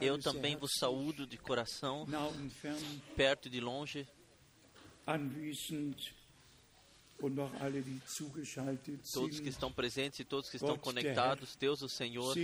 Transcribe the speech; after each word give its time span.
Eu 0.00 0.18
também 0.18 0.52
sehr 0.52 0.60
vos 0.60 0.72
saúdo 0.78 1.26
de 1.26 1.36
coração, 1.36 2.06
fern, 2.50 3.02
perto 3.16 3.48
e 3.48 3.50
de 3.50 3.60
longe, 3.60 4.06
todos 9.12 9.40
que 9.40 9.48
estão 9.48 9.70
presentes 9.70 10.20
e 10.20 10.24
todos 10.24 10.48
que 10.48 10.56
estão 10.56 10.78
conectados. 10.78 11.54
Deus, 11.56 11.82
o 11.82 11.88
Senhor, 11.88 12.34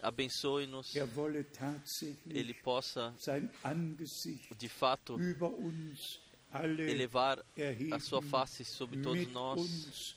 abençoe-nos. 0.00 0.94
er 0.94 1.08
Ele 2.26 2.54
possa, 2.54 3.14
de 4.56 4.68
fato, 4.68 5.18
elevar 6.78 7.44
a 7.90 7.98
sua 7.98 8.22
face 8.22 8.64
sobre 8.64 9.02
todos 9.02 9.26
nós 9.32 10.16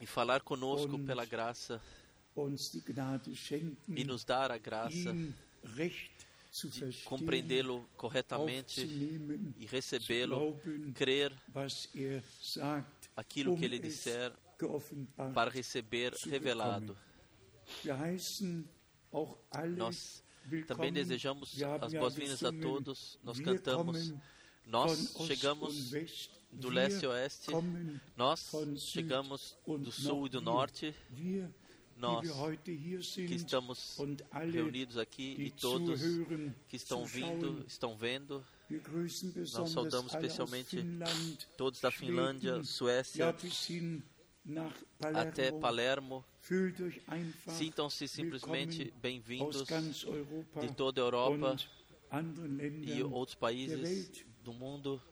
e 0.00 0.06
falar 0.06 0.40
conosco 0.40 0.98
pela 1.00 1.24
graça 1.26 1.80
e 3.88 4.04
nos 4.04 4.24
dar 4.24 4.50
a 4.50 4.58
graça 4.58 5.12
de 5.12 7.04
compreendê-lo 7.04 7.88
corretamente 7.96 8.80
e 9.58 9.66
recebê-lo, 9.66 10.58
crer 10.94 11.32
er 11.94 12.22
aquilo 13.16 13.56
que 13.56 13.64
ele 13.64 13.78
disser 13.78 14.32
para 15.34 15.50
receber 15.50 16.14
revelado. 16.24 16.96
Nós 19.76 20.24
também 20.66 20.92
desejamos 20.92 21.62
as 21.80 21.92
boas-vindas 21.92 22.42
a 22.42 22.52
todos. 22.52 23.18
Nós 23.22 23.40
cantamos. 23.40 24.14
Nós 24.64 25.14
chegamos 25.26 25.92
do 26.52 26.68
leste 26.68 27.06
a 27.06 27.10
oeste. 27.10 27.50
Nós 28.16 28.50
chegamos 28.78 29.56
do 29.66 29.92
sul 29.92 30.26
e 30.26 30.30
do 30.30 30.40
norte. 30.40 30.94
Nós 31.98 32.28
que 33.12 33.34
estamos 33.34 33.98
reunidos 34.52 34.96
aqui 34.96 35.34
e 35.36 35.50
todos 35.50 36.00
que 36.68 36.76
estão 36.76 37.04
vindo, 37.04 37.64
estão 37.66 37.96
vendo, 37.96 38.44
besonders 39.34 39.72
saudamos 39.72 40.14
especialmente 40.14 40.84
todos 41.56 41.80
da 41.80 41.90
Finlândia, 41.90 42.62
Suécia, 42.62 43.34
até 45.12 45.50
Palermo. 45.50 46.24
Sintam-se 47.48 48.06
simplesmente 48.06 48.94
bem-vindos 49.02 49.64
de 50.60 50.72
toda 50.74 51.00
a 51.00 51.04
Europa 51.04 51.56
e 52.86 53.02
outros 53.02 53.34
países 53.34 54.24
do 54.44 54.52
mundo 54.52 55.02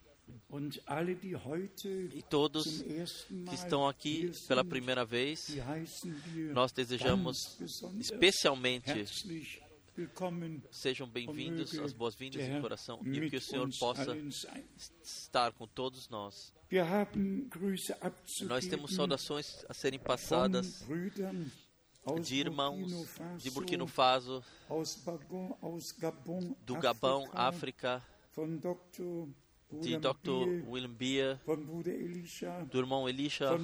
E 2.13 2.23
todos 2.23 2.83
que 2.83 3.55
estão 3.55 3.87
aqui 3.89 4.31
pela 4.49 4.65
primeira 4.65 5.05
vez. 5.05 5.57
Nós 6.53 6.73
desejamos 6.73 7.59
especialmente 7.99 9.05
sejam 10.71 11.09
bem-vindos, 11.09 11.79
as 11.79 11.93
boas-vindas 11.93 12.45
de 12.45 12.61
coração 12.61 13.01
e 13.05 13.31
que 13.31 13.37
o 13.37 13.41
Senhor 13.41 13.69
possa 13.79 14.15
estar 15.03 15.53
com 15.53 15.67
todos 15.67 16.09
nós. 16.09 16.53
Nós 18.43 18.67
temos 18.67 18.95
saudações 18.95 19.65
a 19.69 19.75
serem 19.75 19.99
passadas 19.99 20.85
de 22.23 22.37
irmãos 22.37 22.93
de 23.39 23.51
Burkina 23.51 23.87
Faso, 23.87 24.45
do 26.61 26.75
Gabão, 26.79 27.29
África. 27.33 28.03
De 29.73 29.97
Dr. 29.99 30.69
William 30.69 30.95
Elisha, 31.87 32.67
do 32.71 32.79
irmão 32.79 33.09
Elisha, 33.09 33.59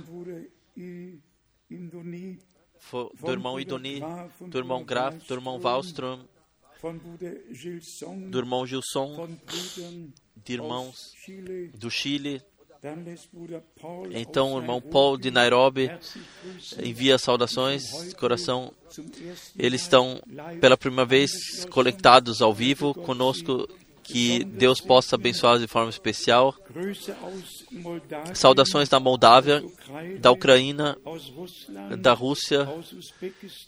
do 3.21 3.31
irmão 3.31 3.61
Idoni, 3.61 4.01
do 4.41 4.59
irmão 4.59 4.85
Graf, 4.85 5.27
do 5.27 5.35
irmão 5.35 5.61
Wallström, 5.61 6.21
do 8.29 8.39
irmão 8.39 8.67
Gilson, 8.67 9.29
de 10.37 10.53
irmãos 10.53 11.15
do 11.75 11.91
Chile. 11.91 12.43
Então, 14.11 14.55
o 14.55 14.59
irmão 14.59 14.81
Paul 14.81 15.17
de 15.17 15.31
Nairobi 15.31 15.89
envia 16.83 17.17
saudações 17.17 17.85
de 18.09 18.17
coração. 18.17 18.75
Eles 19.57 19.83
estão 19.83 20.21
pela 20.61 20.77
primeira 20.77 21.07
vez 21.07 21.65
conectados 21.67 22.43
ao 22.43 22.53
vivo 22.53 22.93
conosco. 22.93 23.69
Que 24.03 24.45
Deus 24.45 24.81
possa 24.81 25.17
abençoá-los 25.17 25.61
de 25.61 25.67
forma 25.67 25.91
especial. 25.91 26.55
Saudações 28.35 28.89
da 28.89 28.99
Moldávia, 28.99 29.63
da 30.19 30.31
Ucrânia, 30.31 30.97
da 31.99 32.13
Rússia, 32.13 32.69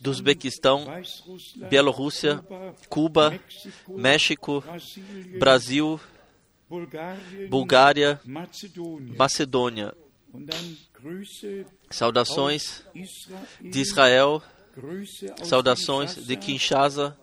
do 0.01 0.11
Uzbequistão, 0.11 0.87
Bielorrússia, 1.71 2.45
Cuba, 2.89 3.39
México, 3.89 4.63
Brasil, 5.39 6.01
Bulgária. 7.49 8.21
Macedônia. 9.17 9.95
Saudações 11.91 12.85
de 13.61 13.81
Israel, 13.81 14.43
saudações 15.45 16.17
de 16.17 16.37
Kinshasa, 16.37 17.17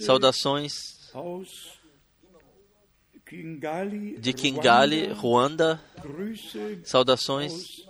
saudações 0.00 0.72
de 4.18 4.32
Kigali, 4.32 5.06
Ruanda, 5.12 5.80
saudações, 6.82 7.86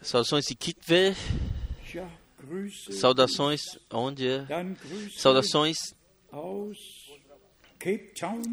saudações 0.00 0.44
de 0.46 0.54
Kitwe, 0.54 1.16
saudações 2.92 3.62
onde 3.92 4.28
é? 4.28 4.46
Saudações 5.16 5.76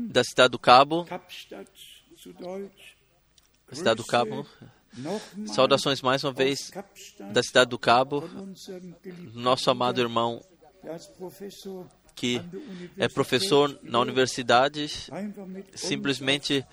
da 0.10 0.24
cidade 0.24 0.52
do 0.52 0.60
Cabo, 0.60 1.06
cidade 3.72 3.98
do 3.98 4.06
Cabo, 4.06 4.48
saudações 5.54 6.02
mais 6.02 6.24
uma 6.24 6.34
vez 6.34 6.72
da 7.32 7.44
cidade 7.44 7.70
do 7.70 7.78
Cabo, 7.78 8.28
nosso 9.36 9.70
amado 9.70 10.02
irmão 10.02 10.44
que 12.18 12.42
é 12.98 13.08
professor 13.08 13.80
na 13.84 14.00
universidade, 14.00 14.90
simplesmente 15.76 16.66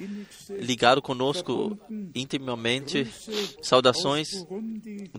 ligado 0.49 1.03
conosco 1.03 1.79
intimamente. 2.15 3.07
Saudações 3.63 4.29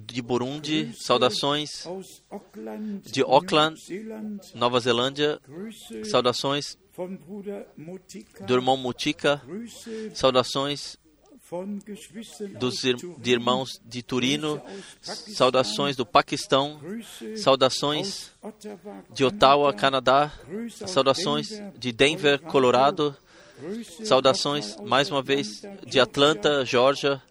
de 0.04 0.22
Burundi, 0.24 0.92
saudações 0.98 1.88
de 3.04 3.22
Auckland, 3.22 3.80
Nova 4.56 4.80
Zelândia, 4.80 5.40
saudações 6.04 6.76
Mutika, 7.78 8.46
do 8.46 8.54
irmão 8.56 8.78
Mutica, 8.78 9.42
Grüße 9.46 10.12
saudações 10.16 10.98
dos 12.60 12.82
de 13.20 13.32
irmãos 13.32 13.80
de 13.86 14.02
Turino, 14.02 14.62
saudações 15.02 15.96
do 15.96 16.06
Paquistão, 16.06 16.80
saudações 17.38 18.32
de 19.14 19.24
Ottawa, 19.24 19.74
Canadá, 19.74 20.32
saudações 20.88 21.50
de 21.78 21.92
Denver, 21.92 22.42
Colorado, 22.42 23.16
saudações 24.04 24.76
mais 24.78 25.10
uma 25.10 25.22
vez 25.22 25.62
de 25.86 26.00
Atlanta, 26.00 26.66
Georgia, 26.66 27.22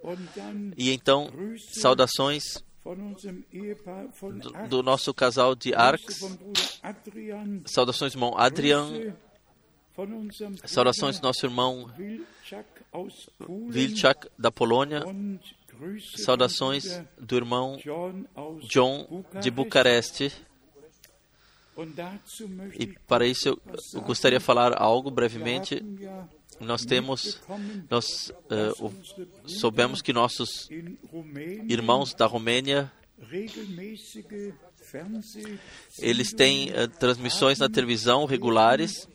e 0.77 0.91
então 0.93 1.31
saudações 1.73 2.63
do, 2.85 4.69
do 4.69 4.83
nosso 4.83 5.13
casal 5.13 5.55
de 5.55 5.75
Arcs, 5.75 6.21
saudações 7.67 8.15
irmão 8.15 8.37
Adrian, 8.37 9.15
saudações 10.65 11.19
do 11.19 11.23
nosso 11.25 11.47
irmão 11.47 11.91
Wilczak 13.49 14.29
da 14.39 14.51
Polônia, 14.51 15.03
saudações 16.17 17.01
do 17.19 17.37
irmão 17.37 17.79
John 18.69 19.25
de 19.41 19.51
Bucareste. 19.51 20.33
E 22.79 22.87
para 23.07 23.27
isso 23.27 23.49
eu, 23.49 24.01
gostaria 24.03 24.39
de 24.39 24.45
falar 24.45 24.81
algo 24.81 25.11
brevemente. 25.11 25.83
Nós 26.61 26.85
temos, 26.85 27.41
nós 27.91 28.33
Brüder 28.49 28.73
soubemos 29.45 30.01
que 30.01 30.13
nossos 30.13 30.69
irmãos 31.69 32.15
da 32.15 32.27
Romênia 32.27 32.93
eles 35.99 36.33
têm 36.33 36.71
eh, 36.71 36.87
transmissões 36.87 37.59
na 37.59 37.69
televisão 37.69 38.25
regulares. 38.27 39.09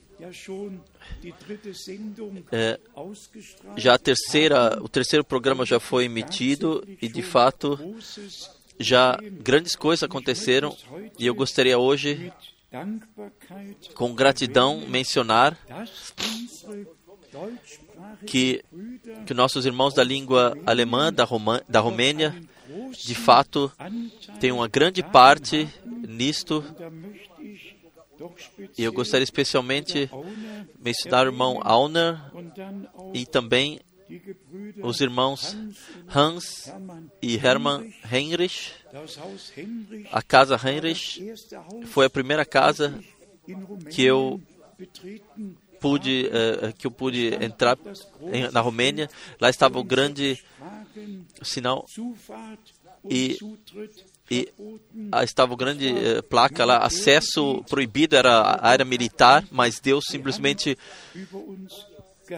Ausgestrahlt. 2.96 3.78
já 3.78 3.94
a 3.94 3.98
terceira, 3.98 4.82
o 4.82 4.90
terceiro 4.90 5.24
programa 5.24 5.66
já 5.66 5.80
foi 5.80 6.06
emitido 6.06 6.86
e 7.02 7.08
de 7.08 7.22
fato 7.22 7.80
já 8.80 9.18
grandes 9.42 9.76
coisas 9.76 10.04
aconteceram 10.04 10.76
e 11.18 11.26
eu 11.26 11.36
gostaria 11.36 11.78
hoje, 11.78 12.32
com 13.94 14.14
gratidão, 14.14 14.82
mencionar 14.88 15.58
que 18.26 18.64
que 19.26 19.34
nossos 19.34 19.66
irmãos 19.66 19.94
da 19.94 20.04
língua 20.04 20.58
alemã 20.66 21.12
da, 21.12 21.24
Roma, 21.24 21.62
da 21.68 21.80
Romênia 21.80 22.36
de 23.04 23.16
fato 23.16 23.72
tem 24.40 24.52
uma 24.52 24.68
grande 24.68 25.04
parte 25.04 25.68
nisto. 26.08 26.64
E 28.78 28.84
eu 28.84 28.92
gostaria 28.92 29.24
especialmente 29.24 30.06
de 30.06 30.12
mencionar 30.80 31.26
o 31.26 31.30
irmão 31.30 31.60
Auner 31.64 32.20
e 33.14 33.26
também 33.26 33.80
os 34.82 35.00
irmãos 35.02 35.56
Hans 36.14 36.72
e 37.22 37.36
Hermann 37.36 37.94
Heinrich. 38.12 38.74
A 40.12 40.22
casa 40.22 40.60
Heinrich 40.64 41.34
foi 41.86 42.06
a 42.06 42.10
primeira 42.10 42.44
casa 42.44 43.00
que 43.92 44.04
eu 44.04 44.42
pude 45.80 46.30
uh, 46.30 46.74
que 46.74 46.88
eu 46.88 46.92
pude 46.92 47.36
entrar 47.36 47.78
na 48.52 48.62
Romênia. 48.62 49.10
Lá 49.40 49.50
estava 49.50 49.80
o 49.80 49.84
grande 49.84 50.44
sinal 51.42 51.86
e, 53.10 53.38
e 54.30 54.52
estava 55.24 55.54
o 55.54 55.58
grande 55.58 55.92
uh, 55.92 56.24
placa 56.24 56.66
lá, 56.66 56.78
acesso 56.78 57.64
proibido 57.70 58.16
era 58.16 58.32
a 58.32 58.68
área 58.68 58.86
militar, 58.86 59.44
mas 59.52 59.80
Deus 59.80 60.06
simplesmente 60.10 60.78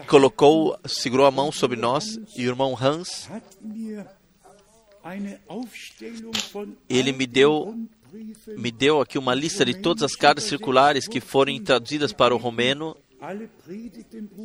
colocou, 0.06 0.78
segurou 0.86 1.26
a 1.26 1.30
mão 1.30 1.52
sobre 1.52 1.76
nós 1.76 2.18
e 2.36 2.46
o 2.46 2.50
irmão 2.50 2.76
Hans 2.80 3.28
ele 6.88 7.12
me 7.12 7.26
deu 7.26 7.76
me 8.46 8.70
deu 8.70 9.00
aqui 9.00 9.18
uma 9.18 9.34
lista 9.34 9.64
de 9.64 9.74
todas 9.74 10.02
as 10.02 10.14
cartas 10.14 10.44
circulares 10.44 11.08
que 11.08 11.20
foram 11.20 11.58
traduzidas 11.58 12.12
para 12.12 12.34
o 12.34 12.38
romeno, 12.38 12.94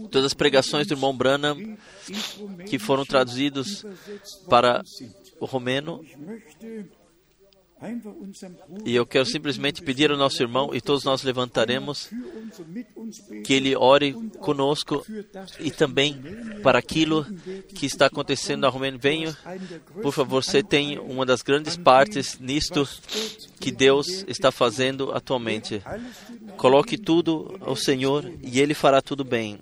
todas 0.09 0.25
as 0.25 0.33
pregações 0.33 0.87
do 0.87 0.93
irmão 0.93 1.15
Branham 1.15 1.77
que 2.65 2.79
foram 2.79 3.05
traduzidos 3.05 3.85
para 4.49 4.81
o 5.39 5.45
romeno. 5.45 6.01
E 8.85 8.95
eu 8.95 9.05
quero 9.05 9.25
simplesmente 9.25 9.83
pedir 9.83 10.09
ao 10.09 10.17
nosso 10.17 10.41
irmão, 10.41 10.73
e 10.73 10.81
todos 10.81 11.03
nós 11.03 11.21
levantaremos, 11.21 12.09
que 13.43 13.53
ele 13.53 13.75
ore 13.75 14.13
conosco 14.39 15.05
e 15.59 15.69
também 15.69 16.19
para 16.63 16.79
aquilo 16.79 17.25
que 17.75 17.85
está 17.85 18.07
acontecendo 18.07 18.61
na 18.61 18.69
Romênia. 18.69 18.99
Venha, 18.99 19.37
por 20.01 20.11
favor, 20.11 20.43
você 20.43 20.63
tem 20.63 20.97
uma 20.97 21.25
das 21.25 21.43
grandes 21.43 21.77
partes 21.77 22.39
nisto 22.39 22.87
que 23.59 23.71
Deus 23.71 24.25
está 24.27 24.51
fazendo 24.51 25.11
atualmente. 25.11 25.81
Coloque 26.57 26.97
tudo 26.97 27.57
ao 27.61 27.75
Senhor 27.75 28.31
e 28.41 28.59
Ele 28.59 28.73
fará 28.73 29.01
tudo 29.01 29.23
bem. 29.23 29.59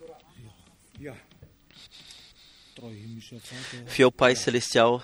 Fiel 3.88 4.12
Pai 4.12 4.36
Celestial, 4.36 5.02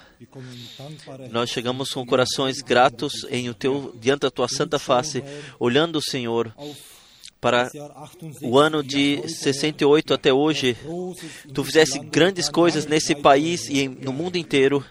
nós 1.32 1.50
chegamos 1.50 1.90
com 1.90 2.06
corações 2.06 2.62
gratos 2.62 3.26
em 3.30 3.50
o 3.50 3.54
teu, 3.54 3.96
diante 4.00 4.22
da 4.22 4.32
tua 4.32 4.48
santa 4.48 4.78
face, 4.80 5.24
olhando 5.60 5.98
o 5.98 6.02
Senhor 6.02 6.54
para 7.42 7.72
o 8.44 8.60
ano 8.60 8.84
de 8.84 9.28
68 9.28 10.14
até 10.14 10.32
hoje, 10.32 10.78
tu 11.52 11.64
fizesse 11.64 11.98
grandes 11.98 12.48
coisas 12.48 12.86
nesse 12.86 13.16
país 13.16 13.68
e 13.68 13.88
no 13.88 14.14
mundo 14.14 14.38
inteiro. 14.38 14.86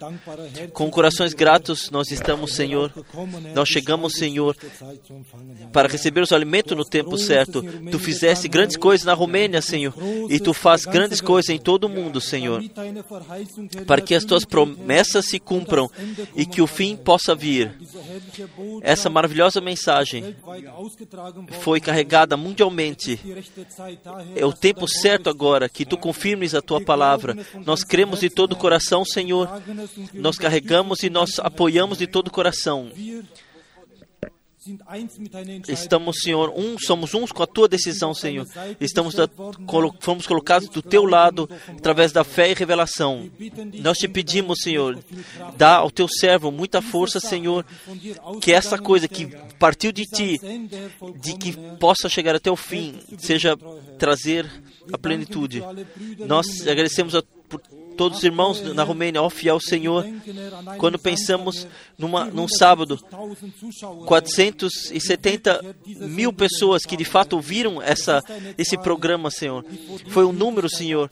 Com 0.72 0.90
corações 0.90 1.32
gratos, 1.32 1.90
nós 1.90 2.10
estamos, 2.10 2.54
Senhor. 2.54 2.92
Nós 3.54 3.68
chegamos, 3.68 4.14
Senhor, 4.14 4.56
para 5.72 5.88
receber 5.88 6.20
os 6.22 6.32
alimentos 6.32 6.76
no 6.76 6.84
tempo 6.84 7.16
certo. 7.16 7.62
Tu 7.88 7.98
fizesse 8.00 8.48
grandes 8.48 8.76
coisas 8.76 9.06
na 9.06 9.14
Romênia, 9.14 9.62
Senhor, 9.62 9.94
e 10.28 10.40
tu 10.40 10.52
faz 10.52 10.84
grandes 10.84 11.20
coisas 11.20 11.50
em 11.50 11.58
todo 11.58 11.84
o 11.84 11.88
mundo, 11.88 12.20
Senhor, 12.20 12.60
para 13.86 14.00
que 14.00 14.14
as 14.14 14.24
tuas 14.24 14.44
promessas 14.44 15.26
se 15.26 15.38
cumpram 15.38 15.88
e 16.34 16.44
que 16.44 16.60
o 16.60 16.66
fim 16.66 16.96
possa 16.96 17.32
vir. 17.32 17.78
Essa 18.82 19.08
maravilhosa 19.08 19.60
mensagem 19.60 20.34
foi 21.60 21.80
carregada 21.80 22.39
mundialmente. 22.40 23.20
É 24.34 24.44
o 24.44 24.52
tempo 24.52 24.88
certo 24.88 25.28
agora 25.28 25.68
que 25.68 25.84
tu 25.84 25.96
confirmes 25.96 26.54
a 26.54 26.62
tua 26.62 26.80
palavra. 26.80 27.36
Nós 27.64 27.84
cremos 27.84 28.20
de 28.20 28.30
todo 28.30 28.52
o 28.52 28.56
coração, 28.56 29.04
Senhor. 29.04 29.48
Nós 30.14 30.36
carregamos 30.36 31.02
e 31.02 31.10
nós 31.10 31.38
apoiamos 31.38 31.98
de 31.98 32.06
todo 32.06 32.28
o 32.28 32.32
coração. 32.32 32.90
Estamos, 35.68 36.18
Senhor, 36.22 36.52
um, 36.56 36.78
somos 36.78 37.14
uns 37.14 37.32
com 37.32 37.42
a 37.42 37.46
tua 37.46 37.68
decisão, 37.68 38.14
Senhor. 38.14 38.46
Estamos 38.80 39.14
da, 39.14 39.28
colo, 39.66 39.94
fomos 40.00 40.26
colocados 40.26 40.68
do 40.68 40.82
teu 40.82 41.04
lado 41.04 41.48
através 41.68 42.12
da 42.12 42.24
fé 42.24 42.50
e 42.50 42.54
revelação. 42.54 43.30
Nós 43.80 43.98
te 43.98 44.08
pedimos, 44.08 44.60
Senhor, 44.62 44.98
dá 45.56 45.76
ao 45.76 45.90
teu 45.90 46.08
servo 46.08 46.50
muita 46.50 46.82
força, 46.82 47.20
Senhor, 47.20 47.64
que 48.40 48.52
essa 48.52 48.78
coisa 48.78 49.08
que 49.08 49.26
partiu 49.58 49.92
de 49.92 50.04
ti, 50.04 50.40
de 51.20 51.36
que 51.36 51.52
possa 51.78 52.08
chegar 52.08 52.34
até 52.34 52.50
o 52.50 52.56
fim, 52.56 53.00
seja 53.18 53.56
trazer 53.98 54.50
a 54.92 54.98
plenitude. 54.98 55.62
Nós 56.18 56.66
agradecemos 56.66 57.14
a, 57.14 57.22
por 57.48 57.60
todos 58.00 58.16
os 58.16 58.24
irmãos 58.24 58.62
na 58.62 58.82
Romênia, 58.82 59.20
ó 59.20 59.28
fiel 59.28 59.60
Senhor, 59.60 60.06
quando 60.78 60.98
pensamos 60.98 61.68
numa, 61.98 62.24
num 62.24 62.48
sábado, 62.48 62.98
470 64.06 65.60
mil 65.84 66.32
pessoas 66.32 66.86
que 66.86 66.96
de 66.96 67.04
fato 67.04 67.34
ouviram 67.34 67.82
essa, 67.82 68.22
esse 68.56 68.78
programa, 68.78 69.30
Senhor. 69.30 69.66
Foi 70.08 70.24
um 70.24 70.32
número, 70.32 70.66
Senhor, 70.66 71.10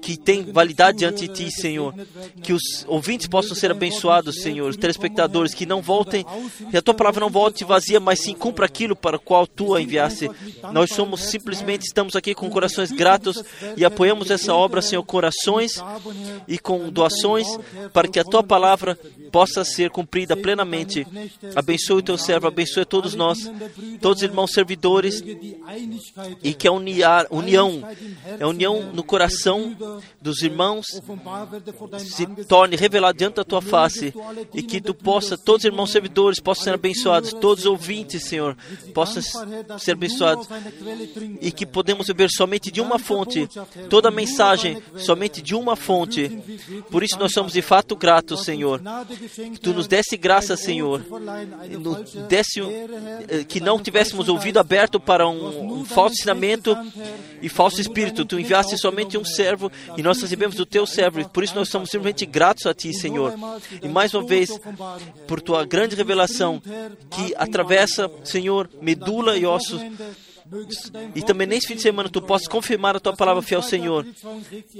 que 0.00 0.16
tem 0.16 0.44
validade 0.44 0.98
diante 0.98 1.28
de 1.28 1.34
Ti, 1.34 1.50
Senhor. 1.50 1.94
Que 2.42 2.52
os 2.52 2.84
ouvintes 2.86 3.26
possam 3.26 3.54
ser 3.54 3.70
abençoados, 3.70 4.42
Senhor. 4.42 4.68
Os 4.68 4.76
telespectadores 4.76 5.54
que 5.54 5.66
não 5.66 5.82
voltem, 5.82 6.24
que 6.70 6.76
a 6.76 6.82
Tua 6.82 6.94
palavra 6.94 7.20
não 7.20 7.30
volte 7.30 7.64
vazia, 7.64 8.00
mas 8.00 8.20
sim 8.20 8.34
cumpra 8.34 8.66
aquilo 8.66 8.96
para 8.96 9.16
o 9.16 9.20
qual 9.20 9.46
Tu 9.46 9.74
a 9.74 9.80
enviaste. 9.80 10.30
Nós 10.72 10.90
somos 10.90 11.22
simplesmente, 11.22 11.86
estamos 11.86 12.16
aqui 12.16 12.34
com 12.34 12.48
corações 12.50 12.90
gratos 12.90 13.42
e 13.76 13.84
apoiamos 13.84 14.30
essa 14.30 14.54
obra, 14.54 14.82
Senhor, 14.82 15.02
corações 15.04 15.74
e 16.48 16.58
com 16.58 16.90
doações 16.90 17.46
para 17.92 18.08
que 18.08 18.18
a 18.18 18.24
Tua 18.24 18.42
palavra 18.42 18.98
possa 19.30 19.64
ser 19.64 19.90
cumprida 19.90 20.36
plenamente. 20.36 21.06
Abençoe 21.54 21.98
o 21.98 22.02
Teu 22.02 22.18
servo, 22.18 22.48
abençoe 22.48 22.84
todos 22.84 23.14
nós, 23.14 23.50
todos 24.00 24.18
os 24.18 24.28
irmãos 24.28 24.52
servidores 24.52 25.22
e 26.42 26.54
que 26.54 26.66
a 26.66 26.72
união, 26.72 27.82
a 28.40 28.46
união 28.46 28.90
no 28.92 29.02
coração 29.02 29.76
dos 30.20 30.42
irmãos 30.42 30.86
se 31.98 32.26
torne 32.44 32.76
revelado 32.76 33.18
diante 33.18 33.36
da 33.36 33.44
tua 33.44 33.62
face 33.62 34.12
e 34.54 34.62
que 34.62 34.80
tu 34.80 34.94
possa, 34.94 35.36
todos 35.36 35.64
os 35.64 35.70
irmãos 35.70 35.90
servidores 35.90 36.40
possam 36.40 36.64
ser 36.64 36.74
abençoados, 36.74 37.32
todos 37.32 37.64
os 37.64 37.70
ouvintes, 37.70 38.24
Senhor, 38.28 38.56
possam 38.94 39.22
ser 39.78 39.92
abençoados 39.92 40.48
e 41.40 41.50
que 41.50 41.66
podemos 41.66 42.06
beber 42.06 42.28
somente 42.30 42.70
de 42.70 42.80
uma 42.80 42.98
fonte, 42.98 43.48
toda 43.88 44.08
a 44.08 44.12
mensagem 44.12 44.82
somente 44.96 45.42
de 45.42 45.54
uma 45.54 45.76
fonte. 45.76 46.28
Por 46.90 47.02
isso 47.02 47.18
nós 47.18 47.32
somos 47.32 47.52
de 47.52 47.62
fato 47.62 47.96
gratos, 47.96 48.44
Senhor. 48.44 48.80
Que 49.52 49.60
tu 49.60 49.72
nos 49.72 49.86
desse 49.86 50.16
graça, 50.16 50.56
Senhor, 50.56 51.02
desse, 52.28 52.60
que 53.48 53.60
não 53.60 53.78
tivéssemos 53.78 54.28
ouvido 54.28 54.58
aberto 54.58 55.00
para 55.00 55.28
um, 55.28 55.80
um 55.80 55.84
falso 55.84 56.14
ensinamento 56.14 56.76
e 57.42 57.48
falso 57.48 57.80
espírito. 57.80 58.24
Tu 58.24 58.38
enviaste 58.38 58.76
somente 58.78 59.18
um 59.18 59.24
servo 59.24 59.70
e 59.96 60.02
nós 60.02 60.20
recebemos 60.20 60.56
do 60.56 60.66
teu 60.66 60.86
servo. 60.86 61.28
Por 61.28 61.44
isso 61.44 61.54
nós 61.54 61.68
somos 61.68 61.90
simplesmente 61.90 62.26
gratos 62.26 62.66
a 62.66 62.74
ti, 62.74 62.92
Senhor. 62.92 63.34
E 63.82 63.88
mais 63.88 64.14
uma 64.14 64.24
vez, 64.24 64.50
por 65.26 65.40
tua 65.40 65.64
grande 65.64 65.96
revelação 65.96 66.60
que 67.10 67.34
atravessa, 67.36 68.10
Senhor, 68.24 68.68
medula 68.80 69.36
e 69.36 69.46
ossos. 69.46 69.80
E 71.14 71.22
também 71.22 71.46
nesse 71.46 71.68
fim 71.68 71.76
de 71.76 71.82
semana 71.82 72.08
tu 72.08 72.20
possas 72.20 72.48
confirmar 72.48 72.96
a 72.96 73.00
tua 73.00 73.14
palavra, 73.14 73.42
fiel 73.42 73.62
Senhor. 73.62 74.04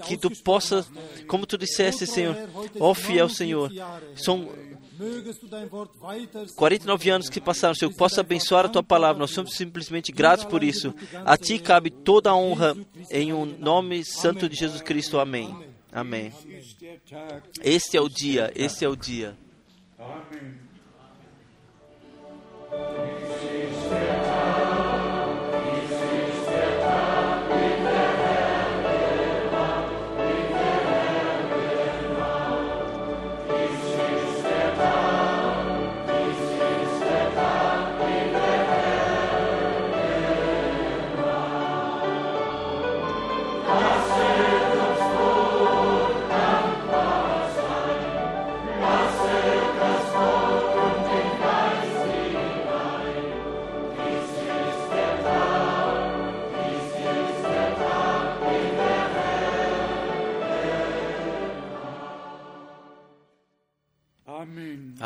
Que 0.06 0.16
tu 0.16 0.30
possas, 0.42 0.90
como 1.28 1.46
tu 1.46 1.56
disseste, 1.56 2.06
Senhor, 2.06 2.36
ó 2.78 2.90
oh, 2.90 2.94
fiel 2.94 3.28
Senhor, 3.28 3.70
são 4.16 4.48
49 6.54 7.10
anos 7.10 7.28
que 7.28 7.40
passaram, 7.40 7.74
Senhor, 7.74 7.92
possa 7.94 8.20
abençoar 8.20 8.66
a 8.66 8.68
tua 8.68 8.82
palavra. 8.82 9.18
Nós 9.18 9.30
somos 9.30 9.54
simplesmente 9.54 10.12
gratos 10.12 10.44
por 10.44 10.62
isso. 10.62 10.94
A 11.24 11.36
ti 11.36 11.58
cabe 11.58 11.90
toda 11.90 12.30
a 12.30 12.36
honra 12.36 12.76
em 13.10 13.32
o 13.32 13.38
um 13.40 13.46
nome 13.46 14.04
santo 14.04 14.48
de 14.48 14.56
Jesus 14.56 14.82
Cristo. 14.82 15.18
Amém. 15.18 15.56
Amém. 15.92 16.32
Este 17.62 17.96
é 17.96 18.00
o 18.00 18.08
dia, 18.08 18.52
este 18.54 18.84
é 18.84 18.88
o 18.88 18.96
dia. 18.96 19.36
Amém. 19.98 20.70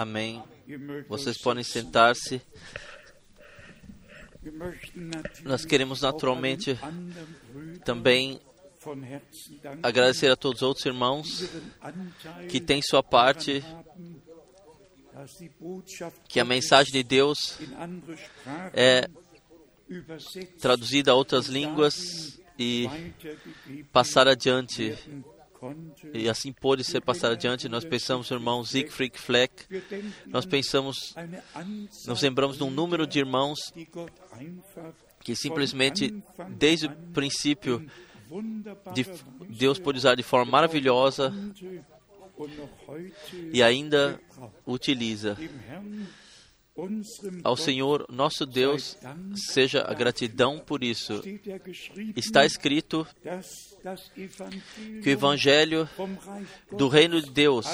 Amém. 0.05 0.43
Vocês 1.09 1.39
podem 1.39 1.65
sentar-se. 1.65 2.43
Nós 5.43 5.65
queremos 5.65 6.03
naturalmente 6.03 6.79
Também 7.87 8.39
agradecer 9.83 10.31
a 10.31 10.37
todos 10.37 10.61
os 10.61 10.69
outros 10.69 10.85
irmãos 10.85 11.49
que 12.51 12.61
têm 12.61 12.83
sua 12.83 13.03
parte, 13.03 13.65
que 16.29 16.39
a 16.39 16.45
mensagem 16.45 16.93
de 16.93 17.03
Deus 17.03 17.59
é 18.75 19.09
traduzida 20.61 21.13
a 21.13 21.15
outras 21.15 21.47
línguas 21.47 22.39
e 22.59 22.91
passar 23.91 24.29
adiante. 24.29 24.99
E 26.13 26.29
assim 26.29 26.53
pôde 26.53 26.85
ser 26.85 27.01
passar 27.01 27.33
adiante. 27.33 27.69
Nós 27.69 27.85
pensamos 27.85 28.31
no 28.31 28.37
irmão 28.37 28.65
Siegfried 28.65 29.19
Fleck, 29.19 29.67
nós 30.27 30.45
pensamos, 30.45 31.15
nos 32.07 32.23
lembramos 32.23 32.57
de 32.57 32.65
um 32.65 32.71
número 32.71 33.07
de 33.07 33.19
irmãos 33.19 33.73
que 35.21 35.35
simplesmente, 35.35 36.23
desde 36.51 36.87
o 36.87 36.91
princípio, 37.13 37.87
de, 38.93 39.07
Deus 39.49 39.79
pôde 39.79 39.99
usar 39.99 40.15
de 40.15 40.23
forma 40.23 40.51
maravilhosa 40.51 41.33
e 43.53 43.63
ainda 43.63 44.21
utiliza. 44.67 45.37
Ao 47.45 47.57
Senhor, 47.57 48.05
nosso 48.11 48.45
Deus, 48.45 48.99
seja 49.53 49.85
a 49.87 49.95
gratidão 49.95 50.59
por 50.59 50.83
isso. 50.83 51.23
Está 52.17 52.45
escrito 52.45 53.07
que 55.03 55.09
o 55.09 55.13
Evangelho 55.13 55.89
do 56.73 56.89
Reino 56.89 57.21
de 57.21 57.31
Deus 57.31 57.67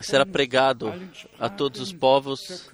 será 0.00 0.24
pregado 0.24 0.92
a 1.38 1.48
todos 1.48 1.80
os 1.80 1.92
povos, 1.92 2.68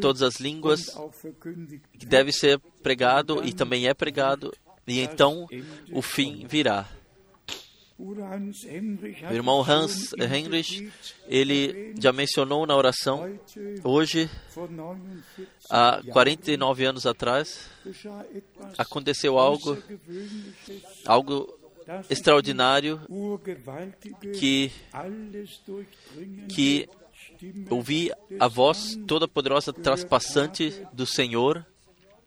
todas 0.00 0.22
as 0.22 0.36
línguas, 0.36 0.96
que 1.98 2.06
deve 2.06 2.32
ser 2.32 2.58
pregado 2.82 3.44
e 3.44 3.52
também 3.52 3.88
é 3.88 3.94
pregado, 3.94 4.52
e 4.86 5.00
então 5.00 5.48
o 5.92 6.00
fim 6.00 6.46
virá. 6.46 6.88
O 7.96 9.32
irmão 9.32 9.62
Hans 9.62 10.12
Heinrich, 10.18 10.90
ele 11.28 11.94
já 12.00 12.12
mencionou 12.12 12.66
na 12.66 12.76
oração, 12.76 13.38
hoje, 13.84 14.28
vor 14.50 14.68
49 14.68 15.00
há 15.70 16.00
Jahren 16.02 16.12
49 16.12 16.84
anos 16.86 17.06
atrás, 17.06 17.70
aconteceu 18.76 19.38
algo, 19.38 19.78
algo 21.06 21.56
extraordinário 22.10 23.00
que, 24.40 24.72
que 26.48 26.88
ouvi 27.70 28.10
a 28.40 28.48
voz 28.48 28.98
toda 29.06 29.28
poderosa 29.28 29.72
traspassante 29.72 30.84
do 30.92 31.06
Senhor 31.06 31.64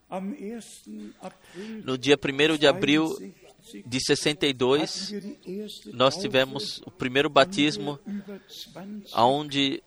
am 0.10 0.32
1. 0.32 1.14
April 1.22 1.84
no 1.84 1.98
dia 1.98 2.18
1 2.18 2.58
de 2.58 2.68
abril 2.68 3.08
62 3.10 3.47
de 3.86 4.00
62, 4.00 4.82
hatten 4.82 5.12
wir 5.12 5.22
die 5.22 5.58
erste 5.60 5.96
nós 5.96 6.18
tivemos 6.18 6.82
o 6.86 6.92
primeiro 6.92 7.30
batismo, 7.30 8.00
der 8.06 8.14
über 8.14 8.40
20 8.48 9.16
onde 9.16 9.84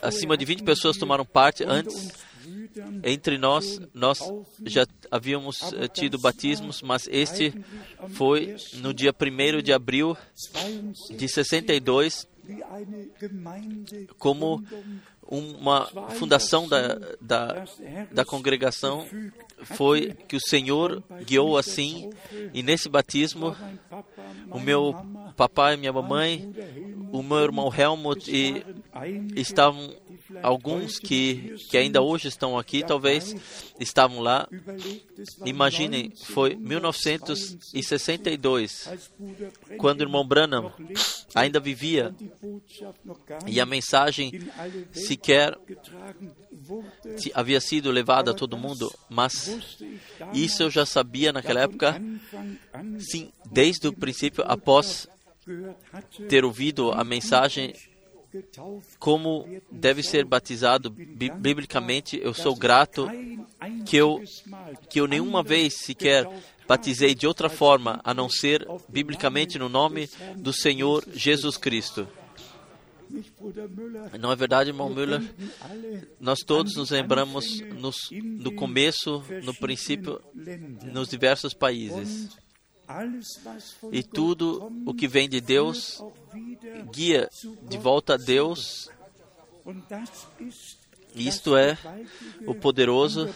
acima 0.00 0.36
de 0.36 0.44
20 0.44 0.62
pessoas 0.62 0.96
tomaram 0.96 1.24
parte. 1.24 1.64
Antes, 1.64 2.12
entre 3.02 3.36
nós, 3.38 3.80
nós 3.92 4.20
já 4.64 4.86
havíamos 5.10 5.72
eh, 5.72 5.88
tido 5.88 6.18
batismos, 6.18 6.82
mas 6.82 7.08
este 7.10 7.52
foi 8.10 8.56
no 8.74 8.94
dia 8.94 9.12
1 9.12 9.62
de 9.62 9.72
abril 9.72 10.16
62 10.34 11.18
de 11.18 11.28
62, 11.28 12.28
wie 12.28 12.28
eine 12.28 12.28
Gemeinde 12.28 12.39
como 14.18 14.62
uma 15.22 15.86
fundação 16.10 16.68
da, 16.68 16.98
da, 17.20 17.64
da 18.10 18.24
congregação 18.24 19.06
foi 19.62 20.14
que 20.26 20.36
o 20.36 20.40
Senhor 20.40 21.02
guiou 21.24 21.56
assim, 21.56 22.10
e 22.52 22.62
nesse 22.62 22.88
batismo, 22.88 23.54
o 24.50 24.58
meu 24.58 24.94
papai, 25.36 25.76
minha 25.76 25.92
mamãe, 25.92 26.52
o 27.12 27.22
meu 27.22 27.38
irmão 27.38 27.72
Helmut. 27.72 28.30
E 28.30 28.64
estavam 29.36 29.94
alguns 30.42 30.98
que, 30.98 31.54
que 31.68 31.76
ainda 31.76 32.00
hoje 32.02 32.26
estão 32.28 32.58
aqui, 32.58 32.82
talvez 32.84 33.36
estavam 33.78 34.20
lá. 34.20 34.48
Imaginem, 35.44 36.10
foi 36.16 36.56
1962, 36.56 38.88
als 38.88 39.10
Bruder 39.18 39.50
Brennan 39.50 39.78
quando 39.78 40.00
o 40.00 40.04
irmão 40.04 40.26
Branham 40.26 40.72
ainda 41.34 41.60
vivia 41.60 42.14
e 43.46 43.60
a 43.60 43.66
mensagem 43.66 44.32
sequer 44.92 45.54
havia 47.34 47.60
sido 47.60 47.90
levada 47.90 48.30
a 48.30 48.34
todo 48.34 48.56
mundo, 48.56 48.90
mas 49.08 49.50
isso 50.32 50.62
eu 50.62 50.70
já 50.70 50.86
sabia 50.86 51.32
naquela 51.32 51.60
época, 51.60 52.00
sim, 52.98 53.32
desde 53.50 53.88
o 53.88 53.92
princípio, 53.92 54.44
após 54.46 55.08
ter 56.28 56.44
ouvido 56.44 56.92
a 56.92 57.02
mensagem 57.02 57.74
como 58.98 59.46
deve 59.70 60.02
ser 60.02 60.24
batizado 60.24 60.90
bi- 60.90 61.30
biblicamente, 61.30 62.18
eu 62.22 62.32
sou 62.34 62.54
grato 62.54 63.08
que 63.86 63.96
eu, 63.96 64.22
que 64.88 65.00
eu 65.00 65.06
nenhuma 65.06 65.42
vez 65.42 65.74
sequer 65.74 66.28
batizei 66.68 67.14
de 67.14 67.26
outra 67.26 67.48
forma 67.48 68.00
a 68.04 68.14
não 68.14 68.28
ser 68.28 68.66
biblicamente 68.88 69.58
no 69.58 69.68
nome 69.68 70.08
do 70.36 70.52
Senhor 70.52 71.04
Jesus 71.12 71.56
Cristo. 71.56 72.06
Não 74.20 74.30
é 74.30 74.36
verdade, 74.36 74.70
irmão 74.70 74.88
Müller? 74.88 75.20
Nós 76.20 76.38
todos 76.46 76.76
nos 76.76 76.90
lembramos 76.90 77.60
nos, 77.60 77.96
no 78.12 78.52
começo, 78.54 79.24
no 79.42 79.52
princípio, 79.54 80.20
nos 80.92 81.08
diversos 81.08 81.52
países. 81.52 82.28
E 83.92 84.02
tudo 84.02 84.72
o 84.86 84.94
que 84.94 85.06
vem 85.06 85.28
de 85.28 85.40
Deus 85.40 86.02
guia 86.92 87.28
de 87.62 87.78
volta 87.78 88.14
a 88.14 88.16
Deus. 88.16 88.88
Isto 91.14 91.56
é 91.56 91.76
o 92.46 92.54
poderoso 92.54 93.28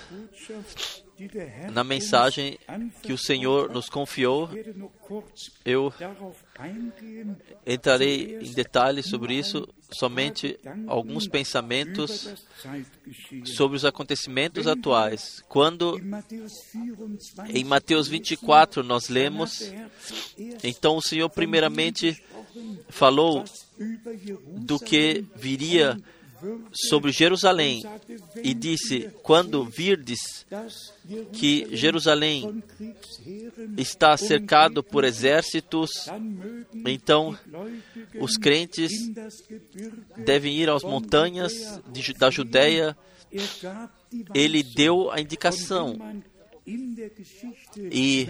na 1.73 1.85
mensagem 1.85 2.59
que 3.02 3.12
o 3.12 3.18
Senhor 3.18 3.71
nos 3.71 3.88
confiou. 3.88 4.49
Eu 5.64 5.92
entrarei 7.66 8.38
em 8.40 8.52
detalhes 8.52 9.06
sobre 9.06 9.35
isso, 9.35 9.68
somente 9.92 10.59
alguns 10.87 11.28
pensamentos 11.28 12.35
sobre 13.44 13.76
os 13.76 13.85
acontecimentos 13.85 14.66
atuais. 14.66 15.42
Quando 15.49 16.00
em 17.49 17.64
Mateus 17.64 18.09
24 18.09 18.83
nós 18.83 19.09
lemos, 19.09 19.73
então 20.62 20.97
o 20.97 21.02
Senhor 21.02 21.28
primeiramente 21.30 22.23
falou 22.88 23.44
do 24.59 24.78
que 24.78 25.25
viria 25.37 25.97
sobre 26.73 27.13
Jerusalém 27.13 27.83
e 28.43 28.55
disse: 28.55 29.11
Quando 29.23 29.65
virdes 29.65 30.47
que 31.33 31.69
Jerusalém 31.77 32.63
está 33.77 34.17
cercado 34.17 34.83
por 34.83 35.05
exércitos, 35.05 35.91
então 36.85 37.39
os 38.21 38.37
crentes 38.37 38.93
devem 40.17 40.57
ir 40.57 40.69
às 40.69 40.83
montanhas 40.83 41.81
de, 41.91 42.13
da 42.15 42.31
Judéia. 42.31 42.97
Ele 44.33 44.63
deu 44.63 45.11
a 45.11 45.21
indicação. 45.21 45.99
E 47.90 48.26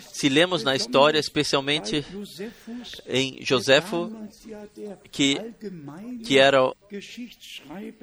se 0.00 0.28
lemos 0.30 0.64
na 0.64 0.74
história, 0.74 1.18
especialmente 1.18 2.04
em 3.06 3.44
Joséfo, 3.44 4.10
que, 5.10 5.36
que 6.24 6.38
era 6.38 6.64
o 6.64 6.74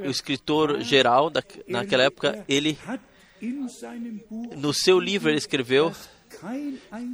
escritor 0.05 0.81
geral 0.81 1.31
da, 1.31 1.43
naquela 1.67 2.03
época, 2.03 2.45
ele, 2.47 2.77
no 4.55 4.73
seu 4.73 4.99
livro, 4.99 5.31
escreveu 5.31 5.91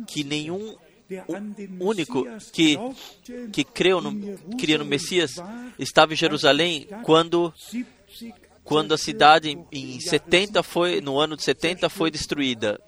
que 0.05 0.23
nenhum 0.25 0.75
único 1.79 2.25
que, 2.51 2.77
que 3.51 3.63
creu 3.63 4.01
no, 4.01 4.37
cria 4.57 4.77
no 4.77 4.85
Messias 4.85 5.31
estava 5.77 6.13
em 6.13 6.17
Jerusalém 6.17 6.87
quando 7.03 7.53
quando 8.69 8.93
a 8.93 8.97
cidade 8.99 9.57
em 9.71 9.99
70 9.99 10.61
foi 10.61 11.01
no 11.01 11.19
ano 11.19 11.35
de 11.35 11.43
70 11.43 11.89
foi 11.89 12.11
destruída. 12.11 12.79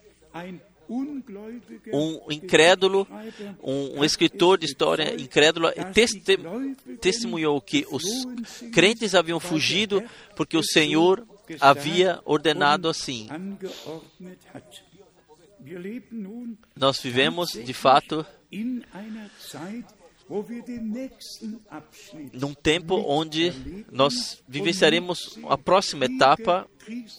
Um 1.91 2.19
incrédulo, 2.29 3.07
um, 3.63 3.99
um 3.99 4.03
escritor 4.03 4.59
de 4.59 4.67
história 4.67 5.19
incrédula 5.19 5.71
testi 5.91 6.37
testemunhou 6.99 7.59
que 7.59 7.87
os 7.89 8.03
crentes 8.71 9.15
haviam 9.15 9.39
fugido 9.39 10.03
porque 10.35 10.55
o 10.55 10.63
Senhor 10.63 11.25
havia 11.59 12.19
ordenado 12.25 12.87
assim. 12.87 13.27
Nós 16.75 17.01
vivemos, 17.01 17.53
de 17.53 17.73
fato, 17.73 18.23
num 22.33 22.53
tempo 22.53 22.95
onde 23.05 23.53
nós 23.91 24.41
vivenciaremos 24.47 25.37
a 25.49 25.57
próxima 25.57 26.05
etapa. 26.05 26.67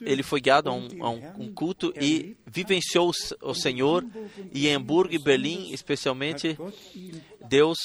ele 0.00 0.22
foi 0.22 0.40
guiado 0.40 0.68
a 0.68 0.72
um, 0.74 0.88
a 1.04 1.08
um- 1.10 1.52
culto 1.54 1.92
e 2.00 2.36
vivenciou 2.46 3.10
o 3.42 3.54
Senhor. 3.54 4.04
E 4.52 4.68
em 4.68 4.74
Hamburgo 4.74 5.14
e 5.14 5.18
Berlim, 5.18 5.72
especialmente, 5.72 6.56
Deus 7.48 7.78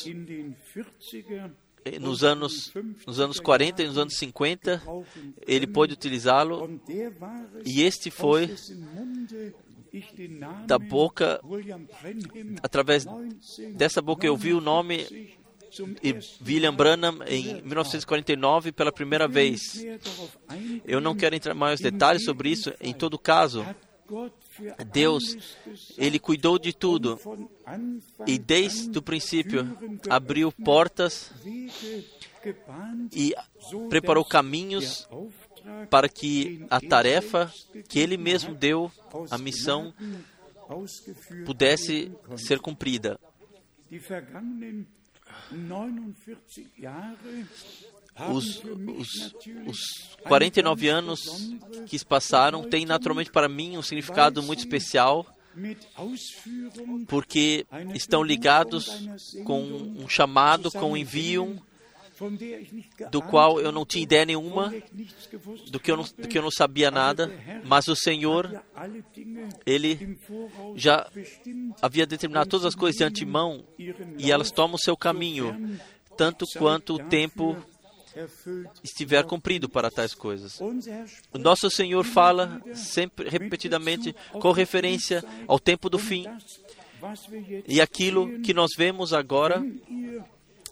eh, 1.85 1.99
nos 1.99 2.23
anos 2.23 2.73
nos 3.05 3.19
anos 3.19 3.39
40 3.39 3.83
e 3.83 3.87
nos 3.87 3.97
anos 3.97 4.17
50 4.17 4.81
ele 5.45 5.67
pôde 5.67 5.93
utilizá-lo 5.93 6.79
e 7.65 7.81
este 7.83 8.11
foi 8.11 8.53
da 10.65 10.77
boca 10.77 11.39
através 12.61 13.05
dessa 13.75 14.01
boca 14.01 14.27
eu 14.27 14.35
vi 14.35 14.53
o 14.53 14.59
nome 14.61 15.37
e 16.03 16.15
William 16.45 16.73
Branham 16.73 17.19
em 17.27 17.61
1949 17.61 18.71
pela 18.71 18.91
primeira 18.91 19.27
vez. 19.27 19.85
Eu 20.85 20.99
não 21.01 21.15
quero 21.15 21.35
entrar 21.35 21.53
em 21.53 21.57
maiores 21.57 21.81
detalhes 21.81 22.23
sobre 22.23 22.49
isso. 22.49 22.73
Em 22.79 22.93
todo 22.93 23.17
caso, 23.17 23.65
Deus, 24.91 25.37
Ele 25.97 26.19
cuidou 26.19 26.57
de 26.57 26.73
tudo 26.73 27.19
e 28.25 28.37
desde 28.37 28.97
o 28.97 29.01
princípio 29.01 29.77
abriu 30.09 30.51
portas 30.51 31.31
e 33.13 33.35
preparou 33.89 34.23
caminhos 34.23 35.07
para 35.89 36.07
que 36.07 36.65
a 36.69 36.79
tarefa 36.79 37.51
que 37.89 37.99
Ele 37.99 38.17
mesmo 38.17 38.55
deu, 38.55 38.91
a 39.29 39.37
missão, 39.37 39.93
pudesse 41.45 42.11
ser 42.37 42.59
cumprida. 42.59 43.19
Os, 48.31 48.63
os, 48.63 49.35
os 49.67 49.79
49 50.23 50.87
anos 50.87 51.51
que 51.85 51.97
se 51.97 52.05
passaram 52.05 52.63
têm 52.63 52.85
naturalmente 52.85 53.31
para 53.31 53.47
mim 53.47 53.77
um 53.77 53.81
significado 53.83 54.41
muito 54.41 54.59
especial, 54.59 55.25
porque 57.07 57.65
estão 57.93 58.23
ligados 58.23 58.89
com 59.45 59.61
um 59.61 60.09
chamado, 60.09 60.71
com 60.71 60.93
um 60.93 60.97
envio, 60.97 61.61
do 63.11 63.21
qual 63.21 63.59
eu 63.59 63.71
não 63.71 63.85
tinha 63.85 64.03
ideia 64.03 64.25
nenhuma, 64.25 64.73
do 65.69 65.79
que 65.79 65.91
eu 65.91 65.97
não, 65.97 66.03
do 66.03 66.27
que 66.27 66.37
eu 66.37 66.41
não 66.41 66.51
sabia 66.51 66.89
nada, 66.89 67.31
mas 67.63 67.87
o 67.87 67.95
Senhor, 67.95 68.61
Ele 69.65 70.17
já 70.75 71.09
havia 71.81 72.05
determinado 72.05 72.49
todas 72.49 72.65
as 72.65 72.75
coisas 72.75 72.97
de 72.97 73.03
antemão 73.03 73.63
e 74.17 74.31
elas 74.31 74.51
tomam 74.51 74.75
o 74.75 74.79
seu 74.79 74.97
caminho, 74.97 75.79
tanto 76.17 76.45
quanto 76.57 76.95
o 76.95 76.99
tempo 76.99 77.57
estiver 78.83 79.23
cumprido 79.23 79.69
para 79.69 79.91
tais 79.91 80.13
coisas. 80.13 80.59
O 81.31 81.37
nosso 81.37 81.69
Senhor 81.69 82.03
fala 82.03 82.61
sempre, 82.73 83.29
repetidamente, 83.29 84.15
com 84.31 84.51
referência 84.51 85.23
ao 85.47 85.59
tempo 85.59 85.89
do 85.89 85.99
fim. 85.99 86.25
E 87.67 87.79
aquilo 87.79 88.39
que 88.39 88.53
nós 88.53 88.71
vemos 88.75 89.13
agora, 89.13 89.63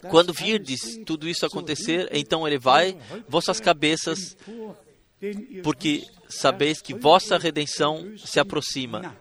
quando 0.10 0.34
virdes 0.34 1.00
tudo 1.06 1.28
isso 1.28 1.46
acontecer, 1.46 2.10
então 2.12 2.48
ele 2.48 2.58
vai, 2.58 2.98
vossas 3.28 3.60
cabeças, 3.60 4.38
porque 5.64 6.04
sabeis 6.28 6.82
que 6.82 6.94
vossa 6.94 7.38
redenção 7.38 8.14
se 8.18 8.40
aproxima. 8.40 9.16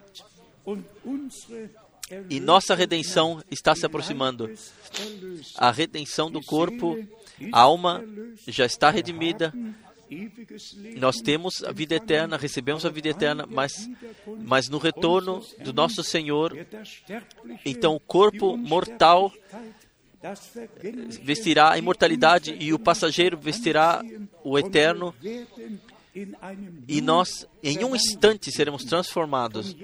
E 2.28 2.38
nossa 2.38 2.74
redenção 2.74 3.42
está 3.50 3.74
se 3.74 3.86
aproximando. 3.86 4.50
A 5.56 5.70
redenção 5.70 6.30
do 6.30 6.42
corpo, 6.42 6.98
a 7.52 7.60
alma 7.60 8.04
já 8.46 8.66
está 8.66 8.90
redimida. 8.90 9.52
Nós 10.96 11.16
temos 11.16 11.64
a 11.64 11.72
vida 11.72 11.94
eterna, 11.94 12.36
recebemos 12.36 12.84
a 12.84 12.90
vida 12.90 13.08
eterna, 13.08 13.46
mas, 13.48 13.88
mas 14.42 14.68
no 14.68 14.78
retorno 14.78 15.42
do 15.60 15.72
nosso 15.72 16.04
Senhor, 16.04 16.54
então 17.64 17.96
o 17.96 18.00
corpo 18.00 18.56
mortal 18.56 19.32
vestirá 21.22 21.72
a 21.72 21.78
imortalidade 21.78 22.56
e 22.58 22.72
o 22.72 22.78
passageiro 22.78 23.36
vestirá 23.36 24.02
o 24.42 24.58
eterno. 24.58 25.14
E 26.86 27.00
nós, 27.00 27.46
em 27.62 27.84
um 27.84 27.94
instante, 27.94 28.50
seremos 28.50 28.84
transformados. 28.84 29.76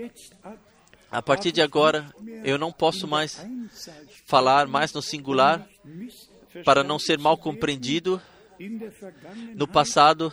A 1.11 1.21
partir 1.21 1.51
de 1.51 1.61
agora, 1.61 2.09
eu 2.45 2.57
não 2.57 2.73
posso 2.73 3.07
mais 3.09 3.45
falar 4.27 4.69
mais 4.69 4.93
no 4.93 5.03
singular 5.03 5.67
para 6.65 6.85
não 6.85 6.99
ser 6.99 7.19
mal 7.19 7.37
compreendido. 7.37 8.23
No 9.55 9.67
passado, 9.67 10.33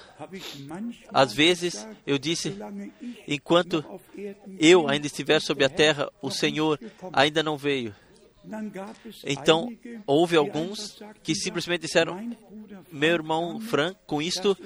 às 1.14 1.34
vezes, 1.34 1.88
eu 2.06 2.18
disse, 2.18 2.56
enquanto 3.28 3.84
eu 4.60 4.88
ainda 4.88 5.08
estiver 5.08 5.42
sobre 5.42 5.64
a 5.64 5.70
terra, 5.70 6.12
o 6.22 6.30
Senhor 6.30 6.80
ainda 7.14 7.42
não 7.42 7.58
veio. 7.58 7.96
Então, 9.26 9.70
houve 10.06 10.38
alguns 10.38 11.00
que 11.24 11.36
simplesmente 11.36 11.82
disseram: 11.82 12.36
Meu 12.92 13.10
irmão 13.10 13.60
Frank, 13.60 13.98
com 14.06 14.22
isto, 14.22 14.58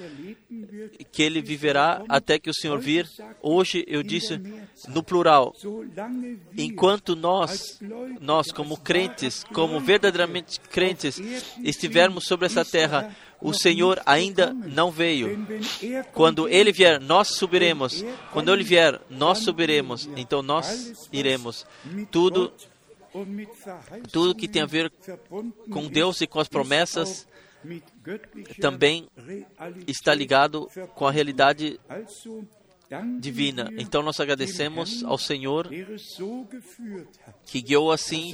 que 1.10 1.22
ele 1.22 1.42
viverá 1.42 2.04
até 2.08 2.38
que 2.38 2.50
o 2.50 2.54
Senhor 2.54 2.78
vir. 2.78 3.08
Hoje 3.40 3.84
eu 3.86 4.02
disse 4.02 4.40
no 4.88 5.02
plural: 5.02 5.54
enquanto 6.56 7.16
nós, 7.16 7.80
nós 8.20 8.52
como 8.52 8.76
crentes, 8.76 9.44
como 9.52 9.80
verdadeiramente 9.80 10.60
crentes, 10.60 11.20
estivermos 11.62 12.24
sobre 12.24 12.46
essa 12.46 12.64
terra, 12.64 13.14
o 13.42 13.52
Senhor 13.52 14.00
ainda 14.06 14.52
não 14.52 14.90
veio. 14.90 15.46
Quando 16.12 16.48
Ele 16.48 16.72
vier, 16.72 17.00
nós 17.00 17.28
subiremos. 17.36 18.04
Quando 18.32 18.52
Ele 18.52 18.62
vier, 18.62 19.00
nós 19.10 19.38
subiremos. 19.38 20.08
Então 20.16 20.42
nós 20.42 21.08
iremos. 21.12 21.66
Tudo 22.10 22.52
tudo 24.10 24.34
que 24.34 24.48
tem 24.48 24.62
a 24.62 24.66
ver 24.66 24.90
com 25.70 25.86
Deus 25.88 26.20
e 26.20 26.26
com 26.26 26.40
as 26.40 26.48
promessas 26.48 27.26
também 28.60 29.08
está 29.86 30.14
ligado 30.14 30.68
com 30.94 31.06
a 31.06 31.10
realidade 31.10 31.78
divina. 33.18 33.70
Então 33.78 34.02
nós 34.02 34.20
agradecemos 34.20 35.02
ao 35.04 35.16
Senhor 35.16 35.68
que 37.46 37.62
guiou 37.62 37.92
assim 37.92 38.32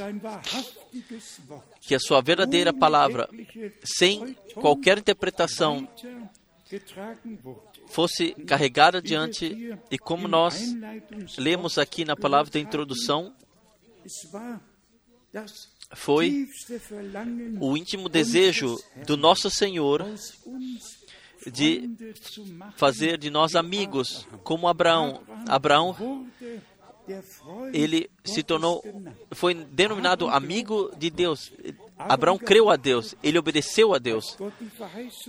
que 1.80 1.94
a 1.94 2.00
sua 2.00 2.20
verdadeira 2.20 2.72
palavra, 2.72 3.28
sem 3.84 4.34
qualquer 4.54 4.98
interpretação, 4.98 5.88
fosse 7.88 8.32
carregada 8.46 8.98
adiante 8.98 9.76
e 9.90 9.98
como 9.98 10.28
nós 10.28 10.74
lemos 11.38 11.78
aqui 11.78 12.04
na 12.04 12.16
palavra 12.16 12.50
da 12.50 12.58
introdução, 12.58 13.34
foi 15.94 16.48
o 17.60 17.76
íntimo 17.76 18.08
desejo 18.08 18.78
do 19.06 19.16
nosso 19.16 19.50
Senhor 19.50 20.06
de 21.50 21.90
fazer 22.76 23.16
de 23.16 23.30
nós 23.30 23.54
amigos, 23.54 24.26
como 24.42 24.68
Abraão. 24.68 25.22
Abraão, 25.46 26.28
ele 27.72 28.10
se 28.22 28.42
tornou, 28.42 28.82
foi 29.32 29.54
denominado 29.54 30.28
amigo 30.28 30.92
de 30.96 31.10
Deus. 31.10 31.52
Abraão 31.96 32.38
creu 32.38 32.70
a 32.70 32.76
Deus, 32.76 33.14
ele 33.22 33.38
obedeceu 33.38 33.94
a 33.94 33.98
Deus. 33.98 34.36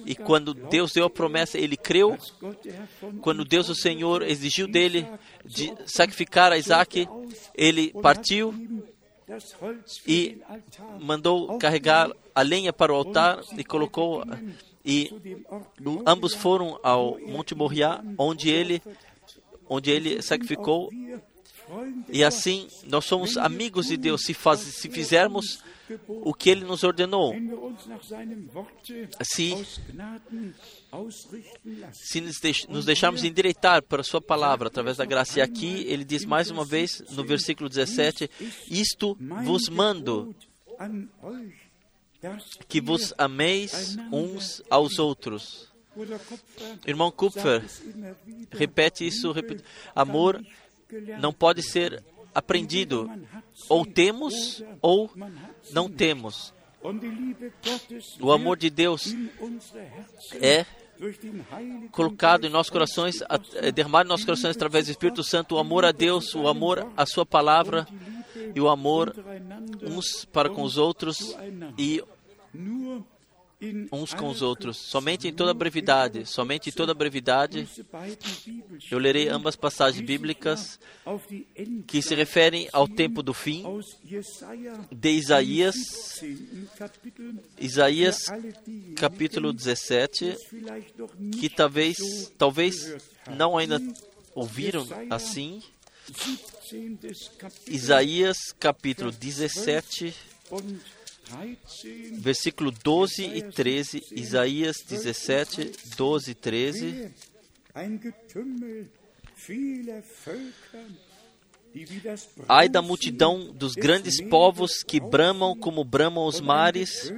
E 0.05 0.13
quando 0.13 0.53
Deus 0.53 0.91
deu 0.91 1.05
a 1.05 1.09
promessa, 1.09 1.57
ele 1.57 1.77
creu. 1.77 2.17
Quando 3.21 3.45
Deus, 3.45 3.69
o 3.69 3.75
Senhor, 3.75 4.21
exigiu 4.23 4.67
dele 4.67 5.07
de 5.45 5.73
sacrificar 5.85 6.51
a 6.51 6.57
Isaac, 6.57 7.07
ele 7.55 7.91
partiu 8.01 8.53
e 10.07 10.41
mandou 10.99 11.57
carregar 11.57 12.11
a 12.33 12.41
lenha 12.41 12.73
para 12.73 12.93
o 12.93 12.95
altar 12.95 13.41
e 13.57 13.63
colocou 13.63 14.23
e 14.83 15.11
ambos 16.05 16.33
foram 16.33 16.79
ao 16.81 17.19
Monte 17.19 17.53
Moriá, 17.53 18.03
onde 18.17 18.49
ele 18.49 18.81
onde 19.67 19.91
ele 19.91 20.21
sacrificou. 20.21 20.89
e 22.09 22.23
assim 22.23 22.67
nós 22.85 23.05
somos 23.05 23.37
amigos 23.37 23.87
de 23.87 23.97
Deus. 23.97 24.21
Se 24.23 24.33
faz, 24.33 24.59
se 24.61 24.89
fizermos 24.89 25.63
o 26.08 26.34
que 26.34 26.49
ele 26.49 26.65
nos 26.65 26.84
ordenou. 26.84 27.34
Se 29.23 29.54
lassen. 29.93 30.54
se 31.93 32.21
nos, 32.21 32.39
deix, 32.39 32.67
nos 32.67 32.86
deixarmos 32.86 33.23
endireitar 33.23 33.82
para 33.84 34.02
a 34.02 34.04
sua 34.04 34.21
palavra 34.21 34.67
através 34.67 34.97
da 34.97 35.06
graça. 35.06 35.39
E 35.39 35.41
aqui 35.41 35.86
ele 35.88 36.04
diz 36.04 36.25
mais 36.25 36.52
uma 36.52 36.65
vez 36.65 37.04
no 37.12 37.23
versículo 37.23 37.69
17: 37.69 38.30
Isto 38.69 39.17
vos 39.43 39.69
mando, 39.69 40.36
que 42.67 42.82
vos 42.82 43.13
ameis 43.17 43.97
uns 44.12 44.62
aos 44.69 44.99
outros. 44.99 45.69
Irmão 46.86 47.12
Kupfer, 47.12 47.63
repete 48.52 49.06
isso. 49.06 49.32
repete. 49.32 49.63
Amor 49.95 50.41
não 51.19 51.34
pode 51.34 51.62
ser 51.62 52.04
aprendido. 52.33 53.09
Ou 53.67 53.85
temos 53.85 54.63
ou 54.81 55.11
não 55.71 55.89
temos. 55.89 56.53
O 58.21 58.31
amor 58.31 58.57
de 58.57 58.69
Deus 58.69 59.13
é 60.41 60.65
colocado 61.91 62.45
em 62.45 62.49
nossos 62.49 62.69
corações, 62.69 63.21
é 63.55 63.71
derramado 63.71 64.07
em 64.07 64.09
nossos 64.09 64.25
corações 64.25 64.55
através 64.55 64.85
do 64.85 64.91
Espírito 64.91 65.23
Santo, 65.23 65.55
o 65.55 65.59
amor 65.59 65.85
a 65.85 65.91
Deus, 65.91 66.33
o 66.35 66.47
amor 66.47 66.91
à 66.95 67.05
Sua 67.05 67.25
palavra 67.25 67.87
e 68.55 68.59
o 68.59 68.69
amor 68.69 69.13
uns 69.81 70.25
para 70.25 70.49
com 70.49 70.63
os 70.63 70.77
outros 70.77 71.37
e 71.77 72.03
uns 73.91 74.13
com 74.13 74.29
os 74.29 74.41
outros. 74.41 74.77
Somente 74.77 75.27
em 75.27 75.33
toda 75.33 75.53
brevidade, 75.53 76.25
somente 76.25 76.69
em 76.69 76.71
toda 76.71 76.93
brevidade, 76.93 77.67
eu 78.89 78.97
lerei 78.97 79.27
ambas 79.27 79.55
passagens 79.55 80.05
bíblicas 80.05 80.79
que 81.87 82.01
se 82.01 82.15
referem 82.15 82.69
ao 82.71 82.87
tempo 82.87 83.21
do 83.21 83.33
fim 83.33 83.63
de 84.91 85.09
Isaías, 85.09 85.75
17. 86.21 86.69
Kapitel, 86.77 87.33
Isaías 87.59 88.17
capítulo 88.95 89.53
17, 89.53 90.19
die 90.19 90.31
es 90.31 90.43
vielleicht 90.47 90.97
noch 90.97 91.11
que 91.39 91.49
talvez, 91.49 92.31
talvez 92.37 92.95
não 93.35 93.57
ainda 93.57 93.81
ouviram 94.33 94.87
assim. 95.09 95.61
17. 96.07 97.31
Kapitel 97.37 97.73
Isaías 97.73 98.37
capítulo 98.59 99.11
17, 99.11 100.13
und 100.51 100.61
13. 100.61 100.98
Versículo 102.19 102.71
12 102.71 103.23
e 103.23 103.41
13. 103.41 104.03
Isaías 104.11 104.77
17, 104.87 105.71
12 105.95 106.31
e 106.31 106.35
13. 106.35 107.13
Ein 107.75 107.99
Getümmel 107.99 108.89
vieler 109.39 110.03
Völker, 110.03 110.85
die 111.73 111.89
wie 111.89 111.99
das 111.99 112.29
Ai 112.47 112.67
da 112.67 112.81
multidão 112.81 113.53
dos 113.53 113.73
des 113.73 113.83
grandes 113.83 114.21
povos 114.21 114.83
que 114.83 114.99
bramam 114.99 115.55
como 115.55 115.83
bramam 115.83 116.25
os 116.25 116.41
mares, 116.41 117.11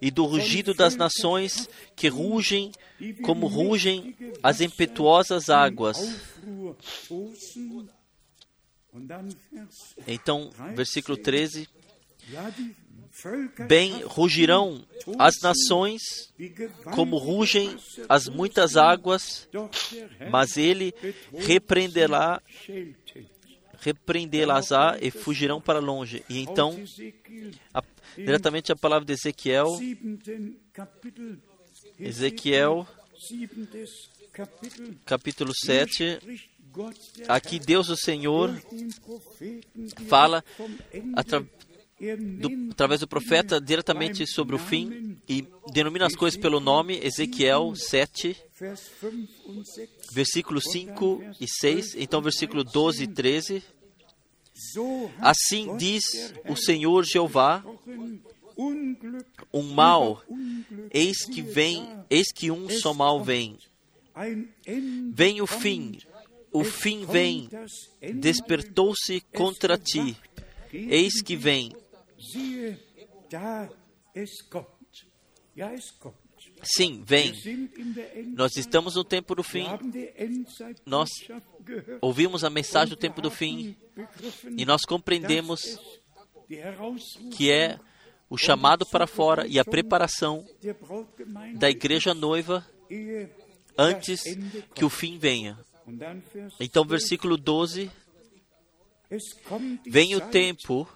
e 0.00 0.10
do 0.10 0.24
rugido 0.24 0.72
das 0.72 0.96
nações 0.96 1.68
que 1.94 2.08
rugem 2.08 2.72
como 3.22 3.46
rugem 3.46 4.16
as 4.42 4.60
impetuosas 4.60 5.50
águas. 5.50 5.98
Então, 10.06 10.50
versículo 10.74 11.16
13: 11.16 11.68
Ja, 12.30 12.48
die 12.50 12.62
Völker 12.64 12.83
Bem 13.68 14.02
rugirão 14.04 14.84
as 15.18 15.34
nações 15.40 16.02
como 16.94 17.16
rugem 17.16 17.76
as 18.08 18.26
muitas 18.28 18.76
águas, 18.76 19.48
mas 20.30 20.56
ele 20.56 20.92
repreenderá, 21.32 22.42
repreendê-las-á 23.80 24.98
e 25.00 25.10
fugirão 25.10 25.60
para 25.60 25.78
longe. 25.78 26.24
E 26.28 26.40
então, 26.40 26.76
a- 27.72 27.82
diretamente 28.16 28.72
a 28.72 28.76
palavra 28.76 29.04
de 29.06 29.12
Ezequiel, 29.12 29.68
Ezequiel, 31.98 32.86
capítulo 35.04 35.52
7. 35.54 36.18
spricht 36.18 36.50
Gott 36.72 36.98
der 37.16 37.30
Aqui 37.30 37.60
Deus, 37.60 37.88
o 37.88 37.96
Senhor, 37.96 38.50
fala 40.08 40.44
do, 42.38 42.70
através 42.70 43.00
do 43.00 43.08
profeta 43.08 43.60
diretamente 43.60 44.26
sobre 44.26 44.54
o 44.54 44.58
fim 44.58 45.16
e 45.28 45.46
denomina 45.72 46.06
as 46.06 46.14
coisas 46.14 46.38
pelo 46.38 46.60
nome, 46.60 46.98
Ezequiel 47.02 47.74
7, 47.74 48.36
Vers 48.58 48.80
5 49.00 49.50
und 49.50 49.64
6. 49.64 49.90
versículos 50.12 50.64
5 50.70 51.22
e 51.40 51.46
6, 51.48 51.96
então 51.96 52.22
versículo 52.22 52.62
12 52.62 53.04
e 53.04 53.06
13. 53.08 53.62
So 54.54 55.10
hat 55.18 55.32
Assim 55.32 55.76
diz 55.76 56.32
o 56.48 56.54
Senhor 56.54 57.04
Jeová: 57.04 57.64
um 59.52 59.62
mal, 59.62 60.22
eis 60.92 61.24
que 61.24 61.42
vem, 61.42 61.88
eis 62.08 62.28
que 62.32 62.50
um 62.50 62.68
só 62.68 62.94
mal 62.94 63.22
vem. 63.24 63.58
Vem 65.12 65.40
o 65.40 65.46
fim, 65.46 65.98
o 66.52 66.62
fim 66.62 67.04
vem, 67.04 67.48
despertou-se 68.14 69.20
contra 69.32 69.76
ti. 69.76 70.16
Eis 70.72 71.20
que 71.20 71.36
vem. 71.36 71.72
Sim, 76.62 77.02
vem. 77.04 77.32
Nós 78.34 78.56
estamos 78.56 78.94
no 78.94 79.04
tempo 79.04 79.34
do 79.34 79.42
fim. 79.42 79.66
Nós. 80.86 81.10
Ouvimos 82.00 82.44
a 82.44 82.50
mensagem 82.50 82.90
do 82.90 82.96
tempo 82.96 83.20
do 83.20 83.30
fim 83.30 83.76
e 84.56 84.64
nós 84.64 84.82
compreendemos 84.82 85.78
que 87.36 87.50
é 87.50 87.78
o 88.28 88.36
chamado 88.36 88.86
para 88.86 89.06
fora 89.06 89.46
e 89.46 89.58
a 89.58 89.64
preparação 89.64 90.46
da 91.56 91.70
igreja 91.70 92.14
noiva 92.14 92.66
antes 93.76 94.22
que 94.74 94.84
o 94.84 94.90
fim 94.90 95.18
venha. 95.18 95.58
Então, 96.60 96.84
12, 96.84 96.88
versículo 96.88 97.36
12: 97.36 97.90
es 99.10 99.34
kommt 99.46 99.84
die 99.84 99.90
Vem 99.90 100.14
o 100.16 100.20
tempo, 100.20 100.88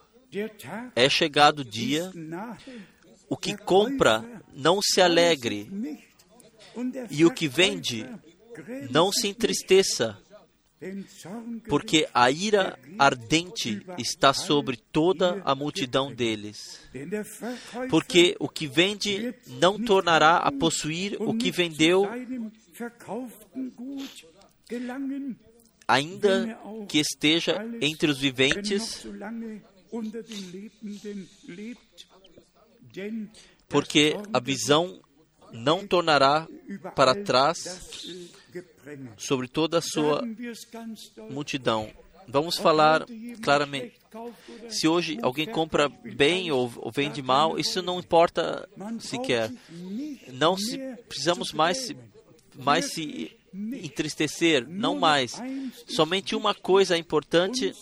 é 0.94 1.08
chegado 1.08 1.60
o 1.60 1.64
dia, 1.64 2.12
o 3.28 3.36
que 3.36 3.56
compra 3.56 4.24
não 4.52 4.80
se 4.82 5.00
alegre, 5.00 5.70
e 7.10 7.24
o 7.24 7.30
que 7.30 7.48
vende 7.48 8.06
não 8.90 9.10
se 9.12 9.28
entristeça, 9.28 10.18
porque 11.68 12.08
a 12.14 12.30
ira 12.30 12.78
ardente 12.98 13.82
está 13.98 14.32
sobre 14.32 14.76
toda 14.76 15.42
a 15.44 15.54
multidão 15.54 16.12
deles. 16.12 16.80
Porque 17.90 18.36
o 18.38 18.48
que 18.48 18.66
vende 18.66 19.34
não 19.46 19.82
tornará 19.82 20.36
a 20.36 20.52
possuir 20.52 21.16
o 21.20 21.34
que 21.34 21.50
vendeu, 21.50 22.08
ainda 25.86 26.58
que 26.88 26.98
esteja 26.98 27.56
entre 27.80 28.10
os 28.10 28.18
viventes, 28.18 29.04
porque 33.68 34.14
a 34.32 34.40
visão 34.40 35.00
não 35.52 35.86
tornará 35.86 36.46
para 36.94 37.14
trás 37.14 38.10
sobre 39.16 39.48
toda 39.48 39.78
a 39.78 39.82
sua 39.82 40.22
multidão. 41.30 41.90
Vamos 42.30 42.58
falar 42.58 43.06
claramente. 43.42 43.96
Se 44.68 44.86
hoje 44.86 45.18
alguém 45.22 45.46
compra 45.46 45.88
bem 45.88 46.50
ou, 46.50 46.70
ou 46.76 46.92
vende 46.92 47.22
mal, 47.22 47.58
isso 47.58 47.80
não 47.80 47.98
importa 47.98 48.68
sequer. 49.00 49.50
Não 50.32 50.56
se 50.56 50.78
precisamos 51.08 51.52
mais 51.52 51.94
mais 52.54 52.92
se 52.92 53.38
entristecer, 53.52 54.66
não 54.68 54.98
mais. 54.98 55.40
Somente 55.86 56.36
uma 56.36 56.54
coisa 56.54 56.96
é 56.96 56.98
importante: 56.98 57.72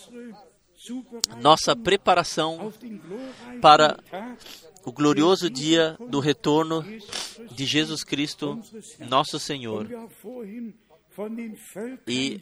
nossa 1.41 1.75
preparação 1.75 2.73
para 3.61 3.97
o 4.85 4.93
glorioso 4.93 5.51
dia 5.51 5.97
do 6.09 6.21
retorno 6.21 6.85
de 7.51 7.65
Jesus 7.65 8.05
Cristo, 8.05 8.61
nosso 9.01 9.39
Senhor. 9.39 9.89
E 12.07 12.41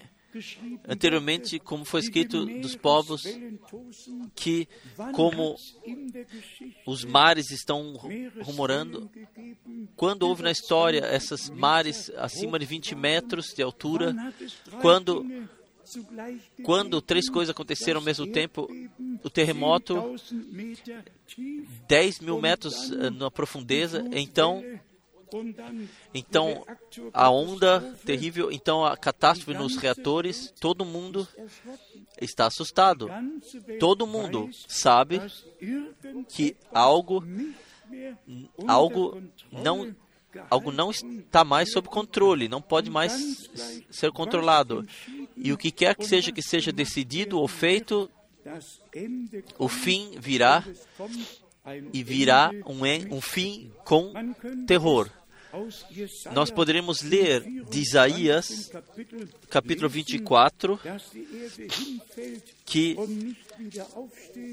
anteriormente, 0.87 1.59
como 1.59 1.85
foi 1.85 2.01
escrito 2.01 2.45
dos 2.45 2.75
povos, 2.75 3.23
que 4.35 4.69
como 5.13 5.55
os 6.87 7.05
mares 7.05 7.51
estão 7.51 7.95
rumorando, 8.43 9.11
quando 9.97 10.25
houve 10.25 10.43
na 10.43 10.51
história 10.51 11.01
essas 11.01 11.49
mares 11.49 12.11
acima 12.17 12.59
de 12.59 12.67
20 12.67 12.95
metros 12.95 13.55
de 13.55 13.63
altura, 13.63 14.15
quando 14.81 15.25
quando 16.63 17.01
três 17.01 17.29
coisas 17.29 17.51
aconteceram 17.55 18.01
ao 18.01 18.05
mesmo 18.05 18.27
tempo, 18.27 18.69
o 19.23 19.31
terremoto, 19.31 20.15
10 21.89 22.21
mil 22.21 22.41
metros 22.41 22.91
eh, 22.91 23.11
na 23.11 23.31
profundeza, 23.31 24.05
então, 24.13 24.63
então 26.15 26.65
a 27.13 27.31
onda 27.31 27.81
terrível, 28.05 28.51
então 28.51 28.85
a 28.85 28.97
catástrofe 28.97 29.59
nos 29.59 29.77
reatores, 29.77 30.53
todo 30.61 30.85
mundo 30.85 31.27
está 32.21 32.47
assustado. 32.47 33.09
Todo 33.79 34.07
mundo 34.07 34.49
sabe 34.69 35.21
que 36.29 36.57
algo, 36.73 37.23
algo 38.67 39.23
não 39.51 39.95
algo 40.51 40.73
não 40.73 40.91
está 40.91 41.45
mais 41.45 41.71
sob 41.73 41.89
controle, 41.89 42.49
não 42.49 42.61
pode 42.61 42.91
mais 42.91 43.49
ser 43.91 44.11
controlado. 44.13 44.87
E 45.37 45.53
o 45.53 45.59
que 45.59 45.71
quer 45.71 45.95
que 45.95 46.07
seja 46.07 46.33
que 46.33 46.43
seja 46.43 46.73
decidido 46.73 47.39
ou 47.39 47.49
feito, 47.49 48.11
o 49.59 49.69
fim 49.69 50.13
virá 50.19 50.65
e 51.93 52.03
virá 52.03 52.51
um, 52.67 53.17
um 53.17 53.21
fim 53.21 53.73
com 53.85 54.13
terror. 54.67 55.11
Nós 56.33 56.51
poderemos 56.51 57.03
ler 57.03 57.43
de 57.71 57.81
Isaías, 57.81 58.71
capítulo 59.49 59.89
24, 59.89 60.81
que 62.65 62.97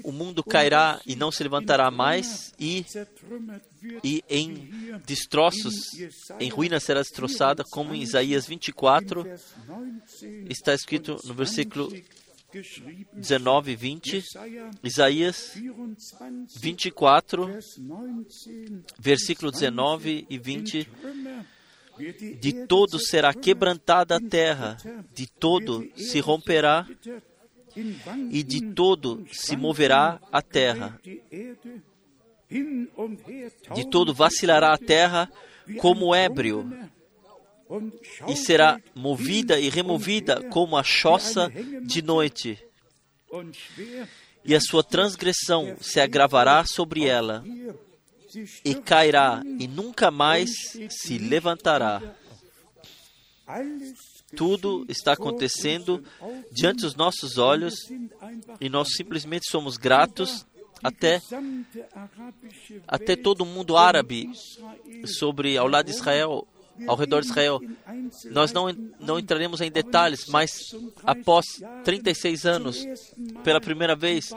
o 0.04 0.12
mundo 0.12 0.44
cairá 0.44 1.00
e 1.04 1.16
não 1.16 1.32
se 1.32 1.42
levantará 1.42 1.90
mais, 1.90 2.54
e, 2.58 2.86
e 4.04 4.22
em 4.28 4.94
destroços, 5.04 5.74
em 6.38 6.48
ruínas 6.48 6.84
será 6.84 7.00
destroçada, 7.00 7.64
como 7.64 7.94
em 7.94 8.02
Isaías 8.02 8.46
24, 8.46 9.26
está 10.48 10.72
escrito 10.72 11.18
no 11.24 11.34
versículo 11.34 11.92
19 13.14 13.72
e 13.72 13.76
20, 13.76 14.24
Isaías 14.82 15.54
24, 16.60 17.58
versículo 18.98 19.50
19 19.50 20.26
e 20.28 20.38
20. 20.38 20.88
De 22.40 22.66
todo 22.66 22.98
será 22.98 23.32
quebrantada 23.32 24.16
a 24.16 24.20
terra, 24.20 24.76
de 25.14 25.26
todo 25.26 25.88
se 25.96 26.20
romperá 26.20 26.86
e 28.30 28.42
de 28.42 28.72
todo 28.72 29.24
se 29.30 29.56
moverá 29.56 30.20
a 30.30 30.42
terra. 30.42 31.00
De 33.74 33.88
todo 33.90 34.12
vacilará 34.12 34.74
a 34.74 34.78
terra 34.78 35.30
como 35.78 36.14
ébrio, 36.14 36.70
e 38.28 38.36
será 38.36 38.80
movida 38.94 39.58
e 39.58 39.68
removida 39.68 40.42
como 40.50 40.76
a 40.76 40.82
choça 40.82 41.50
de 41.84 42.02
noite. 42.02 42.58
E 44.44 44.54
a 44.54 44.60
sua 44.60 44.82
transgressão 44.82 45.76
se 45.80 46.00
agravará 46.00 46.64
sobre 46.66 47.06
ela, 47.06 47.44
e 48.64 48.74
cairá, 48.74 49.42
e 49.58 49.66
nunca 49.66 50.10
mais 50.10 50.50
se 50.90 51.18
levantará. 51.18 52.02
Tudo 54.36 54.84
está 54.88 55.12
acontecendo 55.12 56.02
diante 56.50 56.82
dos 56.82 56.94
nossos 56.94 57.36
olhos 57.38 57.74
e 58.60 58.68
nós 58.68 58.94
simplesmente 58.94 59.50
somos 59.50 59.76
gratos 59.76 60.46
até, 60.82 61.20
até 62.88 63.14
todo 63.14 63.44
mundo 63.44 63.76
árabe 63.76 64.30
sobre 65.06 65.56
ao 65.56 65.68
lado 65.68 65.86
de 65.86 65.92
Israel 65.92 66.46
ao 66.86 66.96
redor 66.96 67.20
de 67.20 67.28
Israel. 67.28 67.60
Nós 68.30 68.52
não, 68.52 68.70
não 69.00 69.18
entraremos 69.18 69.60
em 69.60 69.70
detalhes, 69.70 70.26
mas 70.28 70.74
após 71.04 71.44
36 71.84 72.46
anos, 72.46 72.84
pela 73.42 73.60
primeira 73.60 73.94
vez, 73.94 74.30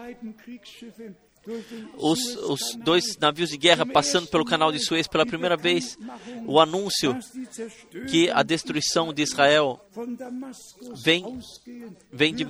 os, 1.98 2.36
os, 2.38 2.76
dois 2.78 3.18
navios 3.18 3.50
de 3.52 3.58
guerra 3.58 3.86
passando 3.86 4.28
pelo 4.28 4.44
canal 4.44 4.72
de 4.72 4.80
Suez 4.80 5.08
pela 5.08 5.26
primeira 5.26 5.56
vez, 5.56 5.98
o 6.48 6.60
anúncio 6.60 7.18
que 8.10 8.30
a 8.32 8.42
destruição 8.42 9.14
de 9.14 9.22
Israel 9.22 9.80
vem, 10.96 11.40
vem 12.12 12.34
de, 12.34 12.46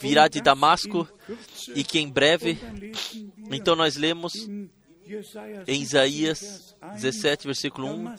virá 0.00 0.28
de 0.28 0.40
Damasco 0.40 1.08
e 1.74 1.82
que 1.82 1.98
em 1.98 2.08
breve, 2.08 2.58
então 3.50 3.74
nós 3.74 3.96
lemos 3.96 4.32
em 5.66 5.82
Isaías 5.82 6.74
17, 6.94 7.46
versículo 7.46 7.88
1, 7.88 8.14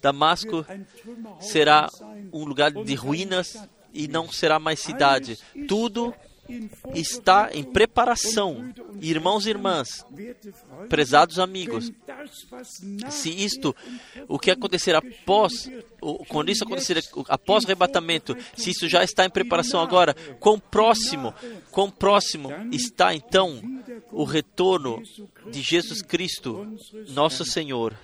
Damasco 0.00 0.64
será 1.40 1.90
um 2.32 2.44
lugar 2.44 2.70
de 2.72 2.94
ruínas 2.94 3.56
e 3.92 4.08
não 4.08 4.30
será 4.30 4.58
mais 4.58 4.80
cidade. 4.80 5.38
Tudo 5.66 6.14
está 6.94 7.50
em 7.52 7.62
preparação. 7.62 8.72
Irmãos 9.00 9.46
e 9.46 9.50
irmãs, 9.50 10.04
prezados 10.88 11.38
amigos, 11.38 11.92
se 13.10 13.30
isto, 13.30 13.74
o 14.26 14.38
que 14.38 14.50
acontecer 14.50 14.94
após, 14.94 15.70
quando 16.28 16.50
isso 16.50 16.64
acontecer 16.64 17.02
após 17.28 17.64
o 17.64 17.66
arrebatamento, 17.66 18.36
se 18.56 18.70
isso 18.70 18.88
já 18.88 19.04
está 19.04 19.24
em 19.24 19.30
preparação 19.30 19.80
agora, 19.80 20.14
quão 20.40 20.58
próximo, 20.58 21.34
quão 21.70 21.90
próximo 21.90 22.50
está 22.72 23.14
então 23.14 23.60
o 24.10 24.24
retorno 24.24 25.02
de 25.50 25.62
Jesus 25.62 26.02
Cristo, 26.02 26.66
nosso 27.08 27.44
Senhor. 27.44 27.96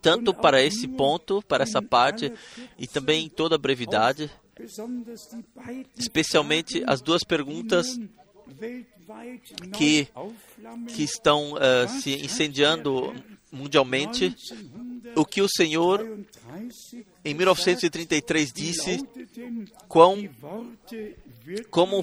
Tanto 0.00 0.34
para 0.34 0.62
esse 0.62 0.86
ponto, 0.86 1.42
para 1.42 1.62
essa 1.62 1.82
parte, 1.82 2.32
e 2.78 2.86
também 2.86 3.26
em 3.26 3.28
toda 3.28 3.54
a 3.54 3.58
brevidade, 3.58 4.30
especialmente 5.96 6.82
as 6.86 7.00
duas 7.00 7.22
perguntas 7.24 7.98
que, 9.76 10.08
que 10.94 11.02
estão 11.02 11.54
uh, 11.54 11.88
se 12.00 12.14
incendiando 12.24 13.14
mundialmente. 13.50 14.34
O 15.16 15.24
que 15.24 15.40
o 15.40 15.48
Senhor, 15.48 16.06
em 17.24 17.34
1933, 17.34 18.52
disse, 18.52 19.00
quão, 19.88 20.28
como 21.70 22.02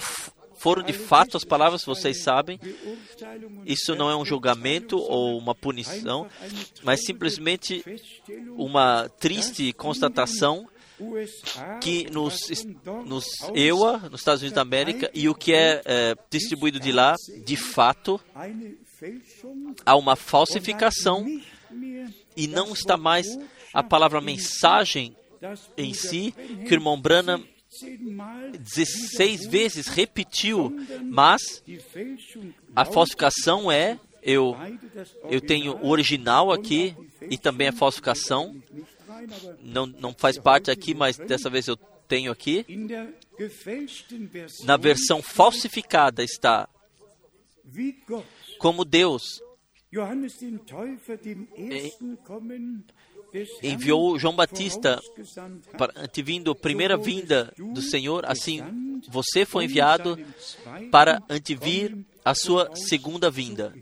foram 0.56 0.82
de 0.82 0.94
fato 0.94 1.38
as 1.38 1.44
palavras, 1.44 1.84
vocês 1.86 2.24
sabem. 2.24 2.60
Isso 3.66 3.96
não 3.96 4.10
é 4.10 4.16
um 4.16 4.26
julgamento 4.26 4.98
ou 4.98 5.38
uma 5.38 5.54
punição, 5.54 6.28
mas 6.84 7.06
simplesmente 7.06 7.84
uma 8.58 9.08
triste 9.20 9.72
constatação 9.74 10.68
que 11.82 12.10
nos, 12.10 12.40
nos 13.06 13.26
EUA, 13.54 13.98
nos 14.10 14.22
Estados 14.22 14.42
Unidos 14.42 14.56
da 14.56 14.62
América, 14.62 15.10
e 15.14 15.28
o 15.28 15.36
que 15.36 15.54
é, 15.54 15.82
é 15.86 16.16
distribuído 16.30 16.80
de 16.80 16.92
lá, 16.92 17.16
de 17.44 17.58
fato, 17.58 18.20
há 19.86 19.96
uma 19.96 20.16
falsificação 20.16 21.26
e 22.36 22.48
não 22.48 22.74
está 22.74 22.98
mais 22.98 23.28
a 23.74 23.84
palavra 23.84 24.22
mensagem 24.22 25.16
em 25.78 25.94
si, 25.94 26.34
que 26.66 26.72
o 26.72 26.74
irmão 26.74 27.00
Branham 27.00 27.44
16 28.58 29.48
vezes 29.48 29.88
repetiu, 29.88 30.74
mas 31.04 31.62
a 32.76 32.86
falsificação 32.86 33.70
é 33.70 34.00
eu 34.24 34.56
eu 35.30 35.42
tenho 35.42 35.76
o 35.78 35.90
original 35.90 36.52
aqui 36.52 36.96
e 37.30 37.38
também 37.38 37.68
a 37.68 37.74
falsificação 37.74 38.56
não 39.62 39.86
não 39.86 40.14
faz 40.14 40.38
parte 40.38 40.72
aqui, 40.72 40.94
mas 40.94 41.18
dessa 41.18 41.50
vez 41.50 41.68
eu 41.68 41.78
tenho 42.08 42.32
aqui. 42.32 42.66
Na 44.64 44.78
versão 44.78 45.22
falsificada 45.22 46.24
está 46.24 46.68
como 48.60 48.86
Deus 48.86 49.42
enviou 53.62 54.20
João 54.20 54.36
Batista 54.36 55.00
para 55.78 55.94
antevindo 55.96 56.52
a 56.52 56.56
primeira 56.56 56.98
vinda 56.98 57.54
do 57.58 57.82
Senhor, 57.82 58.26
assim 58.26 59.02
você 59.10 59.46
foi 59.46 59.66
enviado 59.66 60.18
para 60.92 61.22
antevir 61.30 61.98
a 62.24 62.34
sua 62.34 62.76
segunda 62.76 63.30
vinda. 63.30 63.74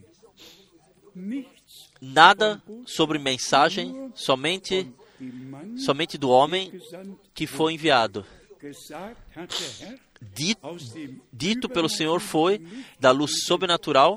Nada 2.02 2.62
sobre 2.86 3.18
mensagem, 3.18 4.12
somente 4.14 4.92
somente 5.78 6.18
do 6.18 6.30
homem 6.30 6.72
que 7.34 7.46
foi 7.48 7.74
enviado. 7.74 8.26
gesagt 8.62 9.18
hat 9.36 9.50
der 9.60 9.88
Herr 9.90 10.00
Di- 10.34 10.56
aus 10.62 10.94
dem 10.94 11.20
dito 11.34 11.68
pelo 11.68 11.90
Senhor 11.90 12.22
foi 12.22 12.62
da 12.98 13.12
luz 13.12 13.44
sobrenatural. 13.46 14.16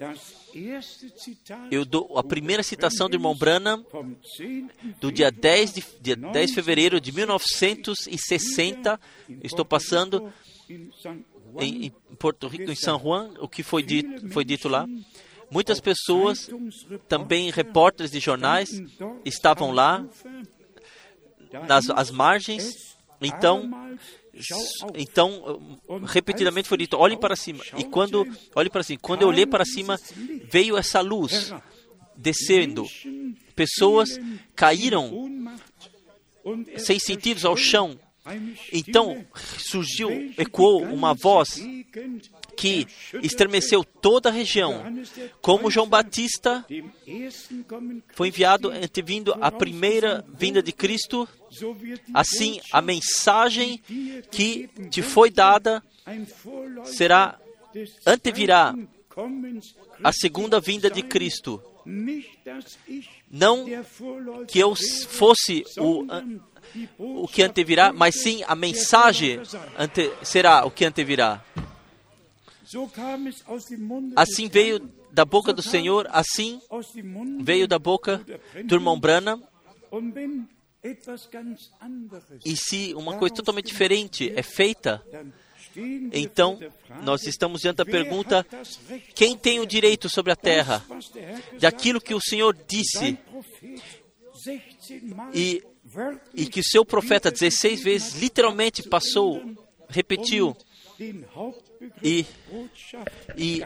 Eu 1.69 1.85
dou 1.85 2.17
a 2.17 2.23
primeira 2.23 2.63
citação 2.63 3.09
do 3.11 3.17
irmão 3.17 3.35
Branham 3.37 3.85
vom 3.93 4.15
10. 4.39 4.65
do 5.01 5.11
dia 5.11 5.33
10 5.33 5.73
de, 5.75 5.85
dia 6.01 6.15
10 6.17 6.51
de 6.51 6.55
fevereiro 6.55 7.01
de 7.01 7.11
1960. 7.11 9.01
Estou 9.43 9.65
passando 9.65 10.33
em, 10.69 11.87
em 11.87 11.91
Porto 12.17 12.47
Rico, 12.47 12.71
em 12.71 12.77
San 12.77 12.99
Juan, 13.01 13.31
o 13.41 13.49
que 13.49 13.63
foi 13.65 13.83
dito, 13.83 14.29
foi 14.31 14.45
dito 14.45 14.69
lá. 14.69 14.87
Muitas 15.51 15.81
pessoas, 15.81 16.49
também 17.09 17.51
repórteres 17.51 18.11
de 18.11 18.19
jornais, 18.21 18.69
estavam 19.25 19.71
lá 19.73 20.05
nas 21.67 21.91
as 21.91 22.11
margens. 22.11 22.97
Então, 23.21 23.71
então 24.95 25.79
repetidamente 26.05 26.69
foi 26.69 26.79
dito: 26.79 26.97
olhem 26.97 27.19
para 27.19 27.37
cima. 27.37 27.65
E 27.77 27.85
quando 27.85 28.27
olhe 28.55 28.71
para 28.71 28.83
cima, 28.83 28.99
quando 29.01 29.23
eu 29.23 29.29
olhei 29.29 29.47
para 29.47 29.65
cima, 29.65 29.99
veio 30.51 30.77
essa 30.77 31.01
luz 31.01 31.53
descendo. 32.17 32.87
Pessoas 33.55 34.19
caíram 34.55 35.57
sem 36.79 36.99
sentidos 36.99 37.45
ao 37.45 37.57
chão. 37.57 37.99
Então 38.73 39.25
surgiu, 39.59 40.11
ecoou 40.37 40.83
uma 40.83 41.15
voz 41.15 41.61
que 42.57 42.87
estremeceu 43.23 43.85
toda 43.85 44.29
a 44.29 44.33
região. 44.33 44.83
Como 45.41 45.71
João 45.71 45.87
Batista 45.87 46.65
foi 48.13 48.29
enviado, 48.29 48.73
vindo 49.05 49.37
a 49.41 49.51
primeira 49.51 50.25
vinda 50.37 50.63
de 50.63 50.73
Cristo, 50.73 51.29
assim 52.15 52.61
a 52.73 52.81
mensagem 52.81 53.81
que 54.31 54.69
te 54.91 55.03
foi 55.03 55.31
dada 55.31 55.83
será 56.85 57.39
antevirá 58.07 58.75
a 60.03 60.13
segunda 60.13 60.61
vinda 60.61 60.91
de 60.91 61.03
Cristo. 61.03 61.63
Não 63.31 63.65
que 64.49 64.59
eu 64.59 64.75
fosse 65.09 65.65
o, 65.79 66.05
o 66.99 67.29
que 67.29 67.43
antevirá, 67.43 67.93
mas 67.93 68.21
sim 68.21 68.43
a 68.47 68.57
mensagem 68.57 69.41
ante, 69.79 70.11
será 70.23 70.65
o 70.65 70.71
que 70.71 70.85
antevirá. 70.85 71.43
Assim 74.17 74.49
veio 74.49 74.81
da 75.13 75.25
boca 75.25 75.53
do 75.53 75.63
Senhor, 75.63 76.07
assim 76.11 76.61
veio 77.41 77.67
da 77.67 77.79
boca 77.79 78.25
do 78.65 78.75
irmão 78.75 78.99
Branham. 78.99 79.43
E 82.45 82.57
se 82.57 82.95
uma 82.95 83.17
coisa 83.17 83.35
totalmente 83.35 83.67
diferente 83.67 84.33
é 84.37 84.43
feita, 84.43 85.03
então 86.13 86.59
nós 87.03 87.27
estamos 87.27 87.63
diante 87.63 87.77
da 87.77 87.85
pergunta: 87.85 88.47
quem 89.15 89.37
tem 89.37 89.59
o 89.61 89.67
direito 89.67 90.09
sobre 90.09 90.33
a 90.33 90.37
terra? 90.37 90.85
Daquilo 91.59 92.01
que 92.01 92.15
o 92.15 92.21
Senhor 92.21 92.57
disse. 92.67 93.19
e, 95.35 95.63
e 96.35 96.47
que 96.47 96.63
seu 96.63 96.85
profeta 96.85 97.31
16 97.31 97.83
vezes 97.83 98.15
literalmente 98.21 98.83
passou, 98.83 99.43
repetiu, 99.89 100.57
e, 102.03 102.27
e, 103.37 103.63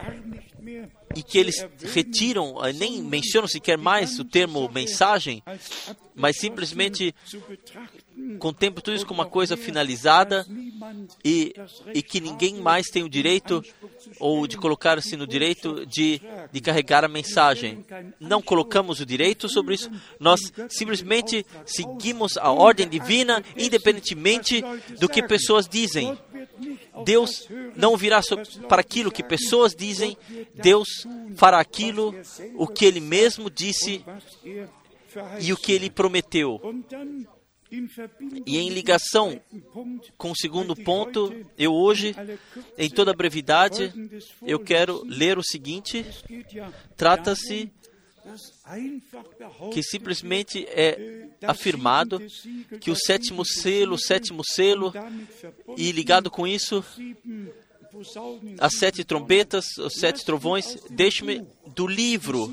e 1.15 1.23
que 1.23 1.37
eles 1.37 1.55
retiram, 1.93 2.55
nem 2.75 3.01
mencionam 3.01 3.47
sequer 3.47 3.77
mais 3.77 4.19
o 4.19 4.25
termo 4.25 4.69
mensagem, 4.69 5.41
mas 6.13 6.37
simplesmente 6.37 7.15
contemplam 8.39 8.81
tudo 8.83 8.95
isso 8.95 9.05
como 9.05 9.21
uma 9.21 9.29
coisa 9.29 9.55
finalizada 9.55 10.45
e, 11.23 11.53
e 11.93 12.01
que 12.01 12.19
ninguém 12.19 12.55
mais 12.55 12.87
tem 12.87 13.03
o 13.03 13.09
direito 13.09 13.63
ou 14.19 14.45
de 14.45 14.57
colocar-se 14.57 15.15
no 15.15 15.25
direito 15.25 15.85
de, 15.85 16.21
de 16.51 16.61
carregar 16.61 17.03
a 17.03 17.07
mensagem. 17.07 17.85
Não 18.19 18.41
colocamos 18.41 18.99
o 18.99 19.05
direito 19.05 19.47
sobre 19.47 19.75
isso, 19.75 19.89
nós 20.19 20.39
simplesmente 20.69 21.45
seguimos 21.65 22.37
a 22.37 22.51
ordem 22.51 22.87
divina, 22.87 23.43
independentemente 23.57 24.63
do 24.99 25.07
que 25.07 25.23
pessoas 25.23 25.67
dizem. 25.67 26.17
Deus 27.05 27.47
não 27.75 27.97
virá 27.97 28.21
para 28.67 28.81
aquilo 28.81 29.11
que 29.11 29.23
pessoas 29.23 29.75
dizem, 29.75 30.17
Deus 30.53 30.87
fará 31.35 31.59
aquilo 31.59 32.13
o 32.55 32.67
que 32.67 32.85
Ele 32.85 32.99
mesmo 32.99 33.49
disse 33.49 34.03
e 35.39 35.51
o 35.51 35.57
que 35.57 35.71
Ele 35.71 35.89
prometeu. 35.89 36.59
E 38.45 38.57
em 38.57 38.69
ligação 38.69 39.39
com 40.17 40.31
o 40.31 40.35
segundo 40.35 40.75
ponto, 40.75 41.33
eu 41.57 41.73
hoje, 41.73 42.13
em 42.77 42.89
toda 42.89 43.13
brevidade, 43.13 43.93
eu 44.41 44.59
quero 44.59 45.01
ler 45.05 45.37
o 45.37 45.43
seguinte: 45.43 46.05
trata-se 46.97 47.71
que 49.73 49.83
simplesmente 49.83 50.65
é 50.67 51.27
afirmado 51.43 52.21
que 52.79 52.91
o 52.91 52.95
sétimo 52.95 53.45
selo, 53.45 53.95
o 53.95 53.99
sétimo 53.99 54.43
selo, 54.43 54.93
e 55.77 55.91
ligado 55.91 56.29
com 56.29 56.47
isso, 56.47 56.83
as 58.59 58.77
sete 58.77 59.03
trombetas, 59.03 59.65
os 59.77 59.93
sete 59.93 60.23
trovões, 60.23 60.77
deixe-me 60.89 61.45
do 61.75 61.85
livro, 61.85 62.49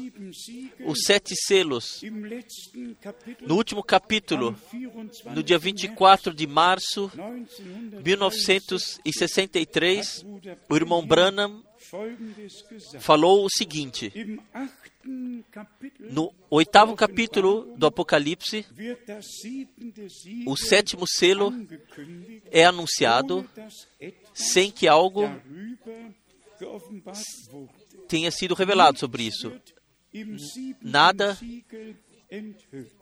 os 0.85 1.05
sete 1.05 1.35
selos. 1.47 2.03
No 3.41 3.55
último 3.57 3.83
capítulo, 3.83 4.55
no 5.35 5.43
dia 5.43 5.59
24 5.59 6.35
de 6.35 6.47
março 6.47 7.11
de 8.03 8.03
1963, 8.03 10.27
o 10.69 10.77
irmão 10.77 11.07
Branham 11.07 11.65
falou 13.01 13.45
o 13.45 13.51
seguinte: 13.51 14.13
no 16.11 16.33
oitavo 16.51 16.95
capítulo 16.95 17.75
do 17.77 17.87
Apocalipse, 17.87 18.67
o 20.47 20.57
sétimo 20.57 21.07
selo 21.07 21.53
é 22.51 22.65
anunciado 22.65 23.49
sem 24.35 24.71
que 24.71 24.87
algo 24.87 25.23
tenha 28.09 28.31
sido 28.31 28.55
revelado 28.55 28.99
sobre 28.99 29.25
isso. 29.25 29.53
Nada 30.83 31.39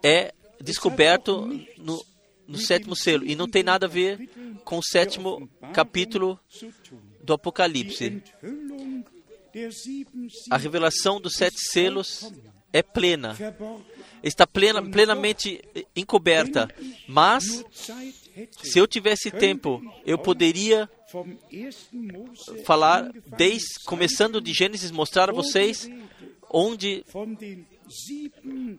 é 0.02 0.34
descoberto 0.60 1.46
no, 1.78 2.04
no 2.46 2.58
sétimo 2.58 2.96
selo 2.96 3.24
e 3.24 3.34
não 3.34 3.48
tem 3.48 3.62
nada 3.62 3.86
a 3.86 3.88
ver 3.88 4.28
com 4.64 4.78
o 4.78 4.82
sétimo 4.82 5.48
capítulo 5.72 6.38
do 7.22 7.34
Apocalipse. 7.34 8.22
A 10.50 10.56
revelação 10.56 11.20
dos 11.20 11.34
sete 11.34 11.56
selos 11.58 12.32
é 12.72 12.82
plena, 12.82 13.34
está 14.22 14.46
plena, 14.46 14.82
plenamente 14.82 15.62
encoberta. 15.94 16.68
Mas, 17.08 17.64
se 18.62 18.78
eu 18.78 18.86
tivesse 18.86 19.30
tempo, 19.30 19.82
eu 20.04 20.18
poderia 20.18 20.88
falar, 22.64 23.10
desde, 23.36 23.80
começando 23.84 24.40
de 24.40 24.52
Gênesis, 24.52 24.90
mostrar 24.90 25.30
a 25.30 25.32
vocês 25.32 25.88
onde 26.50 27.04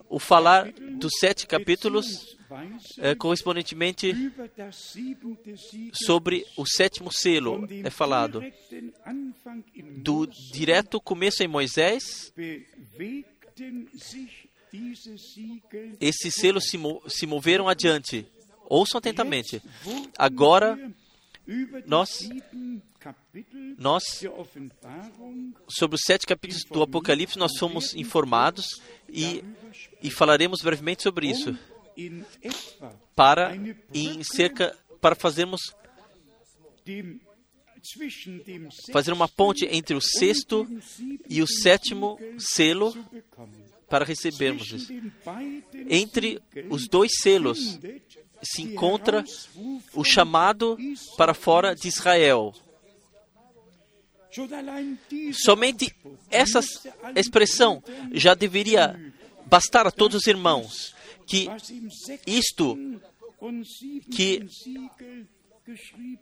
o 0.10 0.20
falar 0.20 0.72
dos 0.72 1.14
sete 1.20 1.48
capítulos 1.48 2.38
é, 2.98 3.14
correspondentemente 3.16 4.14
sobre 5.94 6.46
o 6.56 6.66
sétimo 6.66 7.12
selo 7.12 7.68
é 7.84 7.90
falado. 7.90 8.44
Do 9.98 10.26
direto 10.26 11.00
começo 11.02 11.44
em 11.44 11.48
Moisés, 11.48 12.34
esses 16.00 16.34
selos 16.34 16.70
se, 16.70 16.78
mo 16.78 17.02
se 17.08 17.26
moveram 17.26 17.68
adiante. 17.68 18.26
Ouçam 18.70 18.98
atentamente. 18.98 19.62
Agora, 20.18 20.78
nós, 21.86 22.30
nós, 23.78 24.04
sobre 25.68 25.96
os 25.96 26.02
sete 26.06 26.26
capítulos 26.26 26.64
do 26.66 26.82
Apocalipse, 26.82 27.38
nós 27.38 27.58
fomos 27.58 27.94
informados 27.96 28.82
e, 29.10 29.44
e 30.02 30.10
falaremos 30.10 30.62
brevemente 30.62 31.04
sobre 31.04 31.30
isso. 31.30 31.58
Para, 33.16 33.56
em 33.94 34.24
cerca, 34.24 34.78
para 35.02 35.16
fazermos 35.16 35.62
fazer 38.92 39.14
uma 39.14 39.28
ponte 39.28 39.66
entre 39.66 39.96
o 39.96 40.02
sexto 40.02 40.68
e 41.30 41.42
o 41.42 41.48
sétimo 41.48 42.20
selo 42.38 42.94
para 43.90 44.06
recebermos 44.06 44.72
isso. 44.72 44.94
Entre 45.90 46.42
os 46.70 46.88
dois 46.88 47.12
selos 47.22 47.80
se 48.44 48.62
encontra 48.62 49.24
o 49.94 50.04
chamado 50.04 50.78
para 51.18 51.34
fora 51.34 51.74
de 51.74 51.88
Israel. 51.88 52.54
Somente 55.34 55.96
essa 56.30 56.60
expressão 57.16 57.84
já 58.12 58.34
deveria 58.34 59.00
bastar 59.46 59.88
a 59.88 59.92
todos 59.92 60.22
os 60.22 60.28
irmãos 60.28 60.96
que 61.26 61.48
isto 62.26 62.78
que 64.12 64.46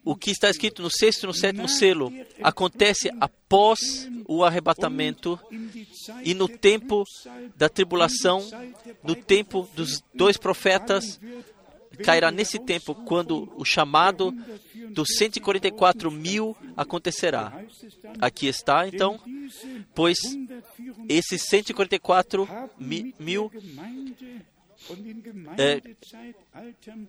o 0.04 0.16
que 0.16 0.32
está 0.32 0.50
escrito 0.50 0.82
no 0.82 0.90
sexto 0.90 1.24
e 1.24 1.28
no 1.28 1.34
sétimo 1.34 1.70
selo 1.70 2.12
acontece 2.42 3.12
após 3.20 4.10
o 4.28 4.44
arrebatamento 4.44 5.40
e 6.24 6.34
no 6.34 6.48
tempo 6.48 7.04
da 7.56 7.70
tribulação, 7.70 8.44
no 9.04 9.16
tempo 9.16 9.70
dos 9.76 10.04
dois 10.14 10.38
profetas, 10.38 11.20
cairá 11.96 12.32
nesse 12.32 12.60
tempo 12.60 12.94
quando 12.94 13.52
o 13.56 13.66
chamado 13.66 14.34
dos 14.92 15.10
144 15.18 16.12
mil 16.12 16.56
acontecerá. 16.76 17.54
Aqui 18.20 18.48
está, 18.48 18.88
então, 18.88 19.20
pois 19.94 20.18
esses 21.10 21.42
144 21.44 22.48
mil 22.80 23.52
é, 25.58 25.82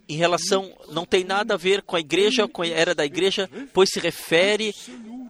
em 0.09 0.16
relação, 0.16 0.72
não 0.89 1.05
tem 1.05 1.24
nada 1.24 1.55
a 1.55 1.59
ver 1.59 1.82
com 1.82 1.97
a 1.97 2.01
igreja, 2.01 2.49
com 2.49 2.62
a 2.62 2.66
era 2.66 2.95
da 2.95 3.05
igreja, 3.05 3.51
pois 3.72 3.91
se 3.91 4.01
refere 4.01 4.74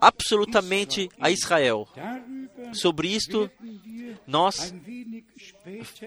absolutamente 0.00 1.08
a 1.18 1.30
Israel. 1.30 1.88
Sobre 2.72 3.08
isto, 3.08 3.50
nós 4.26 4.72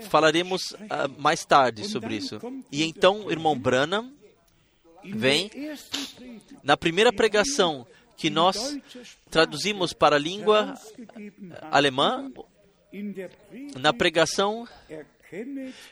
falaremos 0.10 0.72
uh, 0.72 1.10
mais 1.18 1.46
tarde 1.46 1.88
sobre 1.88 2.16
isso. 2.16 2.40
E 2.72 2.84
então, 2.84 3.26
o 3.26 3.32
irmão 3.32 3.58
Branham 3.58 4.12
vem 5.04 5.50
na 6.64 6.76
primeira 6.76 7.12
pregação 7.12 7.86
que 8.18 8.30
nós 8.30 8.78
traduzimos 9.30 9.94
para 9.94 10.18
a 10.18 10.20
língua 10.20 10.74
alemã, 11.72 12.32
na 13.80 13.94
pregação 13.94 14.68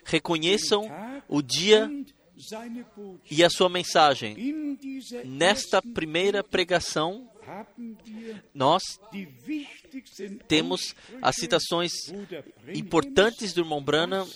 reconheçam 0.04 0.90
o 1.28 1.42
dia 1.42 1.90
e 3.32 3.44
a 3.44 3.50
sua 3.50 3.70
mensagem. 3.70 4.36
Nesta 5.24 5.82
primeira 5.82 6.44
pregação, 6.44 7.30
nós 8.54 8.84
temos 10.48 10.96
as 11.22 11.36
citações 11.36 11.92
importantes 12.74 13.54
do 13.54 13.62
irmão 13.62 13.82
Branham, 13.82 14.28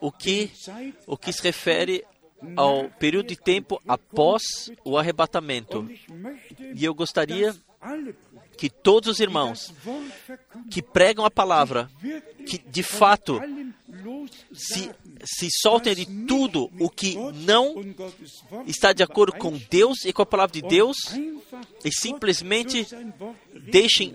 o 0.00 0.10
que, 0.10 0.50
o 1.06 1.16
que 1.16 1.32
se 1.32 1.42
refere 1.42 2.04
ao 2.56 2.90
período 2.90 3.28
de 3.28 3.36
tempo 3.36 3.80
após 3.86 4.42
o 4.84 4.98
arrebatamento. 4.98 5.88
E 6.74 6.84
eu 6.84 6.94
gostaria 6.94 7.54
que 8.56 8.70
todos 8.70 9.08
os 9.10 9.20
irmãos 9.20 9.72
que 10.70 10.82
pregam 10.82 11.24
a 11.24 11.30
palavra, 11.30 11.90
que 12.46 12.58
de 12.58 12.82
fato 12.82 13.40
se, 14.52 14.90
se 15.24 15.48
soltem 15.62 15.94
de 15.94 16.06
tudo 16.26 16.70
o 16.80 16.88
que 16.88 17.16
não 17.16 17.74
está 18.66 18.92
de 18.92 19.02
acordo 19.02 19.36
com 19.36 19.58
Deus 19.70 20.04
e 20.04 20.12
com 20.12 20.22
a 20.22 20.26
palavra 20.26 20.52
de 20.52 20.62
Deus 20.62 20.96
e 21.84 21.90
simplesmente 21.92 22.86
deixem 23.70 24.14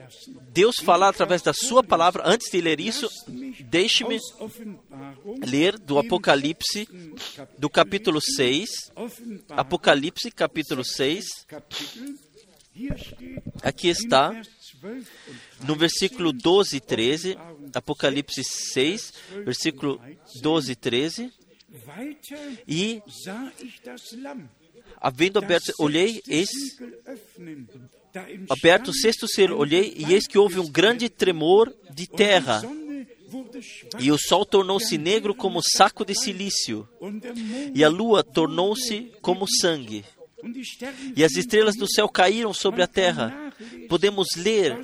Deus 0.52 0.78
falar 0.84 1.10
através 1.10 1.42
da 1.42 1.54
sua 1.54 1.84
palavra. 1.84 2.24
Antes 2.26 2.52
de 2.52 2.60
ler 2.60 2.80
isso, 2.80 3.08
deixe-me 3.66 4.20
ler 5.46 5.78
do 5.78 6.00
Apocalipse, 6.00 6.88
do 7.58 7.70
capítulo 7.70 8.20
6, 8.22 8.70
Apocalipse, 9.50 10.32
capítulo 10.32 10.84
6. 10.84 11.26
Aqui 13.64 13.88
está, 13.88 14.40
no 15.66 15.76
versículo 15.76 16.32
12 16.32 16.78
e 16.78 16.80
13, 16.80 17.38
Apocalipse 17.74 18.44
6, 18.44 19.14
versículo 19.46 20.00
12 20.42 20.72
e 20.72 20.76
13. 20.76 21.34
E, 22.68 23.02
havendo 25.02 25.40
aberto, 25.40 25.74
olhei, 25.80 26.22
eis, 26.28 26.50
aberto 28.50 28.90
o 28.90 28.94
sexto 28.94 29.28
selo, 29.28 29.58
olhei, 29.58 29.94
e 29.98 30.14
eis 30.14 30.28
que 30.28 30.38
houve 30.38 30.60
um 30.60 30.70
grande 30.70 31.10
tremor 31.10 31.76
de 31.92 32.08
terra, 32.08 32.62
e 34.00 34.12
o 34.12 34.18
sol 34.18 34.46
tornou-se 34.46 34.98
negro 34.98 35.36
como 35.36 35.62
saco 35.62 36.06
de 36.06 36.16
silício, 36.16 36.88
e 37.74 37.84
a 37.84 37.90
lua 37.90 38.24
tornou-se 38.24 39.12
como 39.22 39.46
sangue, 39.48 40.06
e 41.16 41.24
as 41.24 41.34
estrelas 41.34 41.76
do 41.76 41.92
céu 41.92 42.08
caíram 42.08 42.54
sobre 42.54 42.84
a 42.84 42.88
terra. 42.88 43.52
Podemos 43.90 44.28
ler 44.36 44.80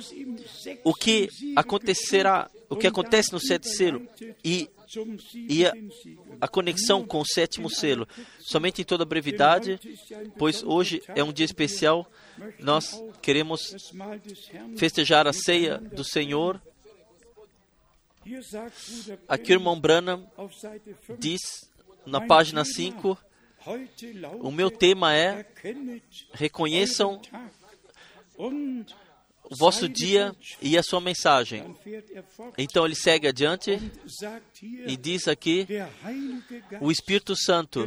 o 0.82 0.92
que 0.92 1.28
acontecerá, 1.54 2.50
o 2.68 2.76
que 2.76 2.86
acontece 2.86 3.32
no 3.32 3.38
sétimo 3.38 3.74
selo 3.74 4.08
e, 4.44 4.68
e 5.48 5.64
a, 5.64 5.72
a 6.40 6.48
conexão 6.48 7.06
com 7.06 7.20
o 7.20 7.26
sétimo 7.26 7.70
selo. 7.70 8.08
Somente 8.40 8.82
em 8.82 8.84
toda 8.84 9.04
brevidade, 9.04 9.78
pois 10.36 10.62
hoje 10.64 11.02
é 11.08 11.22
um 11.22 11.32
dia 11.32 11.46
especial, 11.46 12.10
nós 12.58 13.00
queremos 13.22 13.92
festejar 14.76 15.26
a 15.28 15.32
ceia 15.32 15.78
do 15.78 16.02
Senhor. 16.02 16.60
Aqui 19.28 19.52
o 19.52 19.56
irmão 19.56 19.78
Branham 19.78 20.26
diz 21.18 21.40
na 22.04 22.20
página 22.20 22.64
5 22.64 23.16
o 24.40 24.50
meu 24.50 24.70
tema 24.70 25.14
é 25.14 25.46
reconheçam 26.32 27.20
o 28.36 29.56
vosso 29.56 29.88
dia 29.88 30.34
e 30.60 30.76
a 30.76 30.82
sua 30.82 31.00
mensagem. 31.00 31.76
Então 32.56 32.84
ele 32.84 32.94
segue 32.94 33.28
adiante 33.28 33.78
e 34.86 34.96
diz 34.96 35.28
aqui: 35.28 35.66
o 36.80 36.90
Espírito 36.90 37.34
Santo 37.36 37.86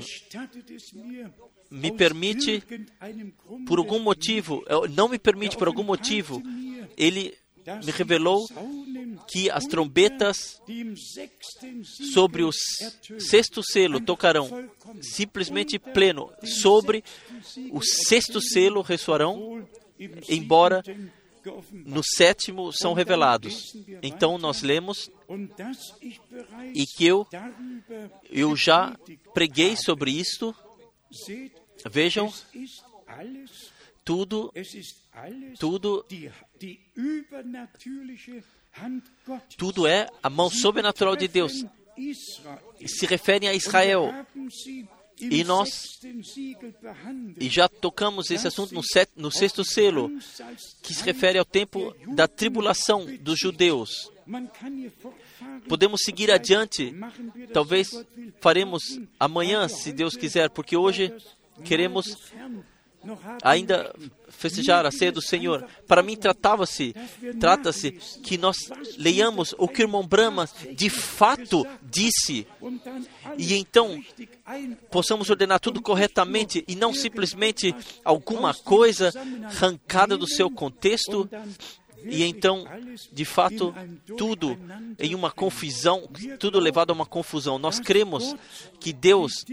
me 1.70 1.92
permite, 1.92 2.64
por 3.68 3.80
algum 3.80 4.00
motivo, 4.00 4.64
não 4.92 5.08
me 5.10 5.20
permite 5.20 5.58
por 5.58 5.68
algum 5.68 5.84
motivo, 5.84 6.42
ele 6.98 7.38
me 7.84 7.91
revelou 7.91 8.47
que 9.28 9.49
as 9.49 9.65
trombetas 9.65 10.61
sobre 12.13 12.43
o 12.43 12.51
sexto 13.20 13.61
selo 13.63 13.99
tocarão 13.99 14.70
simplesmente 15.01 15.78
pleno, 15.78 16.32
sobre 16.43 17.03
o 17.72 17.82
sexto 17.82 18.41
selo 18.41 18.82
ressoarão, 18.82 19.68
embora 20.30 20.82
no 21.72 22.01
sétimo 22.03 22.72
são 22.72 22.93
revelados. 22.93 23.74
Então 24.01 24.38
nós 24.38 24.61
lemos 24.61 25.09
e 26.74 26.86
que 26.86 27.05
eu, 27.05 27.28
eu 28.30 28.55
já 28.55 28.97
preguei 29.34 29.76
sobre 29.76 30.11
isto. 30.11 30.55
Vejam, 31.89 32.34
tudo, 34.03 34.51
tudo, 35.59 36.05
tudo 39.57 39.88
é 39.88 40.07
a 40.22 40.30
mão 40.30 40.49
sobrenatural 40.49 41.15
de 41.15 41.28
Deus. 41.28 41.65
Se 42.86 43.05
refere 43.05 43.47
a 43.47 43.53
Israel. 43.53 44.13
E 45.20 45.43
nós 45.43 45.99
e 47.39 47.49
já 47.49 47.68
tocamos 47.68 48.30
esse 48.30 48.47
assunto 48.47 48.76
no, 48.76 48.84
set, 48.84 49.09
no 49.15 49.32
sexto 49.32 49.63
selo, 49.65 50.11
que 50.84 50.93
se 50.93 51.03
refere 51.03 51.39
ao 51.39 51.45
tempo 51.45 51.95
da 52.13 52.28
tribulação 52.28 53.03
dos 53.22 53.39
judeus. 53.39 54.11
Podemos 55.68 56.01
seguir 56.03 56.30
adiante, 56.30 56.93
talvez 57.51 57.89
faremos 58.39 58.84
amanhã, 59.20 59.68
se 59.68 59.91
Deus 59.91 60.15
quiser, 60.15 60.51
porque 60.51 60.78
hoje 60.78 61.11
queremos 61.63 62.32
ainda 63.43 63.93
festejar 64.30 64.86
a 64.86 64.91
ceia 64.91 65.12
do 65.12 65.22
Senhor. 65.22 65.66
Para 65.88 66.03
mim, 66.03 66.16
tratava-se, 66.16 66.95
trata-se 67.39 67.91
que 67.91 68.38
nós 68.38 68.58
leiamos 68.97 69.55
o 69.58 69.68
que 69.68 69.82
o 69.82 69.86
irmão 69.86 70.05
Brahma 70.05 70.47
de 70.74 70.89
fato 70.89 71.66
disse 71.82 72.47
e 73.38 73.53
então 73.55 74.01
possamos 74.91 75.30
ordenar 75.30 75.60
tudo 75.60 75.82
corretamente 75.82 76.64
e 76.68 76.76
não 76.76 76.93
simplesmente 76.93 77.74
alguma 78.03 78.53
coisa 78.53 79.12
arrancada 79.45 80.18
do 80.18 80.28
seu 80.28 80.49
contexto 80.49 81.30
e 82.03 82.24
então, 82.24 82.66
de 83.12 83.26
fato, 83.26 83.74
tudo 84.18 84.58
em 84.99 85.14
uma 85.16 85.32
confusão, 85.32 86.08
tudo 86.39 86.60
levado 86.60 86.91
a 86.91 86.93
uma 86.93 87.05
confusão. 87.05 87.58
Nós 87.58 87.80
cremos 87.80 88.36
que 88.80 88.93
Deus 88.93 89.43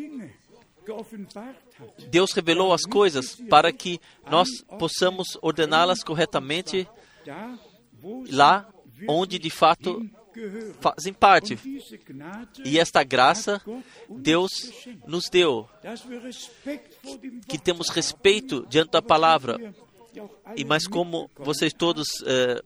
Deus 2.09 2.33
revelou 2.33 2.73
as 2.73 2.83
coisas 2.83 3.37
para 3.49 3.73
que 3.73 4.01
nós 4.31 4.49
possamos 4.79 5.37
ordená-las 5.43 6.03
corretamente 6.03 6.89
lá 8.31 8.69
onde 9.09 9.39
de 9.39 9.51
fato 9.51 10.09
fazem 10.81 11.13
parte. 11.13 11.59
E 12.65 12.79
esta 12.79 13.03
graça 13.03 13.61
Deus 14.09 14.51
nos 15.07 15.29
deu, 15.29 15.69
que 17.49 17.59
temos 17.59 17.89
respeito 17.91 18.67
diante 18.69 18.91
da 18.91 19.03
palavra. 19.03 19.75
E 20.57 20.65
mas 20.65 20.87
como 20.87 21.29
vocês 21.37 21.73
todos 21.73 22.21
uh, 22.21 22.63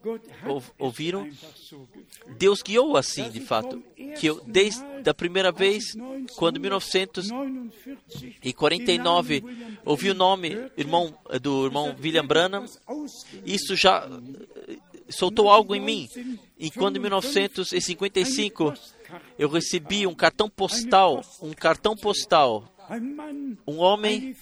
ouviram, 0.79 1.27
Deus 2.37 2.61
guiou 2.63 2.97
assim, 2.97 3.31
de 3.31 3.41
fato, 3.41 3.81
que 4.19 4.27
eu 4.27 4.43
desde 4.47 4.83
a 5.09 5.15
primeira 5.15 5.53
vez, 5.53 5.97
quando 6.37 6.59
em 6.59 6.61
1949 6.61 9.45
ouvi 9.85 10.11
o 10.11 10.15
nome 10.15 10.71
irmão, 10.77 11.17
do 11.41 11.67
irmão 11.67 11.97
William 12.01 12.27
Branham, 12.27 12.65
isso 13.45 13.77
já 13.77 14.09
eh, 14.69 14.79
soltou 15.09 15.51
algo 15.51 15.75
em 15.75 15.81
mim. 15.81 16.09
E 16.59 16.71
quando 16.71 16.97
em 16.97 17.01
1955 17.01 18.75
eu 19.39 19.49
recebi 19.49 20.07
um 20.07 20.15
cartão 20.15 20.51
postal, 20.51 21.25
um 21.41 21.53
cartão 21.53 21.97
postal, 21.97 22.71
um 23.67 23.79
homem, 23.79 24.35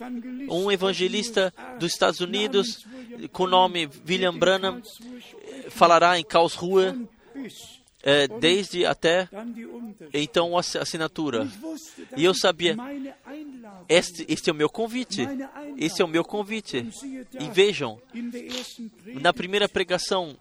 um 0.48 0.70
evangelista 0.70 1.52
dos 1.78 1.92
Estados 1.92 2.20
Unidos, 2.20 2.86
com 3.32 3.44
o 3.44 3.48
nome 3.48 3.88
William 4.08 4.36
Branham, 4.36 4.82
falará 5.70 6.18
em 6.18 6.24
Karlsruhe, 6.24 7.08
é, 8.02 8.28
desde 8.28 8.86
até 8.86 9.28
então 10.14 10.56
a 10.56 10.60
assinatura. 10.60 11.48
E 12.16 12.24
eu 12.24 12.32
sabia, 12.34 12.76
este, 13.88 14.24
este 14.28 14.48
é 14.48 14.52
o 14.52 14.56
meu 14.56 14.68
convite, 14.68 15.26
este 15.76 16.02
é 16.02 16.04
o 16.04 16.08
meu 16.08 16.22
convite. 16.24 16.88
E 17.40 17.50
vejam, 17.50 18.00
na 19.20 19.32
primeira 19.32 19.68
pregação, 19.68 20.36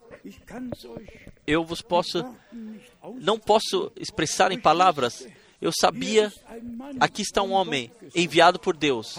eu 1.48 1.66
vos 1.66 1.82
posso, 1.82 2.24
não 3.16 3.40
posso 3.40 3.92
expressar 3.96 4.52
em 4.52 4.60
palavras. 4.60 5.28
Eu 5.66 5.72
sabia, 5.72 6.32
aqui 7.00 7.24
está 7.24 7.42
um 7.42 7.52
homem 7.52 7.92
enviado 8.14 8.60
por 8.60 8.78
Deus. 8.78 9.16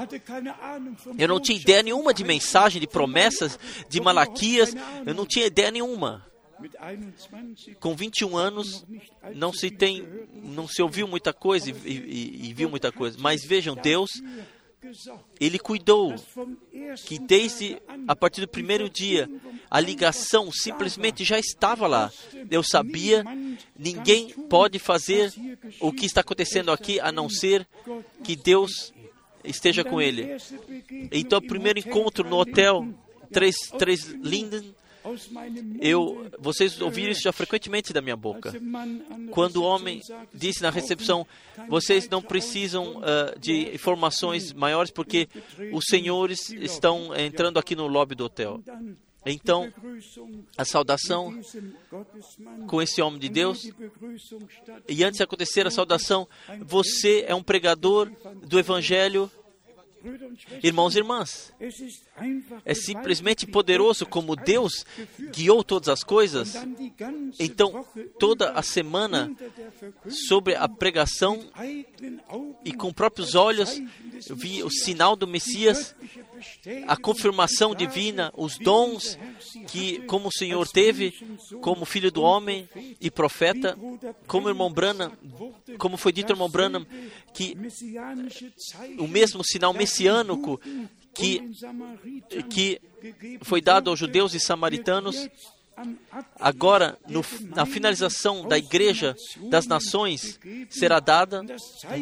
Eu 1.19 1.27
não 1.27 1.41
tinha 1.41 1.59
ideia 1.59 1.83
nenhuma 1.83 2.15
de 2.15 2.23
mensagem, 2.23 2.81
de 2.81 2.87
promessas, 2.87 3.59
de 3.89 4.01
Malaquias. 4.01 4.73
Eu 5.05 5.13
não 5.13 5.27
tinha 5.27 5.47
ideia 5.47 5.73
nenhuma. 5.73 6.25
Com 7.81 7.97
21 7.97 8.37
anos, 8.37 8.87
não 9.35 9.53
se 9.53 9.73
tem, 9.73 10.07
não 10.35 10.69
se 10.69 10.81
ouviu 10.81 11.09
muita 11.09 11.33
coisa 11.33 11.69
e, 11.69 11.73
e, 11.85 12.49
e 12.49 12.55
viu 12.55 12.71
muita 12.71 12.93
coisa. 12.93 13.19
Mas 13.21 13.45
vejam, 13.45 13.75
Deus, 13.75 14.11
Ele 15.41 15.59
cuidou 15.59 16.15
que 17.05 17.19
desde 17.19 17.81
a 18.07 18.15
partir 18.15 18.41
do 18.41 18.49
primeiro 18.49 18.89
dia 18.89 19.29
a 19.71 19.81
ligação 19.81 20.51
simplesmente 20.53 21.25
já 21.25 21.39
estava 21.39 21.87
lá. 21.87 22.11
Eu 22.51 22.63
sabia, 22.63 23.25
ninguém 23.79 24.31
pode 24.49 24.79
fazer 24.79 25.33
o 25.81 25.93
que 25.93 26.07
está 26.07 26.21
acontecendo 26.21 26.71
aqui 26.71 27.01
a 27.01 27.11
não 27.11 27.29
ser 27.29 27.67
que 28.23 28.37
Deus 28.37 28.93
esteja 29.45 29.85
com 29.85 30.01
ele. 30.01 30.37
Então, 31.13 31.39
o 31.39 31.47
primeiro 31.47 31.79
encontro 31.79 32.29
no 32.29 32.37
hotel 32.37 32.87
Três, 33.33 33.57
três 33.79 34.07
Linden 34.07 34.75
eu, 35.81 36.31
vocês 36.39 36.81
ouviram 36.81 37.11
isso 37.11 37.23
já 37.23 37.33
frequentemente 37.33 37.93
da 37.93 38.01
minha 38.01 38.17
boca. 38.17 38.53
Quando 39.31 39.57
o 39.57 39.63
homem 39.63 40.01
disse 40.35 40.63
na 40.63 40.71
recepção, 40.71 41.27
vocês 41.69 42.09
não 42.09 42.23
precisam 42.23 42.99
uh, 42.99 43.39
de 43.39 43.75
informações 43.75 44.53
maiores 44.53 44.91
porque 44.91 45.29
os 45.73 45.85
senhores 45.87 46.51
estão 46.51 47.15
entrando 47.17 47.59
aqui 47.59 47.75
no 47.75 47.87
lobby 47.87 48.15
do 48.15 48.25
hotel. 48.25 48.63
Então, 49.29 49.73
a 50.57 50.65
saudação 50.65 51.37
com 52.69 52.81
esse 52.81 53.03
homem 53.03 53.19
de 53.19 53.29
Deus, 53.29 53.69
e 54.89 55.03
antes 55.03 55.19
de 55.19 55.25
acontecer 55.25 55.67
a 55.67 55.71
saudação, 55.71 56.29
você 56.61 57.25
é 57.27 57.35
um 57.35 57.43
pregador 57.43 58.09
do 58.47 58.57
Evangelho 58.57 59.29
Irmãos 60.63 60.95
e 60.95 60.99
irmãs, 60.99 61.53
é 62.65 62.75
simplesmente 62.75 63.47
poderoso 63.47 64.07
como 64.07 64.37
Deus 64.37 64.85
guiou 65.33 65.65
todas 65.65 65.89
as 65.89 66.05
coisas. 66.05 66.55
Então, 67.39 67.85
toda 68.19 68.51
a 68.53 68.63
semana, 68.63 69.35
sobre 70.09 70.55
a 70.55 70.69
pregação 70.69 71.41
e 72.65 72.73
com 72.73 72.93
próprios 72.93 73.35
olhos, 73.35 73.81
eu 74.29 74.37
vi 74.37 74.63
o 74.63 74.71
sinal 74.71 75.17
do 75.17 75.27
Messias, 75.27 75.95
a 76.87 76.97
confirmação 76.97 77.75
divina, 77.75 78.33
os 78.37 78.59
dons 78.59 79.19
que, 79.69 80.01
como 80.07 80.29
o 80.29 80.33
Senhor 80.33 80.67
teve, 80.69 81.13
como 81.61 81.85
filho 81.85 82.11
do 82.11 82.23
homem 82.23 82.69
e 83.01 83.11
profeta, 83.11 83.79
como 84.27 84.49
irmão 84.49 84.73
Branham, 84.73 85.13
como 85.79 85.97
foi 85.97 86.13
dito 86.13 86.33
irmão 86.33 86.49
Branham, 86.49 86.87
que 87.33 87.57
o 88.99 89.07
mesmo 89.07 89.45
sinal 89.45 89.73
messiânico 89.73 90.61
que, 91.15 91.43
que 92.51 92.81
foi 93.43 93.61
dado 93.61 93.91
aos 93.91 93.99
judeus 93.99 94.35
e 94.35 94.41
samaritanos, 94.41 95.29
agora, 96.41 96.99
no, 97.09 97.25
na 97.55 97.67
finalização 97.67 98.47
da 98.47 98.57
igreja 98.57 99.15
das 99.51 99.67
nações, 99.67 100.39
será 100.71 101.01
dada, 101.01 101.45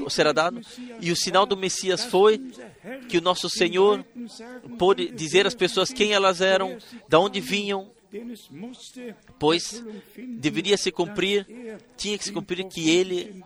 será 0.08 0.32
dado, 0.32 0.60
e 1.00 1.10
o 1.10 1.16
sinal 1.16 1.46
do 1.46 1.56
Messias 1.56 2.04
foi 2.04 2.38
que 3.08 3.18
o 3.18 3.22
nosso 3.22 3.48
Senhor 3.48 4.04
pôde 4.78 5.10
dizer 5.10 5.46
às 5.46 5.54
pessoas 5.54 5.90
quem 5.90 6.12
elas 6.12 6.40
eram, 6.40 6.78
de 7.08 7.16
onde 7.16 7.40
vinham, 7.40 7.90
pois 9.38 9.82
deveria 10.38 10.76
se 10.76 10.92
cumprir, 10.92 11.46
tinha 11.96 12.16
que 12.16 12.24
se 12.24 12.32
cumprir 12.32 12.64
que 12.68 12.88
ele 12.88 13.42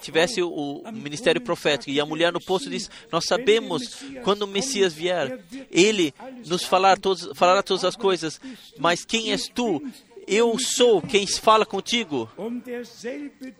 tivesse 0.00 0.42
o, 0.42 0.82
ministério 0.92 1.40
profético. 1.40 1.90
E 1.90 2.00
a 2.00 2.06
mulher 2.06 2.32
no 2.32 2.40
poço 2.40 2.70
diz: 2.70 2.90
Nós 3.10 3.24
sabemos 3.26 4.02
quando 4.22 4.42
o 4.42 4.46
Messias 4.46 4.92
vier, 4.92 5.40
ele 5.70 6.14
nos 6.46 6.64
falar 6.64 6.98
todos, 6.98 7.30
falará 7.34 7.62
todas 7.62 7.84
as 7.84 7.96
coisas, 7.96 8.40
mas 8.78 9.04
quem 9.04 9.32
és 9.32 9.48
tu? 9.48 9.82
Eu 10.26 10.58
sou 10.58 11.02
quem 11.02 11.26
fala 11.26 11.66
contigo. 11.66 12.30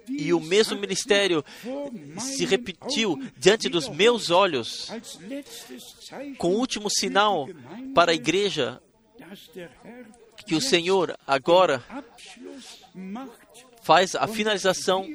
E 0.09 0.33
o 0.33 0.41
mesmo 0.41 0.79
ministério 0.79 1.45
se 2.19 2.47
repetiu 2.47 3.23
diante 3.37 3.69
dos 3.69 3.89
meus 3.89 4.31
olhos, 4.31 4.91
com 6.39 6.55
o 6.55 6.59
último 6.59 6.89
sinal 6.89 7.47
para 7.95 8.13
a 8.13 8.15
igreja, 8.15 8.81
que 10.47 10.55
o 10.55 10.61
Senhor 10.61 11.15
agora 11.27 11.85
faz 13.83 14.15
a 14.15 14.27
finalização 14.27 15.07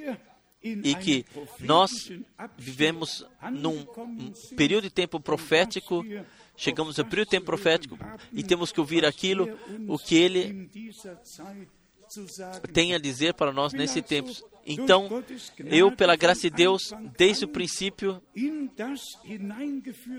e 0.62 0.94
que 0.96 1.26
nós 1.60 2.12
vivemos 2.58 3.26
num 3.52 3.86
período 4.56 4.84
de 4.84 4.90
tempo 4.90 5.20
profético, 5.20 6.04
chegamos 6.58 7.00
ao 7.00 7.06
período 7.06 7.28
de 7.28 7.32
tempo 7.32 7.46
profético 7.46 7.98
e 8.34 8.44
temos 8.44 8.72
que 8.72 8.80
ouvir 8.80 9.06
aquilo, 9.06 9.58
o 9.88 9.98
que 9.98 10.16
ele 10.16 10.70
tem 12.74 12.94
a 12.94 12.98
dizer 12.98 13.34
para 13.36 13.54
nós 13.54 13.72
nesse 13.72 14.02
tempo. 14.02 14.32
Então, 14.66 15.24
eu, 15.66 15.92
pela 15.92 16.16
graça 16.16 16.42
de 16.42 16.50
Deus, 16.50 16.92
desde 17.18 17.46
o 17.46 17.48
princípio, 17.48 18.22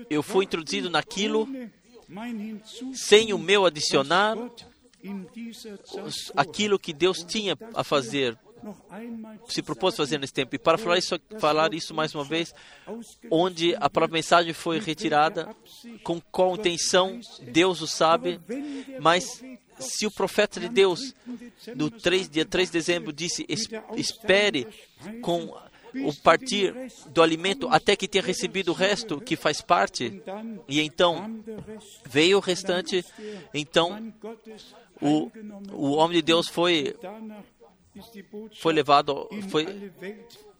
eu 0.09 0.23
fui 0.23 0.45
introduzido 0.45 0.89
naquilo, 0.89 1.47
sem 2.93 3.31
o 3.31 3.37
meu 3.37 3.65
adicionar, 3.65 4.35
aquilo 6.35 6.79
que 6.79 6.93
Deus 6.93 7.23
tinha 7.23 7.57
a 7.73 7.83
fazer 7.83 8.37
se 9.47 9.61
propôs 9.61 9.95
fazer 9.95 10.19
nesse 10.19 10.33
tempo. 10.33 10.55
E 10.55 10.59
para 10.59 10.77
falar 10.77 10.97
isso, 10.97 11.19
falar 11.39 11.73
isso 11.73 11.93
mais 11.93 12.13
uma 12.13 12.23
vez, 12.23 12.53
onde 13.29 13.75
a 13.75 13.89
própria 13.89 14.13
mensagem 14.13 14.53
foi 14.53 14.79
retirada, 14.79 15.55
com 16.03 16.21
qual 16.31 16.55
intenção, 16.55 17.19
Deus 17.41 17.81
o 17.81 17.87
sabe, 17.87 18.39
mas 18.99 19.43
se 19.79 20.05
o 20.05 20.11
profeta 20.11 20.59
de 20.59 20.69
Deus, 20.69 21.15
no 21.75 21.89
3, 21.89 22.29
dia 22.29 22.45
3 22.45 22.69
de 22.69 22.73
dezembro, 22.73 23.11
disse: 23.11 23.45
espere 23.95 24.67
com 25.21 25.53
o 25.93 26.13
partir 26.21 26.73
do 27.09 27.21
alimento 27.21 27.67
até 27.69 27.95
que 27.95 28.07
tenha 28.07 28.23
recebido 28.23 28.69
o 28.69 28.75
resto 28.75 29.19
que 29.19 29.35
faz 29.35 29.61
parte, 29.61 30.21
e 30.67 30.79
então 30.81 31.43
veio 32.05 32.37
o 32.37 32.41
restante, 32.41 33.03
então 33.53 34.13
o, 35.01 35.31
o 35.71 35.91
homem 35.93 36.17
de 36.17 36.21
Deus 36.21 36.47
foi 36.47 36.95
foi 38.59 38.73
levado, 38.73 39.27
foi 39.49 39.91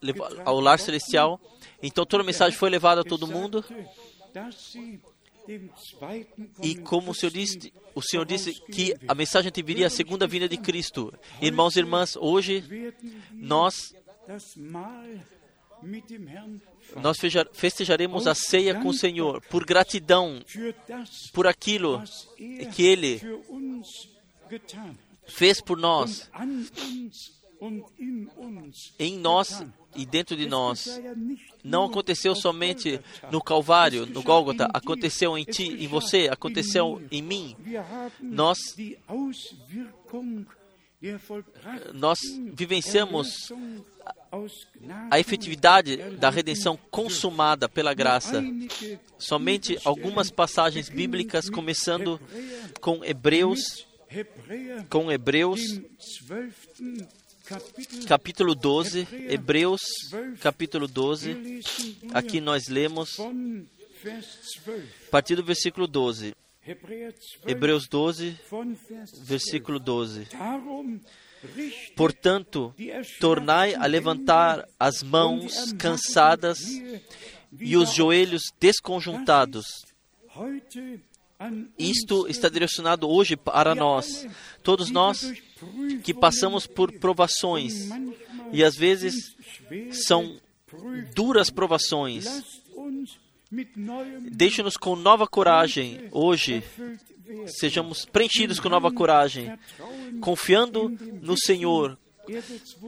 levado 0.01 0.41
ao 0.45 0.59
lar 0.59 0.79
celestial. 0.79 1.39
Então 1.81 2.05
toda 2.05 2.23
a 2.23 2.25
mensagem 2.25 2.57
foi 2.57 2.69
levada 2.69 3.01
a 3.01 3.03
todo 3.03 3.27
mundo. 3.27 3.63
E 6.61 6.75
como 6.75 7.11
o 7.11 7.15
Senhor 7.15 7.31
disse, 7.31 7.73
o 7.95 8.01
Senhor 8.01 8.25
disse 8.25 8.53
que 8.53 8.95
a 9.07 9.15
mensagem 9.15 9.51
deveria 9.51 9.87
a 9.87 9.89
segunda 9.89 10.27
vinda 10.27 10.47
de 10.47 10.57
Cristo. 10.57 11.13
Irmãos 11.41 11.75
e 11.75 11.79
irmãs, 11.79 12.15
hoje 12.15 12.63
nós 13.33 13.93
nós 16.95 17.17
festejaremos 17.53 18.27
a 18.27 18.35
ceia 18.35 18.75
com 18.75 18.89
o 18.89 18.93
Senhor 18.93 19.41
por 19.49 19.65
gratidão 19.65 20.39
por 21.33 21.47
aquilo 21.47 22.03
que 22.75 22.83
Ele 22.83 23.19
fez 25.31 25.61
por 25.61 25.77
nós, 25.77 26.29
em 28.99 29.17
nós 29.17 29.63
e 29.95 30.05
dentro 30.05 30.35
de 30.35 30.47
nós. 30.47 30.99
Não 31.63 31.85
aconteceu 31.85 32.35
somente 32.35 32.99
no 33.31 33.41
Calvário, 33.41 34.05
no 34.05 34.23
Gólgota, 34.23 34.67
aconteceu 34.73 35.37
em 35.37 35.43
ti, 35.43 35.63
em 35.63 35.87
você, 35.87 36.27
aconteceu 36.31 37.01
em 37.11 37.21
mim. 37.21 37.55
Nós 38.21 38.57
nós 41.93 42.19
vivenciamos 42.53 43.51
a 45.09 45.19
efetividade 45.19 45.97
da 46.17 46.29
redenção 46.29 46.77
consumada 46.89 47.67
pela 47.67 47.93
graça. 47.93 48.43
Somente 49.17 49.79
algumas 49.83 50.29
passagens 50.29 50.89
bíblicas, 50.89 51.49
começando 51.49 52.19
com 52.79 53.03
Hebreus, 53.03 53.87
com 54.89 55.11
Hebreus, 55.11 55.61
im 55.61 55.85
12. 56.27 57.07
Kapitel 57.45 58.05
capítulo 58.07 58.55
12, 58.55 59.07
Hebreus, 59.29 59.81
capítulo 60.39 60.85
wir 60.85 60.93
12. 60.93 61.33
lesen 61.33 61.63
hier 62.01 62.15
Aqui 62.15 62.39
nós 62.39 62.67
lemos 62.67 63.15
von 63.15 63.67
Vers 64.03 64.37
12. 64.65 64.83
a 65.07 65.11
partir 65.11 65.35
do 65.35 65.43
versículo 65.43 65.87
12. 65.87 66.33
Hebräer 66.61 67.13
12 67.13 67.51
Hebreus 67.51 67.87
12, 67.87 68.37
von 68.49 68.75
Vers 68.75 69.11
12. 69.11 69.25
versículo 69.25 69.79
12. 69.79 70.25
Darum 70.31 70.99
richtet 71.55 71.95
Portanto, 71.95 72.73
tornai 73.19 73.75
a 73.75 73.85
levantar 73.85 74.67
as 74.79 75.01
mãos 75.03 75.73
cansadas 75.73 76.59
e 77.59 77.75
os 77.75 77.93
joelhos 77.93 78.43
desconjuntados. 78.59 79.65
Isto 81.77 82.27
está 82.27 82.49
direcionado 82.49 83.09
hoje 83.09 83.35
para 83.35 83.73
nós, 83.73 84.27
todos 84.61 84.89
nós 84.91 85.33
que 86.03 86.13
passamos 86.13 86.67
por 86.67 86.91
provações. 86.99 87.89
E 88.51 88.63
às 88.63 88.75
vezes 88.75 89.35
são 89.91 90.37
duras 91.15 91.49
provações. 91.49 92.25
Deixe-nos 94.31 94.77
com 94.77 94.95
nova 94.95 95.27
coragem 95.27 96.07
hoje, 96.11 96.63
sejamos 97.47 98.05
preenchidos 98.05 98.59
com 98.59 98.69
nova 98.69 98.91
coragem, 98.91 99.57
confiando 100.21 100.89
no 101.21 101.37
Senhor, 101.37 101.97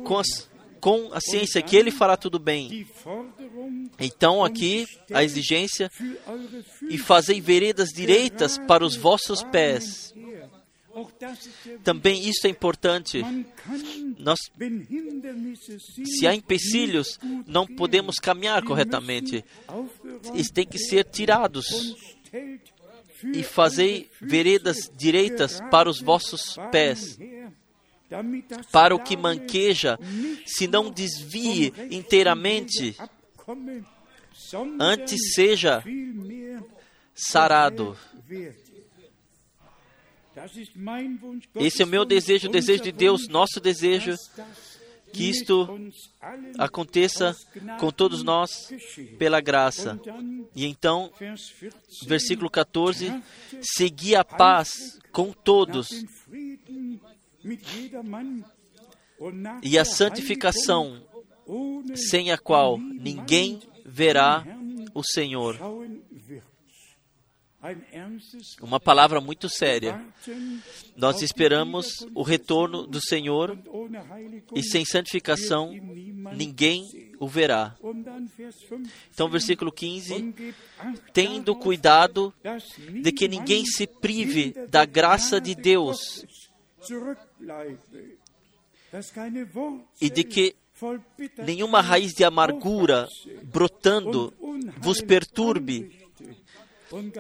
com, 0.05 0.17
as- 0.19 0.49
com 0.83 1.13
a 1.13 1.21
ciência 1.21 1.61
que 1.61 1.77
Ele 1.77 1.91
fará 1.91 2.17
tudo 2.17 2.37
bem. 2.37 2.85
Então, 3.97 4.43
aqui, 4.43 4.85
a 5.13 5.23
exigência 5.23 5.89
e 6.89 6.97
fazei 6.97 7.39
veredas 7.39 7.87
direitas 7.93 8.57
para 8.57 8.85
os 8.85 8.93
vossos 8.93 9.41
pés. 9.43 10.13
Também 11.85 12.27
isso 12.27 12.45
é 12.45 12.49
importante. 12.49 13.23
Nós, 14.19 14.39
se 16.03 16.27
há 16.27 16.35
empecilhos, 16.35 17.17
não 17.47 17.65
podemos 17.65 18.17
caminhar 18.17 18.61
corretamente. 18.61 19.41
Eles 20.33 20.51
têm 20.51 20.67
que 20.67 20.77
ser 20.77 21.05
tirados. 21.05 21.95
E 23.33 23.41
fazei 23.41 24.09
veredas 24.19 24.91
direitas 24.97 25.61
para 25.71 25.89
os 25.89 26.01
vossos 26.01 26.57
pés, 26.73 27.17
para 28.71 28.95
o 28.95 28.99
que 28.99 29.15
manqueja, 29.15 29.97
se 30.45 30.67
não 30.67 30.89
desvie 30.89 31.73
inteiramente, 31.91 32.95
antes 34.79 35.33
seja 35.33 35.83
sarado. 37.13 37.97
Esse 41.55 41.83
é 41.83 41.85
o 41.85 41.87
meu 41.87 42.05
desejo, 42.05 42.47
o 42.47 42.51
desejo 42.51 42.83
de 42.83 42.91
Deus, 42.91 43.27
nosso 43.27 43.59
desejo, 43.59 44.15
que 45.13 45.29
isto 45.29 45.69
aconteça 46.57 47.35
com 47.79 47.91
todos 47.91 48.23
nós 48.23 48.73
pela 49.19 49.39
graça. 49.39 49.99
E 50.55 50.65
então, 50.65 51.11
Vers 51.19 51.51
14, 51.51 52.07
versículo 52.07 52.49
14: 52.49 53.13
Segui 53.61 54.15
a 54.15 54.25
paz 54.25 54.99
com 55.11 55.31
todos 55.31 55.87
e 59.61 59.77
a 59.77 59.85
santificação, 59.85 61.01
sem 61.95 62.31
a 62.31 62.37
qual 62.37 62.77
ninguém 62.77 63.59
verá 63.85 64.45
o 64.93 65.03
Senhor. 65.03 65.57
Uma 68.61 68.79
palavra 68.79 69.21
muito 69.21 69.47
séria. 69.47 70.05
Nós 70.97 71.21
esperamos 71.21 72.05
o 72.13 72.21
retorno 72.21 72.85
do 72.85 72.99
Senhor 72.99 73.57
e 74.53 74.61
sem 74.61 74.83
santificação 74.83 75.71
ninguém 76.35 77.13
o 77.19 77.27
verá. 77.27 77.75
Und 77.81 78.03
dann 78.03 78.27
Vers 78.37 78.55
15, 78.67 78.91
Então, 79.13 79.29
versículo 79.29 79.71
15: 79.71 80.13
und 80.13 80.37
gebt 80.37 80.55
Acht 80.77 81.11
Tendo 81.13 81.55
cuidado 81.55 82.33
de 83.01 83.11
que 83.13 83.29
ninguém 83.29 83.65
se 83.65 83.87
prive 83.87 84.53
da 84.67 84.83
graça 84.83 85.39
de 85.39 85.55
Deus 85.55 86.25
E 89.99 90.09
de 90.09 90.23
que 90.23 90.55
nenhuma 91.45 91.81
raiz 91.81 92.13
de 92.13 92.23
amargura 92.23 93.07
brotando 93.43 94.33
vos 94.77 95.01
perturbe 95.01 96.03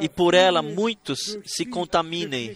e 0.01 0.07
por 0.07 0.33
ela 0.33 0.61
muitos 0.61 1.37
se 1.45 1.65
contaminem. 1.65 2.55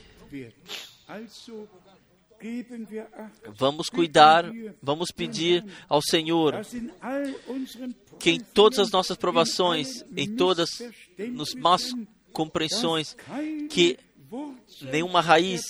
Vamos 3.58 3.89
cuidar, 3.89 4.45
vamos 4.82 5.12
pedir 5.12 5.66
ao 5.89 6.01
Senhor 6.01 6.62
que 8.20 8.32
em 8.32 8.39
todas 8.39 8.80
as 8.80 8.91
nossas 8.91 9.18
provações, 9.18 10.03
em 10.16 10.36
todas 10.36 10.70
nos 11.32 11.55
más 11.55 11.93
compreensões, 12.32 13.16
que 13.70 13.97
nenhuma 14.82 15.21
raiz 15.21 15.61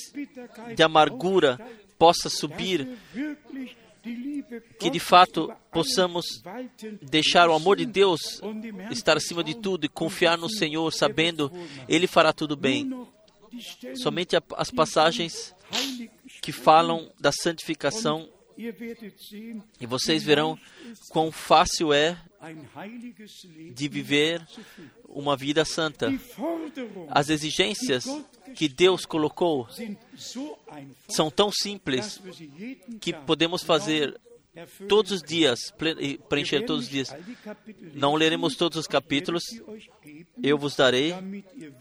de 0.75 0.83
amargura 0.83 1.59
possa 1.97 2.29
subir, 2.29 2.87
que 4.79 4.89
de 4.89 4.99
fato 4.99 5.51
possamos 5.71 6.25
deixar 7.01 7.49
o 7.49 7.53
amor 7.53 7.77
de 7.77 7.85
Deus 7.85 8.41
estar 8.91 9.17
acima 9.17 9.43
de 9.43 9.55
tudo 9.55 9.85
e 9.85 9.89
confiar 9.89 10.37
no 10.37 10.49
Senhor, 10.49 10.91
sabendo. 10.93 11.51
Ele 11.87 12.07
fará 12.07 12.31
tudo 12.31 12.55
bem. 12.55 12.89
Somente 13.95 14.35
as 14.55 14.71
passagens 14.71 15.55
que 16.41 16.51
falam 16.51 17.11
da 17.19 17.31
santificação 17.31 18.29
e 19.79 19.85
vocês 19.85 20.23
verão 20.23 20.57
quão 21.09 21.31
fácil 21.31 21.93
é 21.93 22.17
de 23.73 23.87
viver 23.87 24.45
uma 25.07 25.35
vida 25.35 25.63
santa. 25.65 26.11
As 27.09 27.29
exigências 27.29 28.05
que 28.55 28.67
Deus 28.67 29.05
colocou 29.05 29.67
são 31.07 31.29
tão 31.29 31.51
simples 31.51 32.21
que 32.99 33.13
podemos 33.13 33.63
fazer 33.63 34.19
todos 34.87 35.11
os 35.11 35.21
dias, 35.21 35.59
preencher 36.29 36.65
todos 36.65 36.85
os 36.85 36.89
dias. 36.89 37.15
Não 37.93 38.15
leremos 38.15 38.55
todos 38.55 38.77
os 38.77 38.87
capítulos, 38.87 39.43
eu 40.41 40.57
vos 40.57 40.75
darei 40.75 41.13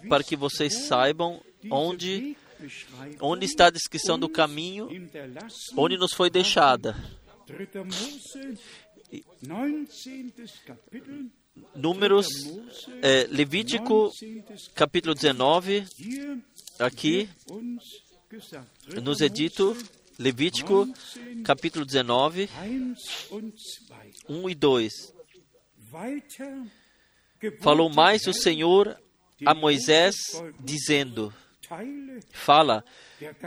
para 0.09 0.23
que 0.23 0.37
vocês 0.37 0.87
saibam 0.87 1.41
onde, 1.71 2.37
onde 3.21 3.47
está 3.47 3.67
a 3.67 3.71
descrição 3.71 4.19
do 4.19 4.29
caminho, 4.29 4.89
onde 5.77 5.97
nos 5.97 6.13
foi 6.13 6.29
deixada. 6.29 6.97
3. 9.11 9.25
Mose, 9.43 10.33
19. 10.37 10.53
Kapitel, 10.67 11.31
Números, 11.75 12.27
é, 13.03 13.27
Levítico, 13.31 14.11
19. 14.21 14.71
capítulo 14.75 15.15
19, 15.15 15.87
Hier 15.99 16.39
aqui 16.79 17.29
wird 17.47 17.51
uns 17.51 17.83
gesagt, 18.29 18.67
3. 18.91 19.03
nos 19.03 19.21
é 19.21 19.29
dito, 19.29 19.77
Levítico, 20.19 20.87
19, 20.87 21.43
capítulo 21.45 21.87
19, 21.87 22.49
1 22.63 22.95
und 23.31 23.55
2. 23.89 24.43
1 24.45 24.51
e 24.51 24.55
2. 24.55 24.93
Weiter 25.93 26.67
gebot 27.41 27.63
Falou 27.63 27.89
mais 27.89 28.27
o 28.27 28.33
Senhor 28.33 28.99
a 29.45 29.55
Moisés, 29.55 30.15
dizendo: 30.61 31.33
Fala 32.33 32.85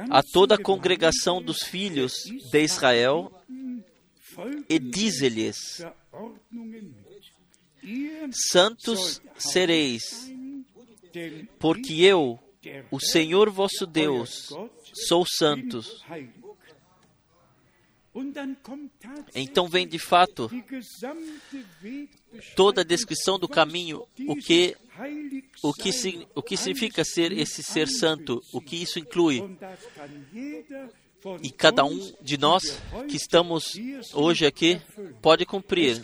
a 0.09 0.23
toda 0.23 0.55
a 0.55 0.61
congregação 0.61 1.41
dos 1.41 1.63
filhos 1.63 2.13
de 2.51 2.61
Israel 2.63 3.31
e 4.67 4.79
dize-lhes: 4.79 5.83
Santos 8.51 9.21
sereis, 9.37 10.31
porque 11.59 11.93
eu, 12.01 12.39
o 12.91 12.99
Senhor 12.99 13.49
vosso 13.49 13.85
Deus, 13.85 14.49
sou 15.07 15.25
santo. 15.25 15.81
Então 19.33 19.67
vem 19.67 19.87
de 19.87 19.99
fato 19.99 20.49
toda 22.55 22.81
a 22.81 22.83
descrição 22.83 23.39
do 23.39 23.47
caminho, 23.47 24.05
o 24.27 24.35
que, 24.35 24.75
o 25.63 25.73
que, 25.73 26.27
o 26.35 26.41
que 26.41 26.57
significa 26.57 27.03
ser 27.05 27.31
esse 27.31 27.63
ser 27.63 27.87
santo, 27.87 28.41
o 28.51 28.59
que 28.59 28.75
isso 28.81 28.99
inclui. 28.99 29.41
E 31.41 31.49
cada 31.51 31.83
um 31.83 32.13
de 32.21 32.37
nós 32.37 32.63
que 33.09 33.17
estamos 33.17 33.63
hoje 34.13 34.45
aqui 34.45 34.81
pode 35.21 35.45
cumprir. 35.45 36.01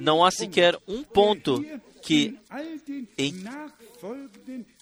Não 0.00 0.24
há 0.24 0.30
sequer 0.30 0.78
um 0.86 1.02
ponto 1.02 1.64
que 2.02 2.38
em- 3.18 3.44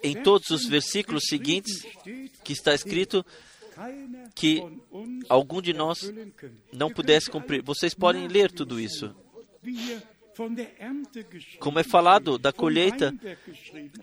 em 0.02 0.22
todos 0.22 0.50
os 0.50 0.66
versículos 0.66 1.24
seguintes 1.28 1.82
que 2.44 2.52
está 2.52 2.74
escrito 2.74 3.24
que 4.34 4.62
algum 5.28 5.62
de 5.62 5.72
nós 5.72 6.12
não 6.72 6.90
pudesse 6.92 7.30
cumprir. 7.30 7.62
Vocês 7.62 7.94
podem 7.94 8.28
ler 8.28 8.50
tudo 8.52 8.78
isso. 8.78 9.14
Como 11.58 11.78
é 11.78 11.82
falado 11.82 12.38
da 12.38 12.52
colheita, 12.52 13.14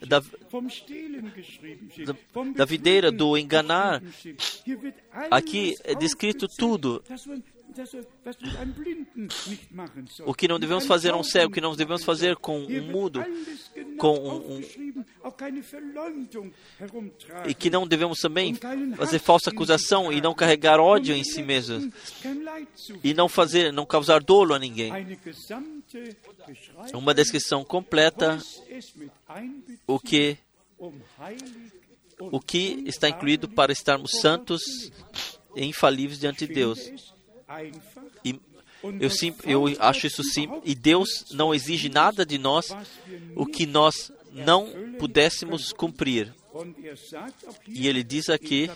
da, 0.06 0.20
da, 0.20 2.16
da 2.54 2.64
videira, 2.64 3.10
do 3.10 3.36
enganar, 3.36 4.02
aqui 5.30 5.74
é 5.84 5.94
descrito 5.94 6.46
tudo. 6.48 7.02
O 10.24 10.34
que 10.34 10.48
não 10.48 10.58
devemos 10.58 10.86
fazer 10.86 11.10
a 11.12 11.16
um 11.16 11.22
cego, 11.22 11.50
o 11.50 11.54
que 11.54 11.60
não 11.60 11.76
devemos 11.76 12.02
fazer 12.02 12.34
com 12.36 12.58
um 12.60 12.82
mudo, 12.90 13.24
com 13.98 14.18
um, 14.18 14.56
um, 14.56 14.62
e 17.46 17.54
que 17.54 17.70
não 17.70 17.86
devemos 17.86 18.18
também 18.18 18.54
fazer 18.96 19.18
falsa 19.18 19.50
acusação 19.50 20.12
e 20.12 20.20
não 20.20 20.34
carregar 20.34 20.80
ódio 20.80 21.14
em 21.14 21.22
si 21.22 21.42
mesmos 21.42 21.88
e 23.04 23.14
não 23.14 23.28
fazer, 23.28 23.72
não 23.72 23.86
causar 23.86 24.22
dolo 24.22 24.54
a 24.54 24.58
ninguém. 24.58 24.90
Uma 26.94 27.14
descrição 27.14 27.64
completa 27.64 28.38
o 29.86 29.98
que 29.98 30.38
o 32.18 32.40
que 32.40 32.82
está 32.86 33.08
incluído 33.08 33.48
para 33.48 33.72
estarmos 33.72 34.10
santos 34.20 34.60
e 35.54 35.64
infalíveis 35.64 36.18
diante 36.18 36.46
de 36.46 36.54
Deus. 36.54 36.78
E 38.24 38.40
eu, 39.00 39.10
sim, 39.10 39.34
eu 39.44 39.64
acho 39.80 40.06
isso 40.06 40.22
simples. 40.22 40.60
E 40.64 40.74
Deus 40.74 41.26
não 41.32 41.54
exige 41.54 41.88
nada 41.88 42.24
de 42.24 42.38
nós 42.38 42.68
o 43.34 43.46
que 43.46 43.66
nós 43.66 44.12
não 44.32 44.68
pudéssemos 44.98 45.72
cumprir. 45.72 46.34
E 47.68 47.86
ele 47.86 48.02
diz 48.02 48.28
aqui, 48.28 48.70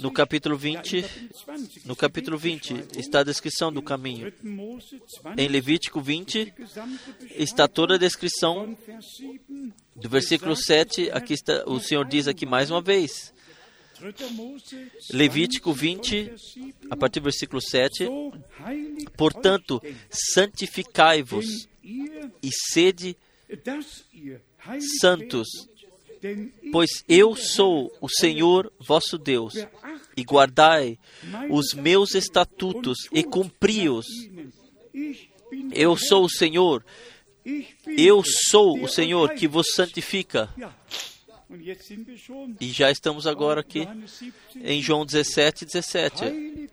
no 0.00 0.12
capítulo 0.12 0.56
20, 0.56 1.04
no 1.84 1.96
capítulo 1.96 2.36
20, 2.36 2.98
está 2.98 3.20
a 3.20 3.24
descrição 3.24 3.72
do 3.72 3.82
caminho. 3.82 4.32
Em 5.36 5.48
Levítico 5.48 6.00
20, 6.00 6.52
está 7.36 7.66
toda 7.66 7.94
a 7.94 7.98
descrição 7.98 8.76
do 9.96 10.08
versículo 10.08 10.54
7, 10.56 11.10
aqui 11.10 11.34
está, 11.34 11.64
o 11.66 11.80
Senhor 11.80 12.06
diz 12.06 12.28
aqui 12.28 12.44
mais 12.44 12.70
uma 12.70 12.82
vez. 12.82 13.32
Levítico 15.10 15.72
20, 15.72 16.32
a 16.90 16.96
partir 16.96 17.20
do 17.20 17.24
versículo 17.24 17.62
7. 17.62 18.06
Portanto, 19.16 19.80
santificai-vos 20.10 21.68
e 21.82 22.50
sede 22.70 23.16
santos, 25.00 25.48
pois 26.72 26.90
eu 27.08 27.36
sou 27.36 27.92
o 28.00 28.08
Senhor 28.08 28.72
vosso 28.78 29.18
Deus, 29.18 29.54
e 30.16 30.22
guardai 30.22 30.98
os 31.50 31.74
meus 31.74 32.14
estatutos 32.14 33.08
e 33.12 33.22
cumpri-os. 33.22 34.06
Eu 35.72 35.96
sou 35.96 36.24
o 36.24 36.30
Senhor, 36.30 36.84
eu 37.86 38.22
sou 38.24 38.82
o 38.82 38.88
Senhor 38.88 39.34
que 39.34 39.46
vos 39.46 39.72
santifica. 39.74 40.48
E 42.60 42.70
já 42.70 42.90
estamos 42.90 43.26
agora 43.26 43.60
aqui 43.60 43.86
em 44.56 44.82
João 44.82 45.04
17, 45.04 45.66
17. 45.66 46.68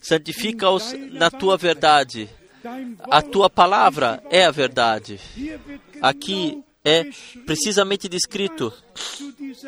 Santifica-os 0.00 0.92
na 1.12 1.30
tua 1.30 1.56
verdade. 1.56 2.28
A 3.02 3.22
tua 3.22 3.48
palavra 3.48 4.22
é 4.30 4.44
a 4.44 4.50
verdade. 4.50 5.20
Aqui 6.02 6.62
é 6.88 7.10
precisamente 7.44 8.08
descrito 8.08 8.72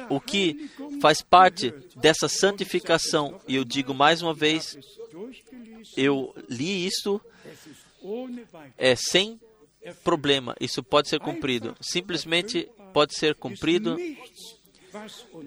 o 0.09 0.21
que 0.21 0.71
faz 1.01 1.21
parte 1.21 1.73
dessa 1.95 2.29
santificação. 2.29 3.39
E 3.47 3.57
eu 3.57 3.65
digo 3.65 3.93
mais 3.93 4.23
uma 4.23 4.33
vez, 4.33 4.79
eu 5.97 6.35
li 6.49 6.87
isso 6.87 7.21
é 8.79 8.95
sem 8.97 9.39
problema. 10.03 10.57
Isso 10.61 10.83
pode 10.83 11.09
ser 11.09 11.21
cumprido. 11.21 11.77
Simplesmente 11.81 12.69
pode 12.93 13.15
ser 13.15 13.35
cumprido. 13.35 13.97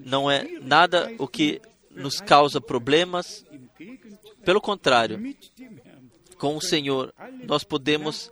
Não 0.04 0.30
é 0.30 0.44
nada 0.60 1.12
o 1.18 1.26
que 1.26 1.60
nos 1.90 2.20
causa 2.20 2.60
problemas. 2.60 3.44
Pelo 4.44 4.60
contrário, 4.60 5.20
com 6.38 6.56
o 6.56 6.60
Senhor 6.60 7.12
nós 7.46 7.64
podemos 7.64 8.30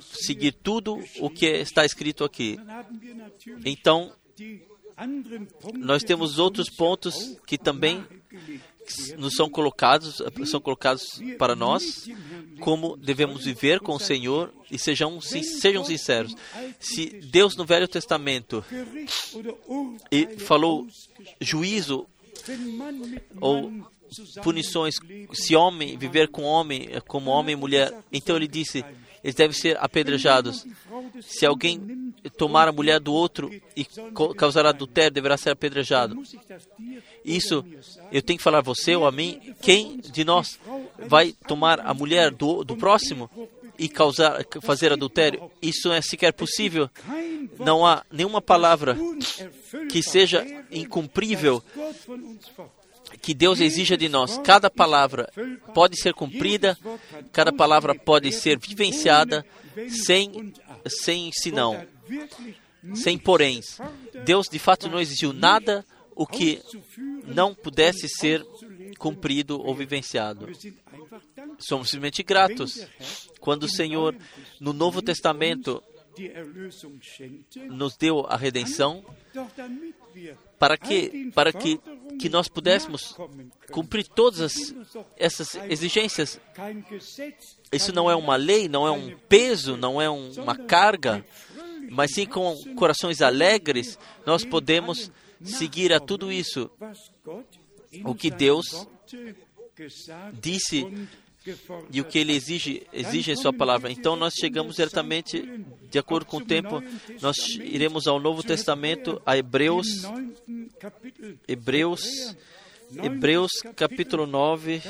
seguir 0.00 0.52
tudo 0.52 1.02
o 1.20 1.30
que 1.30 1.46
está 1.46 1.84
escrito 1.84 2.24
aqui. 2.24 2.58
Então, 3.64 4.12
nós 5.74 6.02
temos 6.02 6.38
outros 6.38 6.68
pontos 6.68 7.36
que 7.46 7.56
também 7.56 8.04
nos 9.18 9.34
são 9.34 9.48
colocados, 9.48 10.22
são 10.46 10.60
colocados 10.60 11.20
para 11.38 11.54
nós, 11.54 12.08
como 12.60 12.96
devemos 12.96 13.44
viver 13.44 13.80
com 13.80 13.94
o 13.94 14.00
Senhor 14.00 14.52
e 14.70 14.78
sejam, 14.78 15.20
sejam 15.20 15.84
sinceros. 15.84 16.34
Se 16.80 17.06
Deus 17.30 17.56
no 17.56 17.64
Velho 17.64 17.86
Testamento 17.86 18.64
e 20.10 20.26
falou 20.38 20.86
juízo 21.40 22.06
ou 23.40 23.70
punições, 24.42 24.94
se 25.32 25.54
homem 25.54 25.98
viver 25.98 26.28
com 26.28 26.42
homem, 26.42 26.88
como 27.06 27.30
homem 27.30 27.52
e 27.52 27.56
mulher, 27.56 27.92
então 28.10 28.36
ele 28.36 28.48
disse, 28.48 28.84
eles 29.28 29.34
devem 29.34 29.54
ser 29.54 29.76
apedrejados. 29.78 30.66
Se 31.20 31.44
alguém 31.44 32.14
tomar 32.38 32.66
a 32.66 32.72
mulher 32.72 32.98
do 32.98 33.12
outro 33.12 33.50
e 33.76 33.86
causar 34.34 34.64
adultério, 34.64 35.10
deverá 35.10 35.36
ser 35.36 35.50
apedrejado. 35.50 36.22
Isso 37.22 37.62
eu 38.10 38.22
tenho 38.22 38.38
que 38.38 38.42
falar 38.42 38.60
a 38.60 38.62
você 38.62 38.96
ou 38.96 39.06
a 39.06 39.12
mim. 39.12 39.54
Quem 39.60 39.98
de 39.98 40.24
nós 40.24 40.58
vai 41.06 41.34
tomar 41.46 41.78
a 41.80 41.92
mulher 41.92 42.30
do, 42.30 42.64
do 42.64 42.74
próximo 42.74 43.30
e 43.78 43.86
causar, 43.86 44.46
fazer 44.62 44.94
adultério? 44.94 45.50
Isso 45.60 45.92
é 45.92 46.00
sequer 46.00 46.32
possível. 46.32 46.88
Não 47.58 47.84
há 47.84 48.06
nenhuma 48.10 48.40
palavra 48.40 48.96
que 49.90 50.02
seja 50.02 50.42
incumprível 50.70 51.62
que 53.20 53.34
Deus 53.34 53.60
exija 53.60 53.96
de 53.96 54.08
nós. 54.08 54.38
Cada 54.38 54.70
palavra 54.70 55.30
pode 55.74 56.00
ser 56.00 56.14
cumprida, 56.14 56.78
cada 57.32 57.52
palavra 57.52 57.94
pode 57.94 58.32
ser 58.32 58.58
vivenciada 58.58 59.44
sem, 59.88 60.52
sem 60.86 61.30
senão, 61.32 61.86
sem 62.94 63.18
poréns. 63.18 63.78
Deus 64.24 64.46
de 64.48 64.58
fato 64.58 64.88
não 64.88 65.00
exigiu 65.00 65.32
nada 65.32 65.84
o 66.14 66.26
que 66.26 66.60
não 67.24 67.54
pudesse 67.54 68.08
ser 68.08 68.44
cumprido 68.98 69.60
ou 69.60 69.74
vivenciado. 69.74 70.48
Somos 71.58 71.88
simplesmente 71.88 72.22
gratos 72.22 72.86
quando 73.40 73.64
o 73.64 73.68
Senhor, 73.68 74.16
no 74.60 74.72
Novo 74.72 75.00
Testamento, 75.00 75.82
nos 77.70 77.96
deu 77.96 78.26
a 78.26 78.36
redenção 78.36 79.04
para 80.58 80.76
que, 80.76 81.30
para 81.32 81.52
que, 81.52 81.80
que 82.18 82.28
nós 82.28 82.48
pudéssemos 82.48 83.16
cumprir 83.70 84.06
todas 84.06 84.40
as, 84.40 84.74
essas 85.16 85.54
exigências. 85.70 86.40
Isso 87.72 87.92
não 87.92 88.10
é 88.10 88.16
uma 88.16 88.36
lei, 88.36 88.68
não 88.68 88.86
é 88.86 88.90
um 88.90 89.16
peso, 89.28 89.76
não 89.76 90.00
é 90.00 90.10
um, 90.10 90.30
uma 90.32 90.56
carga, 90.56 91.24
mas 91.90 92.12
sim 92.12 92.26
com 92.26 92.54
corações 92.74 93.22
alegres, 93.22 93.98
nós 94.26 94.44
podemos 94.44 95.10
seguir 95.42 95.92
a 95.92 96.00
tudo 96.00 96.32
isso. 96.32 96.70
O 98.04 98.14
que 98.14 98.30
Deus 98.30 98.86
disse 100.34 100.86
e 101.90 102.00
o 102.00 102.04
que 102.04 102.18
ele 102.18 102.34
exige, 102.34 102.86
exige 102.92 103.32
em 103.32 103.36
sua 103.36 103.52
palavra. 103.52 103.90
Então 103.90 104.16
nós 104.16 104.34
chegamos 104.34 104.76
diretamente, 104.76 105.42
de 105.90 105.98
acordo 105.98 106.26
com 106.26 106.38
o 106.38 106.44
tempo, 106.44 106.82
nós 107.20 107.36
iremos 107.56 108.06
ao 108.06 108.20
Novo 108.20 108.42
Testamento, 108.42 109.20
a 109.24 109.36
Hebreus, 109.36 109.86
Hebreus, 111.46 112.36
Hebreus 113.02 113.52
capítulo 113.76 114.26
9, 114.26 114.82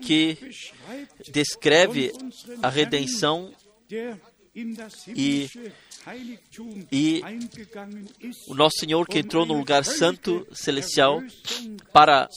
que 0.00 0.36
descreve 1.30 2.12
a 2.62 2.68
redenção 2.68 3.52
e, 5.14 5.48
e 6.90 7.22
o 8.48 8.54
nosso 8.54 8.78
Senhor 8.78 9.06
que 9.06 9.18
entrou 9.18 9.46
no 9.46 9.54
lugar 9.54 9.84
santo 9.84 10.46
celestial 10.52 11.22
para 11.92 12.28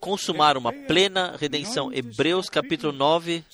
consumar 0.00 0.56
uma 0.56 0.72
plena 0.72 1.36
redenção. 1.36 1.92
Hebreus 1.92 2.48
capítulo 2.48 2.92
9, 2.92 3.44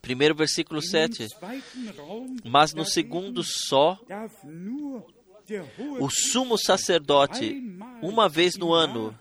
primeiro 0.00 0.34
versículo 0.34 0.82
7. 0.82 1.28
Mas 2.44 2.74
no 2.74 2.84
segundo 2.84 3.42
só, 3.42 3.98
o 6.00 6.08
sumo 6.10 6.56
sacerdote, 6.58 7.60
uma 8.00 8.28
vez 8.28 8.56
no 8.56 8.72
ano, 8.72 9.18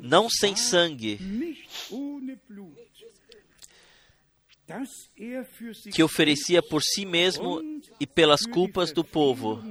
não 0.00 0.28
sem 0.30 0.56
sangue, 0.56 1.18
que 5.92 6.02
oferecia 6.02 6.62
por 6.62 6.82
si 6.82 7.04
mesmo 7.04 7.60
e 8.00 8.06
pelas 8.06 8.46
culpas 8.46 8.92
do 8.92 9.04
povo 9.04 9.62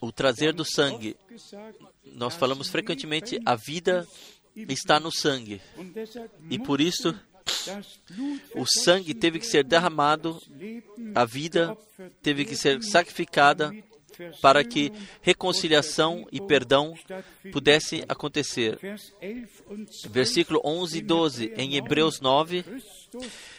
O 0.00 0.12
trazer 0.12 0.52
do 0.52 0.64
sangue. 0.64 1.16
Nós 2.04 2.34
falamos 2.34 2.68
frequentemente 2.68 3.38
a 3.44 3.56
vida 3.56 4.06
está 4.68 5.00
no 5.00 5.12
sangue. 5.12 5.60
E 6.48 6.58
por 6.58 6.80
isso 6.80 7.14
o 8.54 8.64
sangue 8.66 9.14
teve 9.14 9.38
que 9.38 9.46
ser 9.46 9.64
derramado, 9.64 10.40
a 11.14 11.24
vida 11.24 11.76
teve 12.22 12.44
que 12.44 12.56
ser 12.56 12.82
sacrificada 12.82 13.72
para 14.40 14.64
que 14.64 14.92
reconciliação 15.20 16.26
e 16.32 16.40
perdão 16.40 16.94
pudessem 17.52 18.04
acontecer. 18.08 18.78
Versículo 20.08 20.60
11 20.64 20.98
e 20.98 21.02
12 21.02 21.52
em 21.56 21.76
Hebreus 21.76 22.20
9: 22.20 22.64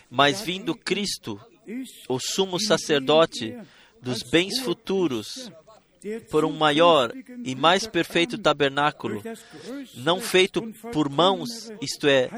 Mas 0.09 0.41
vindo 0.41 0.75
Cristo, 0.75 1.39
o 2.07 2.19
sumo 2.19 2.59
sacerdote 2.59 3.57
dos 4.01 4.23
bens 4.23 4.59
futuros, 4.59 5.51
por 6.29 6.45
um 6.45 6.51
maior 6.51 7.11
e 7.43 7.55
mais 7.55 7.87
perfeito 7.87 8.37
tabernáculo, 8.37 9.21
não 9.95 10.21
feito 10.21 10.61
por 10.93 11.09
mãos, 11.09 11.49
isto 11.81 12.07
é, 12.07 12.29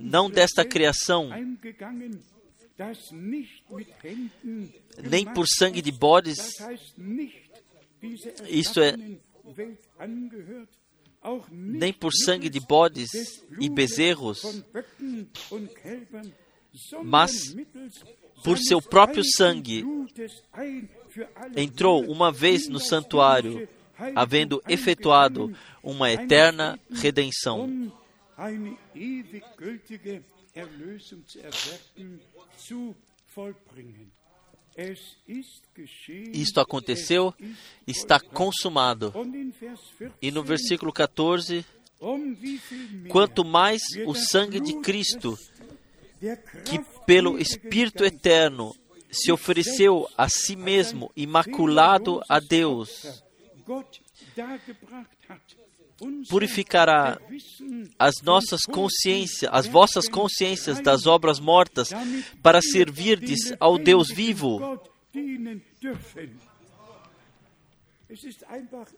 não 0.00 0.30
desta 0.30 0.64
criação, 0.64 1.30
nem 5.02 5.24
por 5.26 5.46
sangue 5.46 5.82
de 5.82 5.92
bodes, 5.92 6.38
isto 8.48 8.80
é, 8.80 8.94
nem 11.50 11.92
por 11.92 12.12
sangue 12.12 12.48
de 12.48 12.60
bodes 12.60 13.10
e 13.60 13.68
bezerros, 13.68 14.42
mas 17.04 17.54
por 18.42 18.58
seu 18.58 18.80
próprio 18.80 19.22
sangue 19.24 19.84
entrou 21.56 22.04
uma 22.10 22.30
vez 22.30 22.68
no 22.68 22.80
santuário, 22.80 23.68
havendo 24.14 24.62
efetuado 24.68 25.54
uma 25.82 26.10
eterna 26.10 26.78
redenção. 26.90 27.92
Isto 36.32 36.60
aconteceu, 36.60 37.34
está 37.86 38.20
consumado. 38.20 39.12
E 40.22 40.30
no 40.30 40.44
versículo 40.44 40.92
14, 40.92 41.66
quanto 43.08 43.44
mais 43.44 43.82
o 44.06 44.14
sangue 44.14 44.60
de 44.60 44.80
Cristo, 44.80 45.36
que 46.64 46.78
pelo 47.06 47.38
Espírito 47.38 48.04
Eterno 48.04 48.74
se 49.10 49.32
ofereceu 49.32 50.08
a 50.16 50.28
si 50.28 50.56
mesmo 50.56 51.10
imaculado 51.16 52.20
a 52.28 52.40
Deus, 52.40 53.22
purificará 56.28 57.20
as 57.98 58.14
nossas 58.22 58.62
consciências, 58.62 59.50
as 59.52 59.66
vossas 59.66 60.08
consciências 60.08 60.80
das 60.80 61.06
obras 61.06 61.40
mortas, 61.40 61.90
para 62.42 62.60
servirdes 62.60 63.52
ao 63.58 63.78
Deus 63.78 64.08
vivo. 64.08 64.80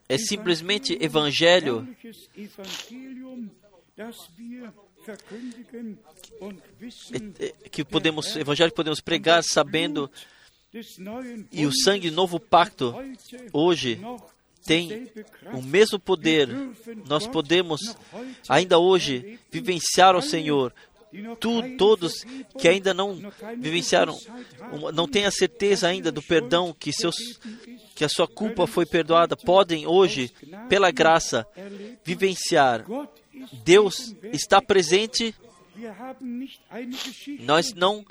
É 0.09 0.19
simplesmente 0.19 0.97
evangelho 1.01 1.89
que 7.71 7.85
podemos, 7.85 8.37
evangelho 8.37 8.73
podemos 8.73 9.01
pregar 9.01 9.43
sabendo 9.43 10.11
e 11.51 11.67
o 11.67 11.73
sangue 11.73 12.11
novo 12.11 12.39
pacto 12.39 12.95
hoje 13.53 14.01
tem 14.65 15.11
o 15.53 15.63
mesmo 15.63 15.99
poder. 15.99 16.49
Nós 17.09 17.27
podemos 17.27 17.81
ainda 18.49 18.79
hoje 18.79 19.39
vivenciar 19.51 20.15
o 20.15 20.23
Senhor. 20.23 20.73
Tu, 21.41 21.77
todos 21.77 22.25
que 22.57 22.69
ainda 22.69 22.95
não 22.95 23.19
vivenciaram, 23.59 24.17
não 24.95 25.09
têm 25.09 25.27
a 25.27 25.31
certeza 25.33 25.89
ainda 25.89 26.13
do 26.13 26.23
perdão 26.23 26.73
que 26.73 26.93
seus 26.93 27.17
que 27.97 28.05
a 28.05 28.09
sua 28.09 28.27
culpa 28.27 28.67
foi 28.67 28.87
perdoada, 28.87 29.37
podem 29.37 29.87
hoje, 29.87 30.33
pela 30.71 30.91
graça, 30.91 31.47
vivenciar. 32.03 32.87
Deus 33.65 34.15
está 34.33 34.61
presente 34.61 35.35
nós 37.41 37.73
não, 37.75 38.05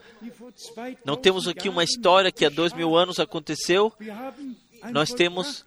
não 1.06 1.16
temos 1.16 1.48
aqui 1.48 1.70
uma 1.70 1.84
história 1.84 2.32
que 2.32 2.46
há 2.46 2.50
dois 2.50 2.74
mil 2.74 2.96
anos 2.96 3.20
aconteceu. 3.20 3.94
Nós 4.92 5.10
temos 5.10 5.66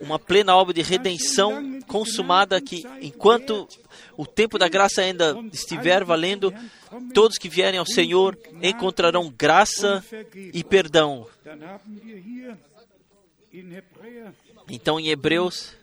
uma 0.00 0.18
plena 0.18 0.56
obra 0.56 0.72
de 0.72 0.82
redenção 0.82 1.78
consumada 1.86 2.60
que, 2.60 2.82
enquanto 3.00 3.68
o 4.16 4.26
tempo 4.26 4.58
da 4.58 4.66
graça 4.66 5.02
ainda 5.02 5.36
estiver 5.52 6.04
valendo, 6.04 6.52
todos 7.12 7.38
que 7.38 7.48
vierem 7.48 7.78
ao 7.78 7.86
Senhor 7.86 8.36
encontrarão 8.62 9.30
graça 9.30 10.02
e 10.34 10.64
perdão. 10.64 11.26
Então, 14.68 14.98
em 14.98 15.08
Hebreus, 15.08 15.74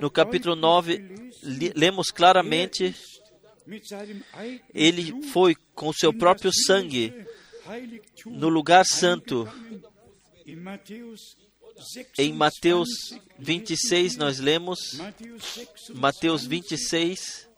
no 0.00 0.10
capítulo 0.10 0.56
9, 0.56 1.32
lemos 1.74 2.10
claramente 2.10 2.94
ele 4.74 5.22
foi 5.28 5.54
com 5.74 5.92
seu 5.92 6.12
próprio 6.12 6.52
sangue 6.52 7.26
no 8.26 8.48
lugar 8.48 8.84
santo. 8.84 9.48
Em 12.18 12.32
Mateus 12.32 12.88
26, 13.38 14.16
nós 14.16 14.38
lemos 14.38 15.00
Mateus 15.94 16.44
26 16.46 17.48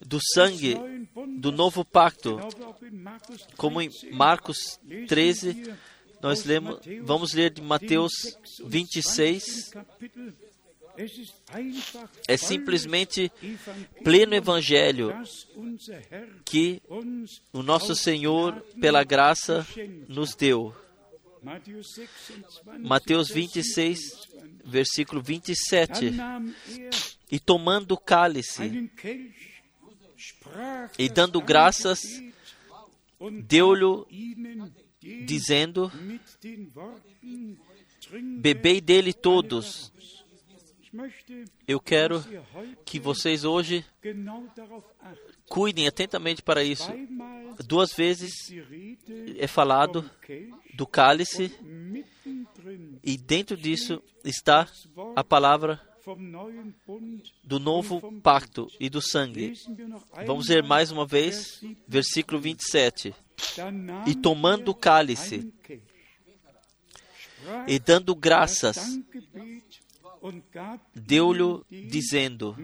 do 0.00 0.18
sangue 0.34 0.76
do 1.38 1.52
novo 1.52 1.84
pacto, 1.84 2.38
como 3.56 3.80
em 3.80 3.90
Marcos 4.10 4.80
13, 5.06 5.74
nós 6.22 6.44
lemos, 6.44 6.80
vamos 7.02 7.32
ler 7.32 7.50
de 7.50 7.62
Mateus 7.62 8.12
26. 8.64 9.72
É 12.26 12.36
simplesmente 12.36 13.30
pleno 14.02 14.34
evangelho 14.34 15.12
que 16.44 16.82
o 17.52 17.62
nosso 17.62 17.94
Senhor, 17.94 18.60
pela 18.80 19.04
graça, 19.04 19.66
nos 20.08 20.34
deu. 20.34 20.74
Mateus 22.80 23.28
26, 23.30 24.28
versículo 24.64 25.22
27. 25.22 26.12
E 27.30 27.38
tomando 27.38 27.92
o 27.92 27.98
cálice 27.98 28.90
e 30.98 31.08
dando 31.08 31.40
graças, 31.40 32.00
deu-lhe, 33.44 34.66
dizendo: 35.00 35.90
Bebei 38.40 38.80
dele 38.80 39.12
todos. 39.12 39.92
eu 41.66 41.80
quero 41.80 42.24
que 42.84 42.98
vocês 42.98 43.44
hoje 43.44 43.84
cuidem 45.48 45.86
atentamente 45.86 46.42
para 46.42 46.62
isso. 46.62 46.90
Duas 47.66 47.92
vezes 47.92 48.32
é 49.38 49.46
falado 49.46 50.08
do 50.74 50.86
cálice 50.86 51.52
e 53.02 53.16
dentro 53.16 53.56
disso 53.56 54.02
está 54.24 54.68
a 55.16 55.24
palavra 55.24 55.87
do 57.44 57.58
novo 57.58 58.20
pacto 58.20 58.70
e 58.78 58.88
do 58.88 59.00
sangue. 59.00 59.52
Vamos 60.26 60.48
ler 60.48 60.62
mais 60.62 60.90
uma 60.90 61.06
vez, 61.06 61.62
versículo 61.86 62.40
27. 62.40 63.14
E 64.06 64.14
tomando 64.14 64.70
o 64.70 64.74
cálice 64.74 65.52
e 67.66 67.78
dando 67.78 68.14
graças, 68.14 68.98
deu-lhe, 70.94 71.62
dizendo: 71.88 72.56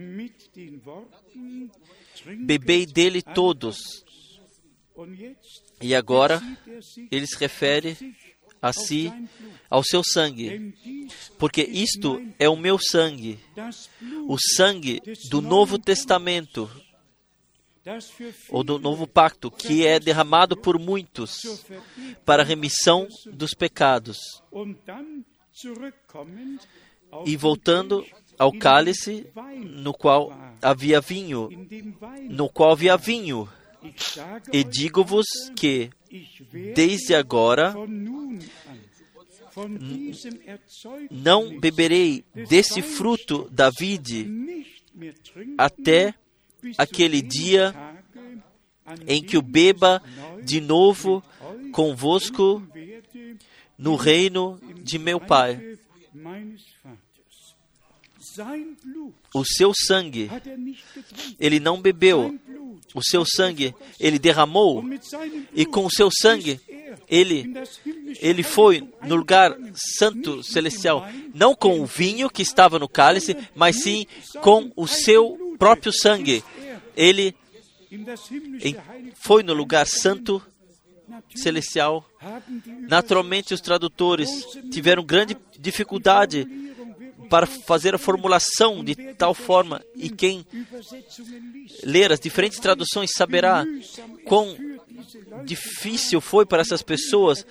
Bebei 2.45 2.85
dele 2.85 3.21
todos. 3.21 4.03
E 5.81 5.93
agora 5.93 6.41
ele 7.11 7.27
se 7.27 7.37
refere 7.37 7.97
a 8.65 8.73
si, 8.73 9.13
ao 9.69 9.83
seu 9.83 10.03
sangue, 10.03 10.73
porque 11.37 11.61
isto 11.61 12.19
é 12.39 12.49
o 12.49 12.55
meu 12.55 12.79
sangue, 12.79 13.39
o 14.27 14.37
sangue 14.39 14.99
do 15.29 15.39
Novo 15.39 15.77
Testamento, 15.77 16.67
ou 18.49 18.63
do 18.63 18.79
Novo 18.79 19.05
Pacto, 19.05 19.51
que 19.51 19.85
é 19.85 19.99
derramado 19.99 20.57
por 20.57 20.79
muitos 20.79 21.63
para 22.25 22.41
a 22.41 22.45
remissão 22.45 23.07
dos 23.31 23.51
pecados. 23.53 24.17
E 27.23 27.37
voltando 27.37 28.03
ao 28.39 28.51
cálice 28.51 29.27
no 29.63 29.93
qual 29.93 30.33
havia 30.59 30.99
vinho, 30.99 31.49
no 32.27 32.49
qual 32.49 32.71
havia 32.71 32.97
vinho. 32.97 33.47
E 34.51 34.63
digo-vos 34.63 35.27
que, 35.55 35.91
desde 36.73 37.15
agora, 37.15 37.73
não 41.09 41.59
beberei 41.59 42.25
desse 42.49 42.81
fruto 42.81 43.49
da 43.49 43.69
vide 43.69 44.29
até 45.57 46.13
aquele 46.77 47.21
dia 47.21 47.73
em 49.07 49.23
que 49.23 49.37
o 49.37 49.41
beba 49.41 50.01
de 50.43 50.59
novo 50.59 51.23
convosco 51.71 52.61
no 53.77 53.95
reino 53.95 54.59
de 54.83 54.99
meu 54.99 55.19
Pai. 55.19 55.77
O 59.33 59.45
seu 59.45 59.71
sangue 59.73 60.29
ele 61.39 61.59
não 61.59 61.81
bebeu, 61.81 62.37
o 62.95 63.03
seu 63.03 63.25
sangue 63.25 63.75
ele 63.99 64.17
derramou, 64.17 64.83
e 65.53 65.65
com 65.65 65.85
o 65.85 65.91
seu 65.91 66.09
sangue 66.09 66.59
ele 67.07 67.53
ele 68.21 68.41
foi 68.41 68.87
no 69.03 69.15
lugar 69.15 69.55
santo 69.99 70.41
celestial, 70.41 71.07
não 71.33 71.53
com 71.53 71.79
o 71.81 71.85
vinho 71.85 72.29
que 72.29 72.41
estava 72.41 72.79
no 72.79 72.87
cálice, 72.87 73.35
mas 73.53 73.83
sim 73.83 74.07
com 74.41 74.71
o 74.75 74.87
seu 74.87 75.55
próprio 75.59 75.91
sangue. 75.91 76.43
Ele 76.95 77.35
foi 79.15 79.43
no 79.43 79.53
lugar 79.53 79.85
santo 79.85 80.41
celestial. 81.35 82.09
Naturalmente, 82.87 83.53
os 83.53 83.61
tradutores 83.61 84.29
tiveram 84.71 85.03
grande 85.03 85.37
dificuldade 85.59 86.47
para 87.29 87.45
fazer 87.45 87.95
a 87.95 87.97
formulação 87.97 88.83
de 88.83 88.95
tal 89.15 89.33
forma, 89.33 89.81
e 89.95 90.09
quem 90.09 90.45
ler 91.83 92.11
as 92.11 92.19
diferentes 92.19 92.59
traduções 92.59 93.11
saberá 93.15 93.65
quão 94.25 94.55
difícil 95.43 96.21
foi 96.21 96.45
para 96.45 96.61
essas 96.61 96.81
pessoas 96.81 97.45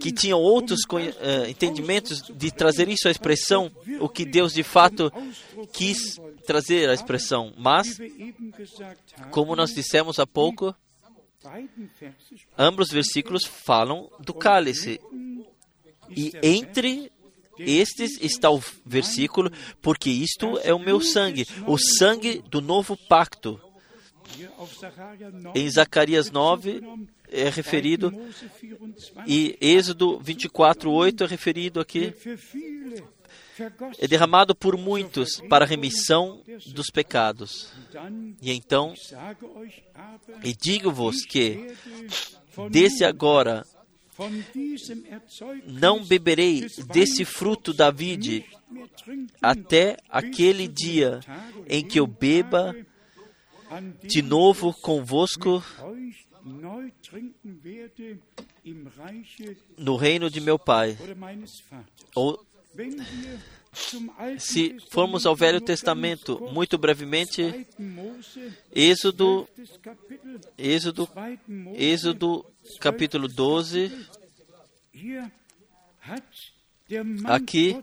que 0.00 0.12
tinham 0.12 0.38
outros 0.38 0.80
eh, 1.20 1.48
entendimentos 1.48 2.22
de 2.22 2.50
trazer 2.50 2.88
isso 2.88 3.08
à 3.08 3.10
expressão, 3.10 3.70
o 4.00 4.08
que 4.08 4.24
Deus 4.24 4.52
de 4.52 4.62
fato 4.62 5.12
quis 5.72 6.20
trazer 6.46 6.88
à 6.88 6.94
expressão. 6.94 7.52
Mas, 7.56 7.98
como 9.30 9.56
nós 9.56 9.70
dissemos 9.70 10.18
há 10.18 10.26
pouco, 10.26 10.74
ambos 12.56 12.90
versículos 12.90 13.44
falam 13.44 14.10
do 14.20 14.34
cálice. 14.34 15.00
E 16.10 16.32
entre 16.42 17.10
estes 17.58 18.20
está 18.20 18.50
o 18.50 18.62
versículo, 18.84 19.50
porque 19.80 20.10
isto 20.10 20.58
é 20.62 20.72
o 20.72 20.78
meu 20.78 21.00
sangue, 21.00 21.46
o 21.66 21.78
sangue 21.78 22.42
do 22.50 22.60
novo 22.60 22.96
pacto. 22.96 23.60
hier 24.36 24.50
auf 24.58 24.74
Sacharja 24.74 25.30
9 25.30 25.58
Em 25.58 25.70
Zacarias 25.70 26.30
9 26.30 26.82
é 27.30 27.48
referido, 27.48 28.10
Mose 28.10 28.50
24, 28.60 29.24
e 29.26 29.58
Êxodo 29.60 30.18
24, 30.20 30.90
8 30.90 31.24
é 31.24 31.26
referido 31.26 31.80
aqui. 31.80 32.14
É 33.98 34.08
derramado 34.08 34.54
por 34.54 34.76
muitos 34.76 35.40
para 35.48 35.64
a 35.64 35.68
remissão 35.68 36.42
dos 36.74 36.86
pecados. 36.92 37.72
E 38.42 38.50
então, 38.52 38.94
e 40.42 40.52
digo-vos 40.54 41.24
que, 41.24 41.72
desde 42.70 43.04
agora, 43.04 43.64
não 45.66 46.04
beberei 46.04 46.60
des 46.60 46.86
desse 46.86 47.24
fruto 47.24 47.72
da 47.72 47.90
vide 47.90 48.44
até 49.42 49.96
aquele 50.08 50.68
dia 50.68 51.20
em 51.68 51.84
que 51.84 51.98
eu 51.98 52.06
beba 52.06 52.74
de 54.02 54.22
novo 54.22 54.72
convosco 54.72 55.62
no 59.76 59.96
reino 59.96 60.30
de 60.30 60.40
meu 60.40 60.58
Pai. 60.58 60.96
Ou, 62.14 62.44
Se 64.38 64.76
formos 64.90 65.26
ao 65.26 65.36
Velho 65.36 65.60
Testamento, 65.60 66.40
muito 66.52 66.78
brevemente, 66.78 67.42
2. 67.42 67.66
Mose, 67.78 68.52
Êxodo, 68.74 69.48
12. 69.56 69.78
Kapitel, 69.78 70.40
Êxodo, 70.58 71.08
2. 71.14 71.38
Mose, 71.48 71.76
Êxodo 71.76 72.46
capítulo 72.80 73.28
12, 73.28 73.92
Hier 74.94 75.30
hat 76.00 76.54
der 76.88 77.02
Mann 77.02 77.34
Aqui, 77.34 77.80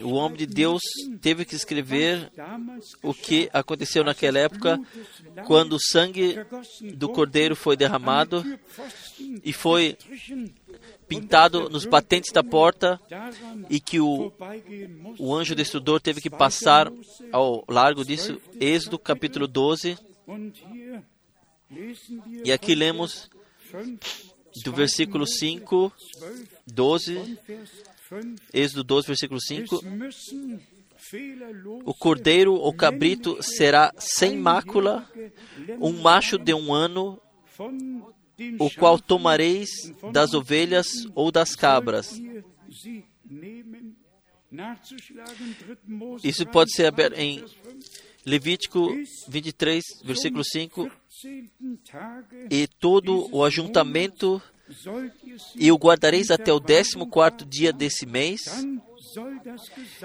o 0.00 0.10
homem 0.10 0.36
de 0.38 0.46
Deus 0.46 0.80
teve 1.20 1.44
que 1.44 1.54
escrever 1.54 2.30
o 3.02 3.14
que 3.14 3.48
aconteceu 3.52 4.02
naquela 4.02 4.38
época, 4.38 4.80
quando 5.46 5.74
o 5.74 5.80
sangue 5.80 6.36
do 6.94 7.08
cordeiro 7.08 7.54
foi 7.54 7.76
derramado 7.76 8.44
e 9.44 9.52
foi 9.52 9.96
pintado 11.10 11.68
nos 11.68 11.84
batentes 11.84 12.30
da 12.32 12.42
porta 12.42 13.00
e 13.68 13.80
que 13.80 13.98
o, 13.98 14.32
o 15.18 15.34
anjo 15.34 15.56
destruidor 15.56 16.00
teve 16.00 16.20
que 16.20 16.30
passar 16.30 16.90
ao 17.32 17.64
largo 17.68 18.04
disso. 18.04 18.40
Êxodo 18.60 18.96
capítulo 18.96 19.48
12, 19.48 19.98
Und 20.28 20.54
hier 20.72 21.02
lesen 21.68 22.22
wir 22.24 22.46
e 22.46 22.52
aqui 22.52 22.76
lemos 22.76 23.28
Vers 23.72 23.84
5, 23.84 24.64
do 24.64 24.72
versículo 24.72 25.26
5, 25.26 25.92
12, 26.68 27.14
12, 27.14 27.24
von 27.24 27.36
Vers 27.48 27.70
5, 28.08 28.36
Êxodo 28.54 28.84
12, 28.84 29.06
versículo 29.08 29.38
es 29.38 29.46
5. 29.48 29.84
müssen 29.84 30.60
fehlerlose, 30.96 31.82
O 31.84 31.92
cordeiro 31.92 32.54
ou 32.54 32.72
cabrito 32.72 33.42
será 33.42 33.92
sem 33.98 34.36
mácula, 34.36 35.10
um 35.80 36.00
macho 36.00 36.38
de 36.38 36.54
um 36.54 36.72
ano, 36.72 37.20
o 38.58 38.70
qual 38.70 38.98
tomareis 38.98 39.70
das 40.12 40.34
ovelhas 40.34 40.86
ou 41.14 41.30
das 41.30 41.54
cabras. 41.54 42.06
sollt 42.06 42.22
ihr 42.22 42.44
sie 42.70 43.04
nehmen, 43.24 43.96
nachzuschlagen, 44.50 45.54
3. 45.54 45.78
Mose 45.86 46.26
Isso 46.26 46.46
pode 46.46 46.72
ser 46.72 46.84
23, 46.84 46.88
aberto 46.88 47.18
em 47.18 47.38
Vers 47.38 47.50
5, 47.50 48.00
Levítico 48.26 48.88
23, 49.28 49.84
versículo 50.04 50.44
5. 50.44 50.84
14. 50.84 51.00
Tage 51.84 52.46
E 52.50 52.66
todo 52.66 53.28
o 53.34 53.44
ajuntamento, 53.44 54.40
e 55.56 55.70
o 55.70 55.76
guardareis 55.76 56.30
até 56.30 56.52
o 56.52 56.60
décimo 56.60 57.06
quarto 57.06 57.44
dia 57.44 57.72
desse 57.72 58.06
mês, 58.06 58.40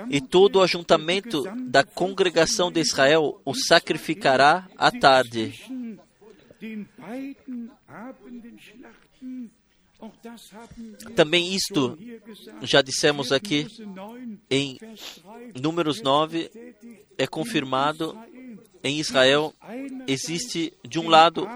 e 0.10 0.20
todo 0.20 0.58
o 0.58 0.62
ajuntamento 0.62 1.44
da 1.68 1.84
congregação 1.84 2.72
de 2.72 2.82
Israel 2.82 3.40
o 3.46 3.54
sacrificará 3.54 4.68
à 4.78 4.92
tarde. 4.92 5.54
Também 11.16 11.56
isto 11.56 11.98
já 12.62 12.82
dissemos 12.82 13.32
aqui 13.32 13.64
Mose 13.64 13.86
9, 13.86 14.40
em 14.50 14.78
Vers 14.78 15.22
3, 15.54 15.62
Números 15.62 16.02
9, 16.02 16.38
bestätigt, 16.44 17.06
é 17.18 17.26
confirmado 17.26 18.18
em 18.84 19.00
Israel 19.00 19.54
existe 20.06 20.74
de 20.88 21.00
um 21.00 21.08
lado 21.08 21.48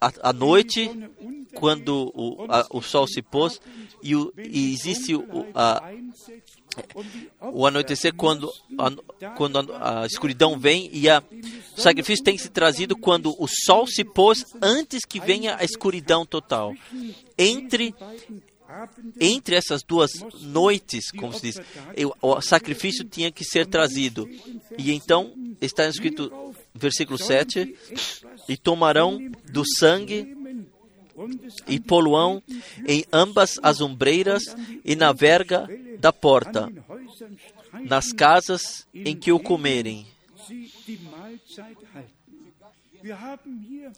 a, 0.00 0.12
a 0.22 0.32
noite 0.32 0.90
quando 1.54 2.12
o, 2.14 2.46
a, 2.48 2.66
o 2.70 2.82
sol 2.82 3.06
se 3.06 3.22
pôs 3.22 3.60
e, 4.02 4.14
o, 4.14 4.32
e 4.36 4.72
existe 4.72 5.14
o, 5.14 5.46
a, 5.54 5.82
o 7.40 7.66
anoitecer 7.66 8.14
quando, 8.14 8.52
a, 8.78 9.30
quando 9.36 9.58
a, 9.58 10.02
a, 10.02 10.06
escuridão 10.06 10.58
vem 10.58 10.90
e 10.92 11.08
a, 11.08 11.22
o 11.76 11.80
sacrifício 11.80 12.24
tem 12.24 12.36
ser 12.38 12.50
trazido 12.50 12.96
quando 12.96 13.34
o 13.38 13.46
sol 13.46 13.86
se 13.86 14.04
pôs 14.04 14.44
antes 14.60 15.04
que 15.04 15.20
venha 15.20 15.56
a 15.56 15.64
escuridão 15.64 16.24
total. 16.24 16.74
Entre 17.36 17.94
entre 19.18 19.56
essas 19.56 19.82
duas 19.82 20.10
noites, 20.42 21.10
como 21.10 21.32
se 21.32 21.40
diz, 21.40 21.60
o 22.20 22.40
sacrifício 22.42 23.02
tinha 23.02 23.32
que 23.32 23.42
ser 23.42 23.66
trazido. 23.66 24.28
E 24.76 24.92
então 24.92 25.32
está 25.60 25.88
escrito, 25.88 26.30
versículo 26.74 27.18
7, 27.18 27.74
e 28.46 28.56
tomarão 28.56 29.18
do 29.50 29.64
sangue 29.78 30.36
e 31.66 31.80
poluão 31.80 32.42
em 32.86 33.04
ambas 33.12 33.58
as 33.62 33.80
ombreiras 33.80 34.42
e 34.84 34.94
na 34.94 35.12
verga 35.12 35.68
da 35.98 36.12
porta, 36.12 36.72
nas 37.84 38.12
casas 38.12 38.86
em 38.94 39.16
que 39.16 39.32
o 39.32 39.40
comerem. 39.40 40.06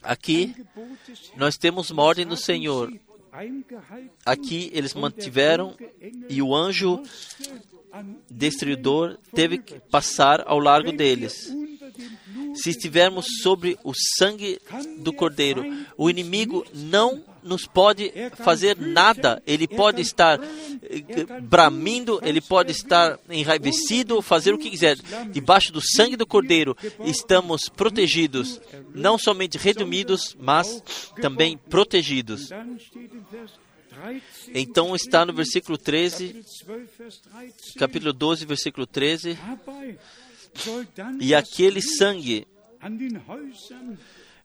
Aqui 0.02 0.54
nós 1.36 1.56
temos 1.56 1.90
uma 1.90 2.02
ordem 2.02 2.26
do 2.26 2.36
Senhor. 2.36 2.92
Aqui 4.24 4.70
eles 4.72 4.94
mantiveram 4.94 5.76
e 6.28 6.42
o 6.42 6.54
anjo 6.54 7.02
destruidor 8.30 9.18
teve 9.34 9.58
que 9.58 9.80
passar 9.80 10.42
ao 10.46 10.58
largo 10.58 10.92
deles. 10.92 11.52
Se 12.55 12.70
estivermos 12.70 13.26
sobre 13.42 13.78
o 13.84 13.92
sangue 14.18 14.61
do 14.98 15.12
cordeiro, 15.12 15.64
o 15.96 16.11
inimigo 16.11 16.64
não 16.74 17.22
nos 17.42 17.66
pode 17.66 18.12
fazer 18.36 18.76
nada. 18.78 19.42
Ele 19.46 19.66
pode 19.66 20.03
estar 20.03 20.38
eh, 20.42 21.40
bramindo, 21.42 22.20
ele 22.22 22.40
pode 22.40 22.72
estar 22.72 23.18
enraivecido, 23.28 24.20
fazer 24.22 24.53
o 24.53 24.59
que 24.59 24.70
quiser. 24.70 24.96
Debaixo 25.30 25.72
do 25.72 25.80
sangue 25.80 26.16
do 26.16 26.26
Cordeiro 26.26 26.76
estamos 27.05 27.68
protegidos, 27.68 28.61
não 28.94 29.18
somente 29.18 29.59
redimidos, 29.59 30.36
mas 30.38 30.82
também 31.20 31.57
protegidos. 31.57 32.48
Dann 32.48 32.78
steht 32.78 33.14
im 33.14 33.24
Vers 33.30 33.53
13, 33.90 34.22
Então 34.55 34.94
está 34.94 35.24
no 35.24 35.32
versículo 35.32 35.76
13, 35.76 36.44
Kapitel 36.66 36.72
12, 36.72 36.86
Vers 36.98 37.20
13. 37.22 37.78
capítulo 37.78 38.12
12, 38.12 38.46
versículo 38.46 38.86
13. 38.86 39.38
E 41.20 41.34
aquele 41.34 41.80
sangue 41.80 42.46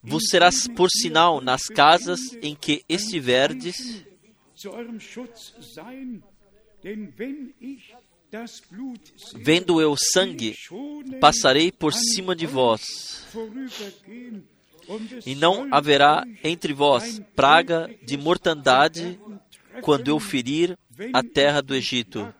vos 0.01 0.26
será 0.30 0.49
por 0.76 0.89
sinal 0.89 1.41
nas 1.41 1.64
casas 1.64 2.20
em 2.41 2.56
que 2.56 2.84
estiverdes, 2.88 4.06
vendo 9.36 9.82
eu 9.82 9.95
sangue, 9.97 10.56
passarei 11.20 11.72
por 11.72 11.93
cima 11.93 12.36
de 12.36 12.45
vós, 12.45 13.26
e 15.26 15.34
não 15.34 15.68
haverá 15.74 16.24
entre 16.43 16.74
vós 16.74 17.20
praga 17.36 17.89
de 18.03 18.18
mortandade 18.18 19.20
quando 19.82 20.10
eu 20.10 20.20
ferir 20.20 20.78
a 21.14 21.24
terra 21.24 21.62
do 21.62 21.76
Egito. 21.76 22.34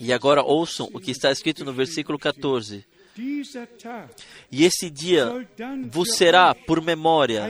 E 0.00 0.12
agora 0.12 0.42
ouçam 0.42 0.88
o 0.92 1.00
que 1.00 1.10
está 1.10 1.30
escrito 1.30 1.64
no 1.64 1.72
versículo 1.72 2.18
14. 2.18 2.84
dieser 3.18 3.66
Tag 3.66 4.14
E 4.50 4.64
esse 4.64 4.88
dia 4.88 5.26
vos 5.90 6.14
será 6.14 6.54
por 6.54 6.80
memória, 6.80 7.42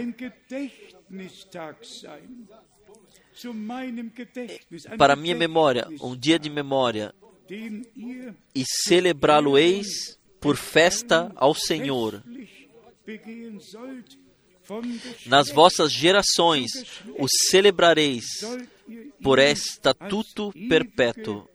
para 4.96 5.14
minha 5.14 5.36
memória, 5.36 5.86
um 6.00 6.16
dia 6.16 6.38
de 6.38 6.48
memória, 6.48 7.14
e 8.54 8.64
celebrá-lo-eis 8.84 10.18
por 10.40 10.56
festa 10.56 11.30
ao 11.36 11.54
Senhor. 11.54 12.22
Nas 15.26 15.50
vossas 15.50 15.92
gerações 15.92 16.70
o 17.18 17.26
celebrareis 17.50 18.24
por 19.22 19.38
estatuto 19.38 20.52
perpétuo. 20.68 21.48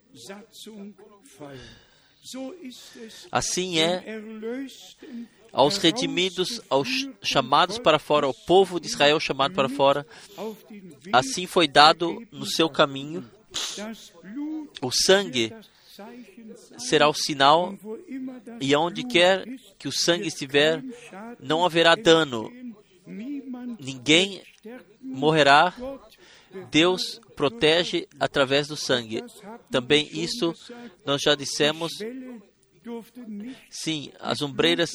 Assim 3.31 3.79
é 3.79 4.03
aos 5.51 5.77
redimidos, 5.77 6.61
aos 6.69 7.07
chamados 7.21 7.77
para 7.77 7.99
fora, 7.99 8.25
ao 8.25 8.33
povo 8.33 8.79
de 8.79 8.87
Israel 8.87 9.19
chamado 9.19 9.53
para 9.53 9.69
fora. 9.69 10.05
Assim 11.11 11.45
foi 11.45 11.67
dado 11.67 12.25
no 12.31 12.45
seu 12.45 12.69
caminho. 12.69 13.29
O 14.81 14.91
sangue 14.91 15.53
será 16.77 17.07
o 17.07 17.13
sinal, 17.13 17.77
e 18.59 18.73
Blut 18.73 19.03
quer 19.03 19.45
que 19.77 19.87
o 19.87 19.91
sangue 19.91 20.27
estiver, 20.27 20.83
não 21.39 21.63
haverá 21.63 21.93
dano. 21.95 22.51
Ninguém 23.79 24.41
morrerá. 25.01 25.73
Deus 26.69 27.19
protege 27.35 28.07
através 28.19 28.67
do 28.67 28.75
sangue. 28.77 29.23
Também 29.71 30.07
isso 30.13 30.53
nós 31.05 31.21
já 31.21 31.33
dissemos. 31.35 31.91
Sim, 33.69 34.11
as 34.19 34.41
ombreiras 34.41 34.91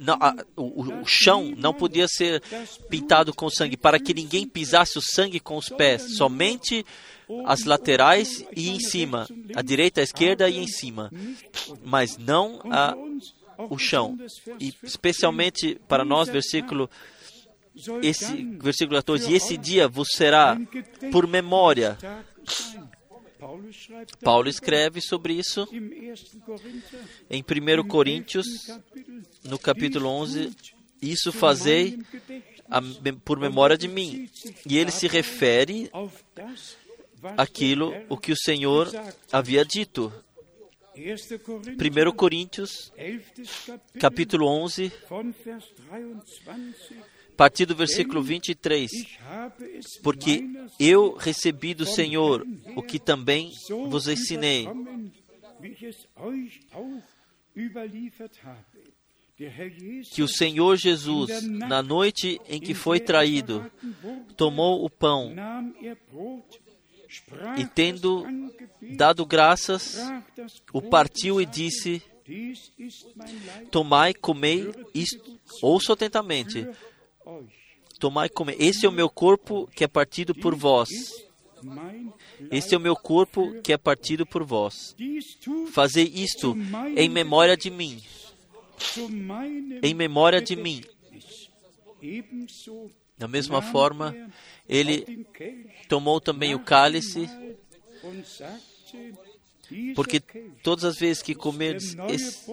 não, 0.00 0.14
a- 0.14 0.34
o- 0.56 0.82
o 1.02 1.06
chão 1.06 1.52
não 1.56 1.74
podia 1.74 2.08
ser 2.08 2.42
pintado 2.88 3.34
com 3.34 3.50
sangue, 3.50 3.76
para 3.76 4.00
que 4.00 4.14
ninguém 4.14 4.48
pisasse 4.48 4.98
o 4.98 5.02
sangue 5.02 5.38
com 5.38 5.56
os 5.58 5.68
pés, 5.68 6.16
somente 6.16 6.84
as 7.44 7.64
laterais 7.64 8.44
e 8.56 8.70
em 8.70 8.80
cima, 8.80 9.28
a 9.54 9.60
direita, 9.62 10.00
a 10.00 10.04
esquerda 10.04 10.48
e 10.48 10.56
em 10.56 10.66
cima, 10.66 11.10
mas 11.84 12.16
não 12.16 12.60
a, 12.64 12.94
o 13.68 13.76
chão. 13.78 14.18
E 14.58 14.72
especialmente 14.82 15.78
para 15.86 16.04
nós, 16.04 16.28
versículo 16.30 16.88
esse 18.02 18.42
versículo 18.58 18.96
14, 18.98 19.30
e 19.30 19.34
esse 19.34 19.56
dia 19.56 19.88
vos 19.88 20.08
será 20.14 20.58
por 21.12 21.26
memória. 21.26 21.96
Paulo 24.22 24.48
escreve 24.48 25.00
sobre 25.00 25.34
isso 25.34 25.68
em 27.30 27.42
1 27.42 27.84
Coríntios, 27.86 28.46
no 29.44 29.58
capítulo 29.58 30.08
11, 30.08 30.50
isso 31.02 31.32
fazei 31.32 31.98
a- 32.70 32.80
por 33.24 33.38
memória 33.38 33.76
de 33.76 33.88
mim. 33.88 34.28
E 34.64 34.78
ele 34.78 34.90
se 34.90 35.06
refere 35.06 35.90
àquilo 37.36 37.92
o 38.08 38.16
que 38.16 38.32
o 38.32 38.36
Senhor 38.36 38.90
havia 39.30 39.64
dito. 39.64 40.12
1 40.96 42.12
Coríntios, 42.14 42.90
capítulo 44.00 44.46
11, 44.48 44.90
a 45.10 45.22
partir 47.36 47.66
do 47.66 47.74
versículo 47.74 48.22
23. 48.22 48.90
Porque 50.02 50.44
eu 50.80 51.14
recebi 51.14 51.74
do 51.74 51.86
Senhor 51.86 52.46
o 52.74 52.82
que 52.82 52.98
também 52.98 53.52
vos 53.88 54.08
ensinei, 54.08 54.66
que 60.12 60.22
o 60.22 60.28
Senhor 60.28 60.76
Jesus, 60.76 61.42
na 61.42 61.82
noite 61.82 62.40
em 62.48 62.60
que 62.60 62.74
foi 62.74 62.98
traído, 62.98 63.70
tomou 64.36 64.84
o 64.84 64.90
pão 64.90 65.34
e, 67.58 67.64
tendo 67.66 68.26
dado 68.96 69.24
graças, 69.24 69.98
o 70.72 70.82
partiu 70.82 71.40
e 71.40 71.46
disse: 71.46 72.02
Tomai, 73.70 74.12
comei, 74.14 74.70
isto, 74.94 75.38
ouço 75.62 75.92
atentamente. 75.92 76.66
Tomai, 77.98 78.28
comei. 78.28 78.56
Esse 78.58 78.86
é 78.86 78.88
o 78.88 78.92
meu 78.92 79.08
corpo 79.08 79.68
que 79.74 79.84
é 79.84 79.88
partido 79.88 80.34
por 80.34 80.54
vós. 80.54 80.90
Este 82.50 82.74
é 82.74 82.78
o 82.78 82.80
meu 82.80 82.94
corpo 82.94 83.60
que 83.62 83.72
é 83.72 83.78
partido 83.78 84.26
por 84.26 84.44
vós. 84.44 84.94
Fazei 85.72 86.04
isto 86.04 86.56
em 86.96 87.08
memória 87.08 87.56
de 87.56 87.70
mim. 87.70 88.02
Em 89.82 89.94
memória 89.94 90.40
de 90.40 90.54
mim. 90.54 90.82
Da 93.18 93.26
mesma 93.26 93.62
forma, 93.62 94.14
ele 94.68 95.26
tomou 95.88 96.20
também 96.20 96.54
o 96.54 96.60
cálice, 96.60 97.28
porque 99.94 100.20
todas 100.62 100.84
as 100.84 100.98
vezes 100.98 101.22
que 101.22 101.34
comerdes 101.34 101.96
esse, 102.10 102.44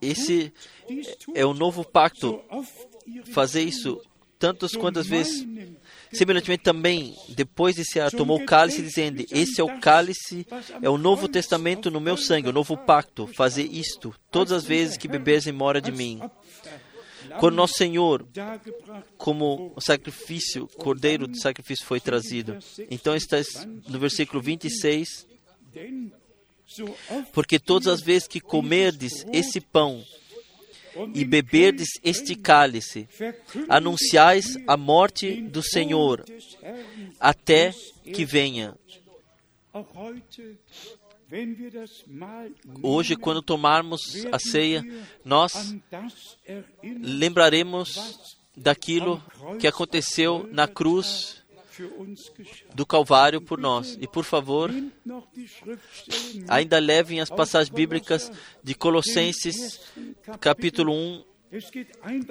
esse 0.00 0.52
é 1.34 1.44
o 1.44 1.54
novo 1.54 1.84
pacto. 1.84 2.40
Fazer 3.32 3.62
isso 3.62 4.00
tantas 4.38 4.72
quantas 4.72 5.06
vezes. 5.06 5.46
Semelhantemente 6.12 6.64
também, 6.64 7.14
depois 7.28 7.76
de 7.76 7.84
cear, 7.84 8.10
tomou 8.10 8.40
o 8.40 8.44
cálice, 8.44 8.82
dizendo: 8.82 9.24
Esse 9.30 9.60
é 9.60 9.64
o 9.64 9.78
cálice, 9.78 10.46
é 10.82 10.90
o 10.90 10.98
novo 10.98 11.28
testamento 11.28 11.90
no 11.90 12.00
meu 12.00 12.16
sangue, 12.16 12.48
o 12.48 12.52
novo 12.52 12.76
pacto. 12.76 13.28
Fazer 13.28 13.64
isto 13.64 14.12
todas 14.30 14.52
as 14.52 14.64
vezes 14.64 14.96
que 14.96 15.06
beberes 15.06 15.46
em 15.46 15.52
memória 15.52 15.80
de 15.80 15.92
mim. 15.92 16.20
Quando 17.38 17.54
nosso 17.54 17.74
Senhor, 17.74 18.26
como 19.16 19.72
sacrifício, 19.78 20.66
cordeiro 20.66 21.28
de 21.28 21.40
sacrifício 21.40 21.86
foi 21.86 22.00
trazido. 22.00 22.58
Então 22.90 23.14
está 23.14 23.36
no 23.88 24.00
versículo 24.00 24.42
26, 24.42 25.28
porque 27.32 27.58
todas 27.58 27.88
as 27.88 28.00
vezes 28.00 28.28
que 28.28 28.40
comerdes 28.40 29.24
esse 29.32 29.60
pão 29.60 30.04
e 31.14 31.24
beberdes 31.24 31.88
este 32.02 32.34
cálice, 32.34 33.08
anunciais 33.68 34.56
a 34.66 34.76
morte 34.76 35.40
do 35.42 35.62
Senhor 35.62 36.24
até 37.18 37.72
que 38.12 38.24
venha. 38.24 38.74
Hoje, 42.82 43.14
quando 43.14 43.40
tomarmos 43.40 44.26
a 44.32 44.38
ceia, 44.38 44.84
nós 45.24 45.76
lembraremos 46.82 48.36
daquilo 48.56 49.22
que 49.60 49.68
aconteceu 49.68 50.48
na 50.50 50.66
cruz 50.66 51.39
do 52.74 52.86
Calvário 52.86 53.40
por 53.40 53.58
nós. 53.58 53.96
E 54.00 54.06
por 54.06 54.24
favor, 54.24 54.70
ainda 56.48 56.78
levem 56.78 57.20
as 57.20 57.30
passagens 57.30 57.74
bíblicas 57.74 58.30
de 58.62 58.74
Colossenses, 58.74 59.80
capítulo 60.40 60.92
1. 60.92 61.24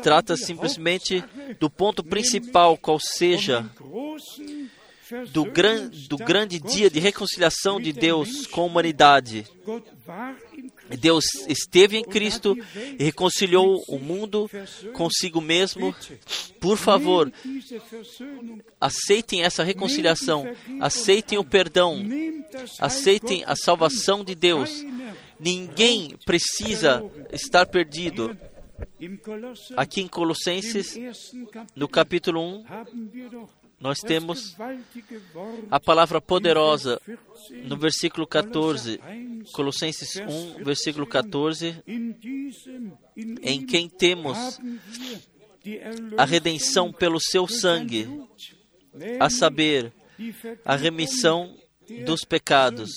Trata 0.02 0.38
simplesmente 0.38 1.24
do 1.60 1.70
ponto 1.70 2.04
principal, 2.04 2.78
qual 2.78 3.00
seja 3.00 3.70
do, 5.32 5.46
gran, 5.46 5.90
do 6.08 6.18
grande 6.18 6.60
dia 6.60 6.90
de 6.90 7.00
reconciliação 7.00 7.82
de 7.82 7.92
Deus 7.92 8.46
com 8.48 8.62
a 8.62 8.66
humanidade. 8.66 9.46
Deus 10.98 11.26
esteve 11.48 11.98
em 11.98 12.04
Cristo 12.04 12.58
e 12.98 13.04
reconciliou 13.04 13.84
o 13.88 14.00
mundo 14.00 14.50
consigo 14.94 15.42
mesmo. 15.42 15.96
Por 16.60 16.78
favor, 16.78 17.32
aceitem 18.80 19.44
essa 19.44 19.64
reconciliação, 19.64 20.46
aceitem 20.80 21.38
o 21.38 21.44
perdão, 21.44 22.04
aceitem 22.80 23.44
a 23.46 23.56
salvação 23.56 24.24
de 24.24 24.36
Deus. 24.36 24.84
Ninguém 25.40 26.16
precisa 26.26 27.04
estar 27.32 27.66
perdido. 27.66 28.38
Aqui 29.76 30.02
em 30.02 30.08
Colossenses, 30.08 30.98
no 31.76 31.88
capítulo 31.88 32.42
1, 32.42 32.66
nós 33.80 34.00
temos 34.00 34.56
a 35.72 35.80
palavra 35.80 36.20
poderosa 36.20 37.02
no 37.64 37.78
versículo 37.78 38.28
14, 38.28 39.00
Colossenses 39.54 40.16
1, 40.18 40.64
versículo 40.64 41.08
14, 41.08 41.82
em 43.42 43.66
quem 43.66 43.88
temos 43.88 44.60
a 46.18 46.26
redenção 46.26 46.92
pelo 46.92 47.20
seu 47.20 47.48
sangue, 47.48 48.08
a 49.20 49.30
saber, 49.30 49.94
a 50.66 50.76
remissão 50.76 51.56
dos 52.06 52.26
pecados. 52.26 52.90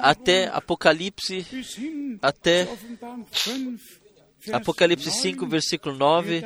Até 0.00 0.46
Apocalipse, 0.46 1.44
até 2.22 2.66
Apocalipse 4.50 5.10
5, 5.10 5.46
versículo 5.46 5.96
9, 5.96 6.42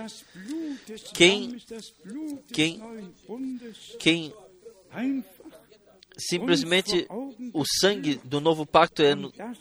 quem, 1.15 1.57
quem, 2.53 2.83
quem 3.99 4.35
simplesmente 6.17 7.07
o 7.53 7.65
sangue 7.65 8.21
do 8.25 8.41
novo 8.41 8.67
pacto 8.67 9.03
é 9.03 9.15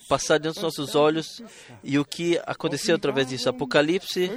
passado 0.10 0.44
diante 0.44 0.56
dos 0.56 0.64
nossos 0.64 0.95
olhos 0.95 1.41
e 1.84 1.98
o 1.98 2.06
que 2.06 2.38
aconteceu 2.45 2.95
através 2.95 3.28
disso. 3.28 3.49
Apocalipse, 3.49 4.30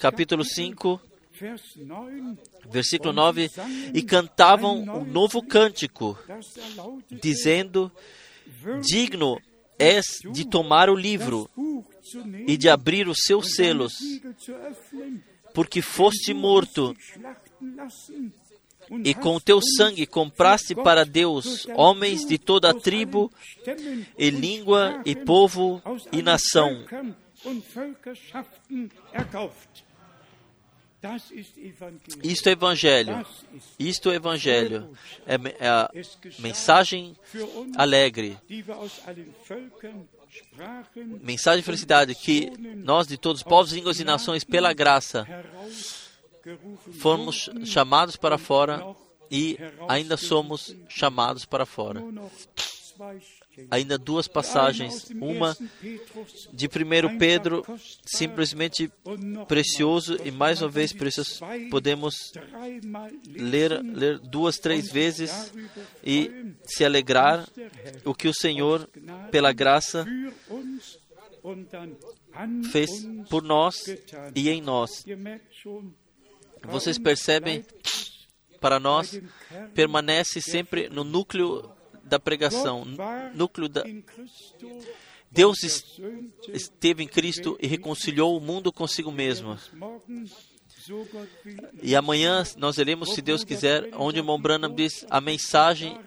capítulo 0.00 0.44
5, 0.44 1.00
versículo 2.70 3.12
9, 3.12 3.50
e 3.92 4.02
cantavam 4.02 4.78
um 4.80 5.04
novo 5.04 5.42
cântico, 5.42 6.18
dizendo: 7.10 7.90
Digno 8.80 9.38
és 9.78 10.04
de 10.32 10.46
tomar 10.48 10.88
o 10.88 10.94
livro 10.94 11.50
e 12.46 12.56
de 12.56 12.68
abrir 12.68 13.08
os 13.08 13.18
seus 13.24 13.54
selos, 13.54 13.94
porque 15.52 15.80
foste 15.82 16.34
morto 16.34 16.96
e 19.04 19.14
com 19.14 19.40
teu 19.40 19.60
sangue 19.62 20.06
compraste 20.06 20.74
para 20.74 21.04
Deus 21.04 21.66
homens 21.74 22.26
de 22.26 22.38
toda 22.38 22.70
a 22.70 22.74
tribo, 22.74 23.32
e 24.18 24.30
língua, 24.30 25.00
e 25.04 25.14
povo, 25.14 25.82
e 26.12 26.22
nação. 26.22 26.84
Isto 32.22 32.48
é 32.48 32.52
Evangelho. 32.52 33.26
Isto 33.78 34.10
é 34.10 34.14
Evangelho. 34.14 34.96
É, 35.26 35.34
é 35.64 35.68
a 35.68 35.90
mensagem 36.38 37.14
alegre. 37.76 38.38
Mensagem 41.20 41.60
de 41.60 41.66
felicidade 41.66 42.14
que 42.14 42.50
nós 42.76 43.06
de 43.06 43.16
todos 43.16 43.40
os 43.40 43.46
povos, 43.46 43.72
línguas 43.72 44.00
e 44.00 44.04
nações, 44.04 44.44
pela 44.44 44.72
graça, 44.72 45.26
fomos 47.00 47.50
chamados 47.64 48.16
para 48.16 48.38
fora 48.38 48.84
e 49.30 49.58
ainda 49.88 50.16
somos 50.16 50.74
chamados 50.88 51.44
para 51.44 51.66
fora 51.66 52.02
ainda 53.70 53.98
duas 53.98 54.28
passagens. 54.28 55.10
Uma 55.20 55.56
de 56.52 56.66
1 56.66 57.18
Pedro, 57.18 57.64
simplesmente 58.04 58.90
precioso 59.48 60.16
e 60.24 60.30
mais 60.30 60.62
uma 60.62 60.68
vez 60.68 60.92
precioso. 60.92 61.40
Podemos 61.70 62.32
ler, 63.26 63.82
ler 63.82 64.18
duas, 64.18 64.56
três 64.58 64.90
vezes 64.90 65.52
e 66.04 66.54
se 66.64 66.84
alegrar 66.84 67.46
o 68.04 68.14
que 68.14 68.28
o 68.28 68.34
Senhor, 68.34 68.88
pela 69.30 69.52
graça, 69.52 70.06
fez 72.70 72.90
por 73.28 73.42
nós 73.42 73.84
e 74.34 74.48
em 74.48 74.60
nós. 74.60 75.04
Vocês 76.62 76.98
percebem? 76.98 77.64
Para 78.60 78.80
nós, 78.80 79.20
permanece 79.74 80.40
sempre 80.40 80.88
no 80.88 81.04
núcleo 81.04 81.70
da 82.04 82.18
pregação, 82.18 82.84
núcleo 83.34 83.68
da. 83.68 83.84
Deus 85.30 85.58
esteve 86.52 87.02
em 87.02 87.08
Cristo 87.08 87.58
e 87.60 87.66
reconciliou 87.66 88.36
o 88.36 88.40
mundo 88.40 88.72
consigo 88.72 89.10
mesmo. 89.10 89.58
E 91.82 91.96
amanhã 91.96 92.44
nós 92.56 92.76
veremos, 92.76 93.14
se 93.14 93.22
Deus 93.22 93.42
quiser, 93.42 93.88
onde 93.94 94.20
o 94.20 94.38
Branham 94.38 94.72
diz 94.72 95.04
a 95.10 95.20
mensagem 95.20 95.98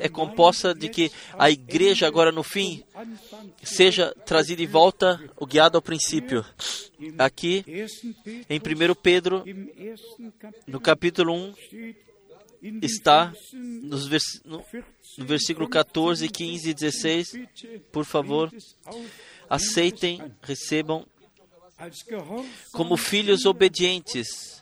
é 0.00 0.08
composta 0.08 0.74
de 0.74 0.88
que 0.88 1.10
a 1.38 1.50
igreja 1.50 2.06
agora 2.06 2.32
no 2.32 2.42
fim 2.42 2.82
seja 3.62 4.14
trazida 4.26 4.58
de 4.58 4.66
volta 4.66 5.20
o 5.36 5.46
guiado 5.46 5.76
ao 5.78 5.82
princípio. 5.82 6.44
Aqui 7.18 7.64
em 8.48 8.58
1 8.58 8.94
Pedro, 8.94 9.44
no 10.66 10.80
capítulo 10.80 11.32
1, 11.32 11.54
está 12.82 13.32
vers 14.08 14.24
no, 14.44 14.64
no 15.18 15.26
versículo 15.26 15.68
14, 15.68 16.28
15 16.28 16.70
e 16.70 16.74
16. 16.74 17.32
Por 17.92 18.04
favor, 18.04 18.50
aceitem, 19.48 20.20
recebam 20.42 21.06
como 22.72 22.96
filhos 22.96 23.44
obedientes, 23.44 24.60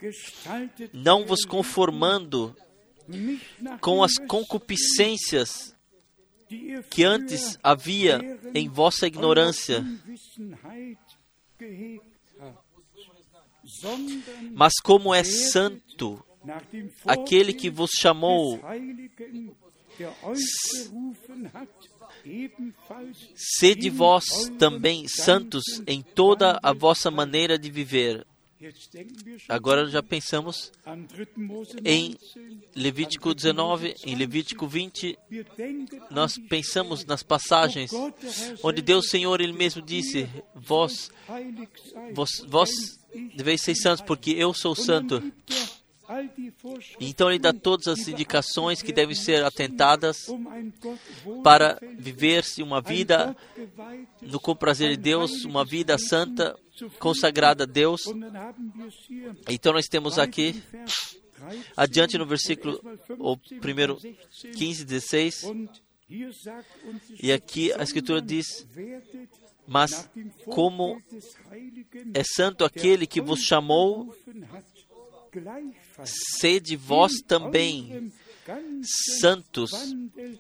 não 0.93 1.25
vos 1.27 1.45
conformando 1.45 2.57
com 3.81 4.03
as 4.03 4.13
concupiscências 4.27 5.77
que 6.91 7.05
antes 7.05 7.59
havia 7.63 8.21
em 8.55 8.69
vossa 8.69 9.07
ignorância, 9.07 9.85
mas 14.53 14.73
como 14.83 15.15
é 15.15 15.23
santo 15.23 16.25
aquele 17.07 17.53
que 17.53 17.71
vos 17.71 17.91
chamou, 17.99 18.61
sede 23.35 23.91
vós 23.91 24.25
também 24.59 25.07
santos 25.09 25.63
em 25.87 26.03
toda 26.03 26.59
a 26.63 26.73
vossa 26.73 27.11
maneira 27.11 27.59
de 27.59 27.71
viver. 27.71 28.27
Agora 29.49 29.89
já 29.89 30.01
pensamos 30.01 30.71
em 31.85 32.17
Levítico 32.77 33.35
19, 33.35 33.97
em 34.07 34.15
Levítico 34.15 34.69
20, 34.69 35.19
nós 36.11 36.39
pensamos 36.49 37.05
nas 37.05 37.25
passagens 37.25 37.91
onde 38.63 38.81
Deus 38.81 39.09
Senhor 39.09 39.41
Ele 39.41 39.53
mesmo 39.53 39.83
disse: 39.83 40.29
Vós, 40.55 41.11
vós, 42.15 42.31
vós 42.47 42.71
deveis 43.35 43.61
ser 43.61 43.75
santos, 43.75 44.05
porque 44.07 44.31
eu 44.31 44.55
sou 44.55 44.77
santo. 44.77 45.21
Então 47.01 47.31
ele 47.31 47.39
dá 47.39 47.53
todas 47.53 47.89
as 47.89 48.07
indicações 48.09 48.83
que 48.83 48.93
devem 48.93 49.15
ser 49.15 49.45
atentadas 49.45 50.27
para 51.43 51.79
viver-se 51.99 52.63
uma 52.63 52.81
vida 52.81 53.37
no 54.21 54.41
comprazer 54.41 54.91
de 54.91 54.97
Deus, 54.97 55.45
uma 55.45 55.65
vida 55.65 55.97
santa, 55.99 56.59
consagrada 56.99 57.65
a 57.65 57.67
Deus. 57.67 58.03
Então 59.49 59.73
nós 59.73 59.87
temos 59.87 60.19
aqui, 60.19 60.63
adiante 61.77 62.19
no 62.19 62.27
versículo 62.27 62.81
o 63.19 63.37
primeiro 63.61 63.99
15, 64.57 64.85
16, 64.85 65.45
e 67.23 67.33
aqui 67.33 67.73
a 67.73 67.83
Escritura 67.83 68.21
diz: 68.21 68.67
Mas 69.67 70.11
como 70.47 71.01
é 72.13 72.23
santo 72.23 72.65
aquele 72.65 73.07
que 73.07 73.21
vos 73.21 73.41
chamou 73.41 74.15
sede 76.05 76.77
vós 76.77 77.13
também 77.27 78.13
santos 79.21 79.71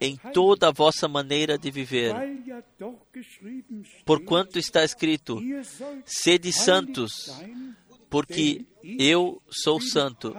em 0.01 0.17
toda 0.33 0.69
a 0.69 0.73
vossa 0.73 1.09
maneira 1.09 1.57
de 1.57 1.71
viver. 1.71 2.15
Porquanto 4.05 4.59
está 4.59 4.85
escrito: 4.85 5.41
sede 6.05 6.53
santos, 6.53 7.13
porque 8.11 8.67
eu 8.83 9.41
sou 9.51 9.81
santo. 9.81 10.35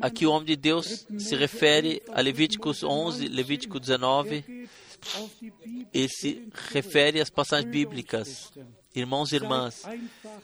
Aqui 0.00 0.26
o 0.26 0.30
homem 0.30 0.46
de 0.46 0.56
Deus 0.56 1.06
se 1.18 1.36
refere 1.36 2.02
a 2.08 2.20
Levíticos 2.20 2.82
11, 2.82 3.28
Levítico 3.28 3.78
19, 3.78 4.68
e 5.92 6.08
se 6.08 6.48
refere 6.72 7.20
às 7.20 7.28
passagens 7.28 7.70
bíblicas 7.70 8.52
Irmãos 8.94 9.32
e 9.32 9.36
irmãs, 9.36 9.82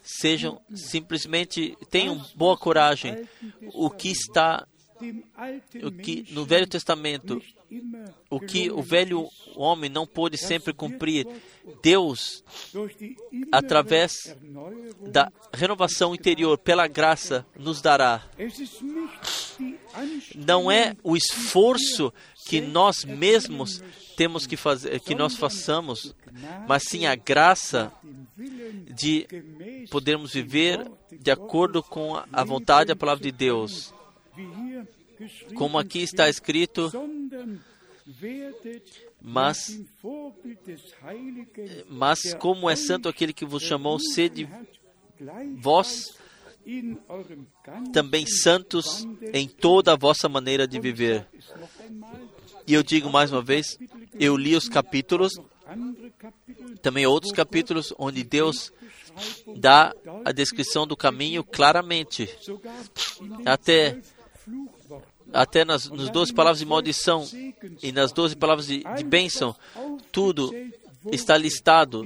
sejam 0.02 0.60
simplesmente, 0.74 1.76
tenham 1.88 2.20
boa 2.34 2.56
coragem. 2.56 3.28
O 3.72 3.88
que 3.88 4.10
está 4.10 4.66
o 5.82 5.90
que 5.90 6.26
no 6.32 6.44
Velho 6.44 6.66
Testamento, 6.66 7.40
o 8.28 8.38
que 8.38 8.70
o 8.70 8.82
velho 8.82 9.28
homem 9.56 9.88
não 9.88 10.06
pôde 10.06 10.36
sempre 10.36 10.74
cumprir, 10.74 11.26
Deus, 11.82 12.44
através 13.50 14.36
da 15.10 15.32
renovação 15.54 16.14
interior, 16.14 16.58
pela 16.58 16.86
graça, 16.86 17.46
nos 17.56 17.80
dará. 17.80 18.22
Não 20.34 20.70
é 20.70 20.94
o 21.02 21.16
esforço 21.16 22.12
que 22.46 22.60
nós 22.60 23.04
mesmos 23.04 23.82
temos 24.16 24.46
que 24.46 24.56
fazer, 24.56 25.00
que 25.00 25.14
nós 25.14 25.34
façamos, 25.34 26.14
mas 26.68 26.82
sim 26.84 27.06
a 27.06 27.14
graça 27.14 27.92
de 28.94 29.26
podermos 29.90 30.32
viver 30.32 30.90
de 31.12 31.30
acordo 31.30 31.82
com 31.82 32.14
a 32.32 32.44
vontade 32.44 32.90
e 32.90 32.92
a 32.92 32.96
palavra 32.96 33.22
de 33.22 33.32
Deus. 33.32 33.92
Como 35.54 35.78
aqui 35.78 36.00
está 36.00 36.28
escrito, 36.28 36.90
mas, 39.20 39.80
mas 41.88 42.34
como 42.34 42.70
é 42.70 42.76
santo 42.76 43.08
aquele 43.08 43.32
que 43.32 43.44
vos 43.44 43.62
chamou, 43.62 43.98
sede 43.98 44.48
vós 45.56 46.18
também 47.92 48.26
santos 48.26 49.06
em 49.32 49.48
toda 49.48 49.92
a 49.92 49.96
vossa 49.96 50.28
maneira 50.28 50.66
de 50.66 50.80
viver. 50.80 51.26
E 52.66 52.74
eu 52.74 52.82
digo 52.82 53.10
mais 53.10 53.32
uma 53.32 53.42
vez, 53.42 53.78
eu 54.18 54.36
li 54.36 54.54
os 54.54 54.68
capítulos, 54.68 55.32
também 56.82 57.06
outros 57.06 57.32
capítulos, 57.32 57.92
onde 57.98 58.22
Deus 58.24 58.72
dá 59.56 59.94
a 60.24 60.32
descrição 60.32 60.86
do 60.86 60.96
caminho 60.96 61.44
claramente. 61.44 62.28
Até 63.44 64.00
até 65.32 65.64
nas, 65.64 65.88
nas 65.88 66.10
12 66.10 66.32
palavras 66.34 66.58
de 66.58 66.66
maldição 66.66 67.24
e 67.82 67.92
nas 67.92 68.12
12 68.12 68.34
palavras 68.36 68.66
de, 68.66 68.82
de 68.96 69.04
bênção, 69.04 69.54
tudo 70.10 70.52
está 71.12 71.36
listado. 71.36 72.04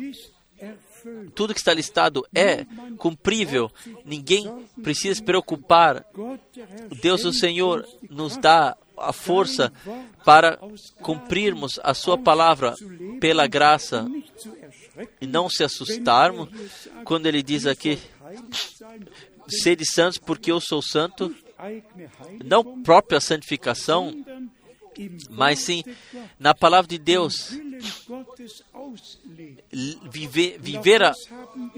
Tudo 1.35 1.53
que 1.53 1.61
está 1.61 1.75
listado 1.75 2.27
é 2.35 2.65
cumprível. 2.97 3.71
Ninguém 4.05 4.67
precisa 4.83 5.15
se 5.15 5.23
preocupar. 5.23 6.05
Deus, 7.01 7.25
o 7.25 7.33
Senhor, 7.33 7.87
nos 8.09 8.37
dá 8.37 8.77
a 8.97 9.13
força 9.13 9.73
para 10.25 10.59
cumprirmos 11.01 11.81
a 11.83 11.95
Sua 11.95 12.17
palavra 12.17 12.75
pela 13.21 13.47
graça 13.47 14.07
e 15.21 15.27
não 15.27 15.49
se 15.49 15.65
assustarmos 15.65 16.49
quando 17.05 17.27
Ele 17.27 17.43
diz 17.43 17.67
aqui: 17.67 17.99
sede 19.49 19.85
santos 19.85 20.19
porque 20.19 20.51
eu 20.51 20.61
sou 20.61 20.81
santo 20.83 21.35
não 22.45 22.83
própria 22.83 23.21
santificação, 23.21 24.25
mas 25.31 25.61
sim 25.61 25.83
na 26.39 26.55
palavra 26.55 26.89
de 26.89 26.99
Deus. 26.99 27.51
Viver, 30.11 30.59
viver 30.61 31.03
a, 31.03 31.13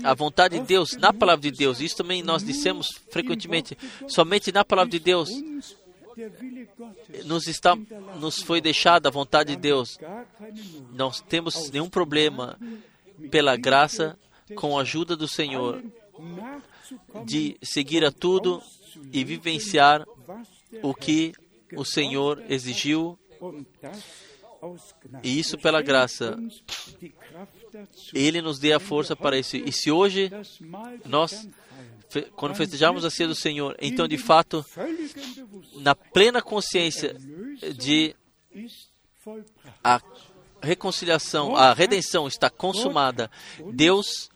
a 0.05 0.15
vontade 0.15 0.59
de 0.59 0.67
Deus 0.67 0.97
na 0.97 1.13
palavra 1.13 1.43
de 1.43 1.57
Deus. 1.57 1.81
Isso 1.81 1.97
também 1.97 2.23
nós 2.23 2.43
dissemos 2.43 3.01
frequentemente. 3.11 3.77
Somente 4.09 4.53
na 4.53 4.65
palavra 4.65 4.91
de 4.91 4.99
Deus 4.99 5.31
nos, 7.25 7.47
está, 7.47 7.77
nos 8.19 8.43
foi 8.43 8.61
deixada 8.61 9.09
a 9.09 9.13
vontade 9.13 9.55
de 9.55 9.61
Deus. 9.61 9.99
Não 10.93 11.11
temos 11.11 11.71
nenhum 11.71 11.89
problema 11.89 12.59
pela 13.31 13.57
graça, 13.57 14.19
com 14.55 14.79
a 14.79 14.83
ajuda 14.83 15.17
do 15.17 15.27
Senhor, 15.27 15.83
de 17.25 17.57
seguir 17.63 18.05
a 18.05 18.13
tudo 18.13 18.63
e 19.13 19.25
vivenciar 19.25 20.07
o 20.83 20.95
que 20.95 21.33
o 21.75 21.85
Senhor 21.85 22.43
exigiu, 22.49 23.19
e 25.23 25.39
isso 25.39 25.59
pela 25.59 25.83
graça. 25.83 26.39
Ele 28.15 28.41
nos 28.41 28.59
dê 28.59 28.73
a 28.73 28.81
força 28.81 29.15
para 29.15 29.39
isso. 29.39 29.57
E 29.57 29.71
se 29.73 29.91
hoje 29.91 30.31
nós, 31.05 31.49
quando 32.35 32.55
festejarmos 32.55 33.05
a 33.05 33.11
ceia 33.11 33.29
do 33.29 33.35
Senhor, 33.35 33.77
então 33.81 34.07
de 34.07 34.19
fato, 34.19 34.65
na 35.77 35.95
plena 35.95 36.41
consciência 36.41 37.17
de 37.77 38.15
a 39.83 40.01
reconciliação, 40.63 41.57
a 41.57 41.73
redenção 41.73 42.27
está 42.27 42.49
consumada, 42.49 43.31
Deus 43.73 44.31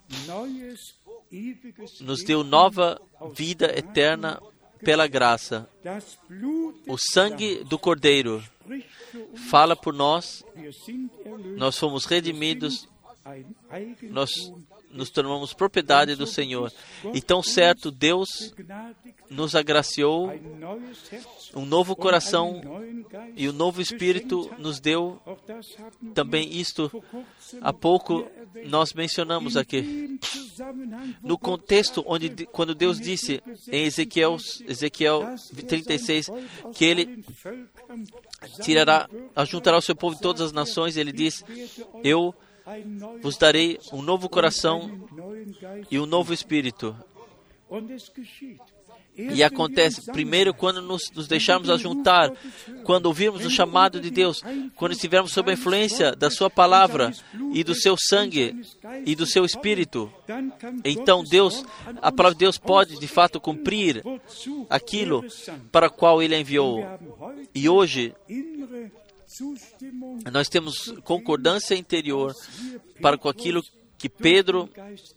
nos 2.00 2.24
deu 2.24 2.42
nova 2.42 3.00
vida 3.32 3.66
eterna 3.76 4.40
pela 4.84 5.06
graça. 5.06 5.68
O 6.86 6.98
sangue 6.98 7.62
do 7.64 7.78
Cordeiro 7.78 8.42
fala 9.48 9.76
por 9.76 9.94
nós, 9.94 10.44
nós 11.56 11.78
fomos 11.78 12.04
redimidos, 12.04 12.88
nós 14.10 14.52
nos 14.90 15.10
tornamos 15.10 15.52
propriedade 15.52 16.16
do 16.16 16.26
Senhor. 16.26 16.72
E 17.14 17.20
tão 17.20 17.42
certo, 17.42 17.90
Deus 17.90 18.52
nos 19.28 19.54
agraciou 19.54 20.32
um 21.54 21.64
novo 21.64 21.94
coração 21.94 22.60
e 23.36 23.48
um 23.48 23.52
novo 23.52 23.80
espírito 23.80 24.50
nos 24.58 24.80
deu. 24.80 25.20
Também 26.14 26.56
isto, 26.58 26.90
há 27.60 27.72
pouco 27.72 28.28
nós 28.66 28.92
mencionamos 28.92 29.56
aqui. 29.56 30.18
No 31.22 31.38
contexto 31.38 32.02
onde, 32.06 32.46
quando 32.46 32.74
Deus 32.74 33.00
disse 33.00 33.42
em 33.68 33.84
Ezequiel, 33.84 34.36
Ezequiel 34.66 35.36
36, 35.66 36.30
que 36.74 36.84
Ele 36.84 37.24
tirará, 38.62 39.08
ajuntará 39.36 39.78
o 39.78 39.82
seu 39.82 39.94
povo 39.94 40.16
de 40.16 40.22
todas 40.22 40.42
as 40.42 40.52
nações, 40.52 40.96
Ele 40.96 41.12
diz, 41.12 41.44
eu 42.02 42.34
vos 43.22 43.36
darei 43.36 43.78
um 43.92 44.02
novo 44.02 44.28
coração 44.28 44.90
e 45.90 45.98
um 45.98 46.06
novo 46.06 46.32
espírito. 46.32 46.96
E 49.16 49.42
acontece 49.42 50.10
primeiro 50.12 50.54
quando 50.54 50.80
nos, 50.80 51.02
nos 51.14 51.28
deixarmos 51.28 51.68
ajuntar, 51.68 52.32
quando 52.84 53.06
ouvirmos 53.06 53.44
o 53.44 53.50
chamado 53.50 54.00
de 54.00 54.10
Deus, 54.10 54.42
quando 54.76 54.92
estivermos 54.92 55.32
sob 55.32 55.50
a 55.50 55.54
influência 55.54 56.12
da 56.12 56.30
Sua 56.30 56.48
palavra 56.48 57.12
e 57.52 57.62
do 57.62 57.74
Seu 57.74 57.96
sangue 57.98 58.62
e 59.04 59.14
do 59.14 59.26
Seu 59.26 59.44
Espírito. 59.44 60.10
Então 60.84 61.22
Deus, 61.22 61.64
a 62.00 62.10
palavra 62.10 62.34
de 62.34 62.40
Deus 62.40 62.56
pode 62.56 62.98
de 62.98 63.08
fato 63.08 63.40
cumprir 63.40 64.02
aquilo 64.70 65.24
para 65.70 65.88
o 65.88 65.92
qual 65.92 66.22
Ele 66.22 66.38
enviou. 66.38 66.84
E 67.54 67.68
hoje 67.68 68.14
nós 70.32 70.48
temos 70.48 70.92
concordância 71.04 71.74
interior 71.74 72.34
para 73.00 73.16
com 73.16 73.28
aquilo 73.28 73.62
que 73.98 74.08
Pedro 74.08 74.68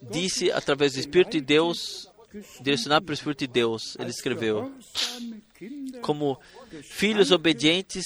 disse 0.01 0.51
através 0.51 0.93
do 0.93 0.99
Espírito 0.99 1.31
de 1.31 1.41
Deus, 1.41 2.09
direcionado 2.61 3.05
pelo 3.05 3.13
Espírito 3.13 3.39
de 3.39 3.47
Deus. 3.47 3.95
Ele 3.97 4.09
escreveu: 4.09 4.71
Como 6.01 6.37
filhos 6.81 7.31
obedientes, 7.31 8.05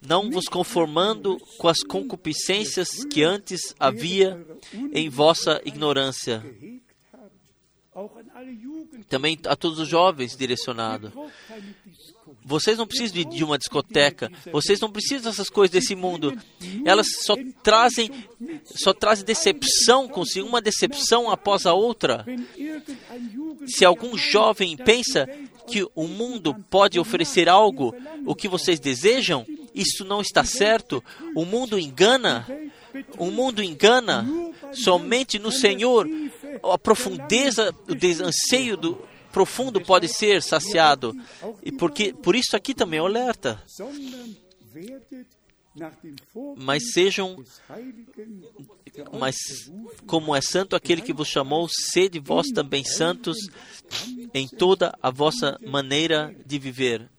não 0.00 0.30
vos 0.30 0.46
conformando 0.46 1.38
com 1.58 1.68
as 1.68 1.82
concupiscências 1.82 3.04
que 3.04 3.22
antes 3.22 3.74
havia 3.78 4.46
em 4.92 5.08
vossa 5.08 5.60
ignorância. 5.64 6.42
Também 9.08 9.38
a 9.46 9.54
todos 9.54 9.78
os 9.78 9.88
jovens 9.88 10.36
direcionado. 10.36 11.12
Vocês 12.44 12.76
não 12.76 12.86
precisam 12.86 13.30
de, 13.30 13.44
uma 13.44 13.58
discoteca. 13.58 14.30
Vocês 14.50 14.80
não 14.80 14.90
precisam 14.90 15.30
dessas 15.30 15.48
coisas 15.48 15.70
desse 15.70 15.94
mundo. 15.94 16.36
Elas 16.84 17.06
só 17.20 17.34
trazem, 17.62 18.10
só 18.64 18.92
trazem 18.92 19.24
decepção 19.24 20.08
consigo, 20.08 20.48
uma 20.48 20.60
decepção 20.60 21.30
após 21.30 21.66
a 21.66 21.72
outra. 21.72 22.24
Se 23.66 23.84
algum 23.84 24.16
jovem 24.16 24.76
pensa 24.76 25.28
que 25.66 25.86
o 25.94 26.08
mundo 26.08 26.54
pode 26.68 26.98
oferecer 26.98 27.48
algo, 27.48 27.94
o 28.26 28.34
que 28.34 28.48
vocês 28.48 28.80
desejam, 28.80 29.46
isso 29.74 30.04
não 30.04 30.20
está 30.20 30.44
certo. 30.44 31.02
O 31.34 31.44
mundo 31.44 31.78
engana. 31.78 32.46
O 33.18 33.30
mundo 33.30 33.62
engana. 33.62 34.26
Somente 34.72 35.38
no 35.38 35.52
Senhor 35.52 36.08
a 36.62 36.78
profundeza, 36.78 37.74
o 37.88 38.24
anseio 38.24 38.76
do, 38.76 38.98
profundo 39.32 39.80
pode 39.80 40.08
ser 40.08 40.42
saciado. 40.42 41.14
E 41.62 41.72
porque, 41.72 42.12
por 42.12 42.36
isso 42.36 42.56
aqui 42.56 42.74
também 42.74 42.98
é 42.98 43.02
alerta. 43.02 43.62
Mas 46.56 46.92
sejam, 46.92 47.42
mas 49.18 49.36
como 50.06 50.36
é 50.36 50.40
santo 50.40 50.76
aquele 50.76 51.00
que 51.00 51.14
vos 51.14 51.28
chamou, 51.28 51.66
sede 51.68 52.18
vós 52.18 52.48
também 52.48 52.84
santos 52.84 53.38
em 54.34 54.46
toda 54.46 54.96
a 55.02 55.10
vossa 55.10 55.58
maneira 55.66 56.34
de 56.44 56.58
viver. 56.58 57.10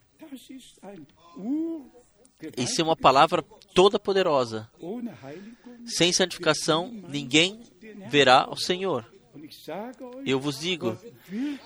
Isso 2.58 2.82
é 2.82 2.84
uma 2.84 2.96
palavra 2.96 3.44
toda 3.74 3.98
poderosa. 3.98 4.70
Sem 5.86 6.14
santificação, 6.14 6.92
ninguém 7.10 7.60
verá 8.10 8.48
o 8.50 8.56
Senhor. 8.56 9.13
Eu 10.26 10.40
vos 10.40 10.60
digo, 10.60 10.98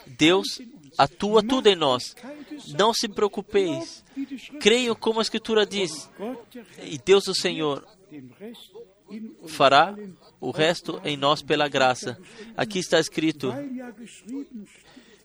Deus 0.06 0.62
atua 0.98 1.44
tudo 1.44 1.68
em 1.68 1.76
nós. 1.76 2.16
Não 2.78 2.94
se 2.94 3.08
preocupeis. 3.08 4.04
Creiam 4.60 4.96
como 4.96 5.20
a 5.20 5.22
Escritura 5.22 5.66
diz. 5.66 6.10
E 6.84 6.98
Deus, 6.98 7.28
o 7.28 7.36
Senhor, 7.36 7.86
fará 9.48 9.96
o 10.40 10.52
resto 10.52 11.02
em 11.04 11.18
nós 11.18 11.42
pela 11.42 11.68
graça. 11.68 12.18
Aqui 12.56 12.80
está 12.80 13.00
escrito: 13.00 13.54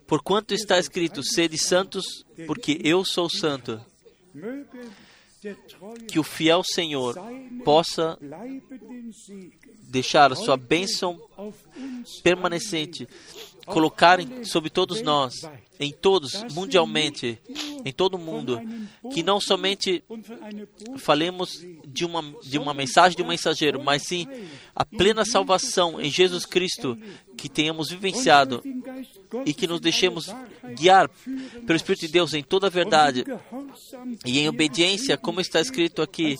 Porquanto 0.06 0.54
está 0.54 0.78
escrito, 0.78 1.22
sede 1.22 1.58
santos, 1.58 2.24
porque 2.46 2.80
eu 2.82 3.04
sou 3.04 3.28
santo. 3.30 3.80
Que 6.06 6.18
o 6.18 6.22
fiel 6.22 6.62
Senhor 6.64 7.16
possa 7.64 8.18
deixar 9.88 10.32
a 10.32 10.36
sua 10.36 10.56
bênção 10.56 11.20
permanecente, 12.22 13.08
colocar 13.66 14.18
sobre 14.44 14.70
todos 14.70 15.02
nós, 15.02 15.34
em 15.78 15.92
todos, 15.92 16.44
mundialmente, 16.54 17.38
em 17.84 17.92
todo 17.92 18.14
o 18.14 18.18
mundo, 18.18 18.60
que 19.12 19.22
não 19.22 19.40
somente 19.40 20.02
falemos 20.98 21.64
de 21.84 22.04
uma, 22.04 22.22
de 22.42 22.58
uma 22.58 22.72
mensagem 22.72 23.16
de 23.16 23.22
um 23.22 23.28
mensageiro, 23.28 23.82
mas 23.82 24.02
sim 24.02 24.26
a 24.74 24.84
plena 24.84 25.24
salvação 25.24 26.00
em 26.00 26.10
Jesus 26.10 26.46
Cristo 26.46 26.96
que 27.42 27.48
tenhamos 27.48 27.90
vivenciado 27.90 28.62
e 29.44 29.52
que 29.52 29.66
nos 29.66 29.80
deixemos 29.80 30.32
guiar 30.78 31.08
pelo 31.66 31.76
Espírito 31.76 32.02
de 32.02 32.12
Deus 32.12 32.34
em 32.34 32.42
toda 32.44 32.68
a 32.68 32.70
verdade 32.70 33.24
e 34.24 34.38
em 34.38 34.48
obediência, 34.48 35.18
como 35.18 35.40
está 35.40 35.60
escrito 35.60 36.02
aqui, 36.02 36.36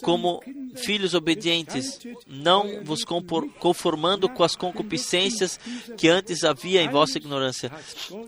como 0.00 0.42
filhos 0.74 1.12
obedientes, 1.12 2.00
não 2.26 2.82
vos 2.82 3.04
conformando 3.58 4.26
com 4.26 4.42
as 4.42 4.56
concupiscências 4.56 5.60
que 5.98 6.08
antes 6.08 6.44
havia 6.44 6.82
em 6.82 6.88
vossa 6.88 7.18
ignorância. 7.18 7.70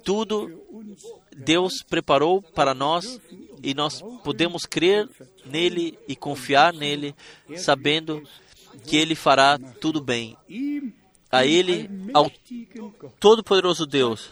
Tudo 0.04 0.52
Deus 1.34 1.82
preparou 1.82 2.42
para 2.42 2.74
nós 2.74 3.18
e 3.62 3.72
nós 3.72 4.02
podemos 4.22 4.66
crer 4.66 5.08
nele 5.46 5.98
e 6.06 6.14
confiar 6.14 6.74
nele, 6.74 7.14
sabendo 7.56 8.22
que 8.86 8.94
ele 8.94 9.14
fará 9.14 9.58
tudo 9.80 10.02
bem. 10.02 10.36
A 11.34 11.46
ele, 11.46 11.90
ao 12.12 12.30
Todo-Poderoso 13.18 13.86
Deus, 13.86 14.30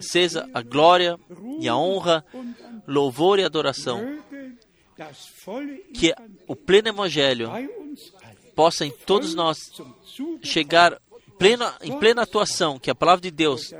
seja 0.00 0.48
a 0.52 0.62
glória 0.62 1.18
e 1.60 1.68
a 1.68 1.76
honra, 1.76 2.24
louvor 2.86 3.38
e 3.38 3.44
adoração. 3.44 4.18
Que 5.92 6.14
o 6.46 6.56
pleno 6.56 6.88
Evangelho 6.88 7.50
possa 8.54 8.86
em 8.86 8.90
todos 8.90 9.34
nós 9.34 9.58
chegar 10.42 10.98
plena, 11.38 11.74
em 11.82 11.98
plena 11.98 12.22
atuação, 12.22 12.78
que 12.78 12.90
a 12.90 12.94
palavra 12.94 13.22
de 13.22 13.30
Deus, 13.30 13.72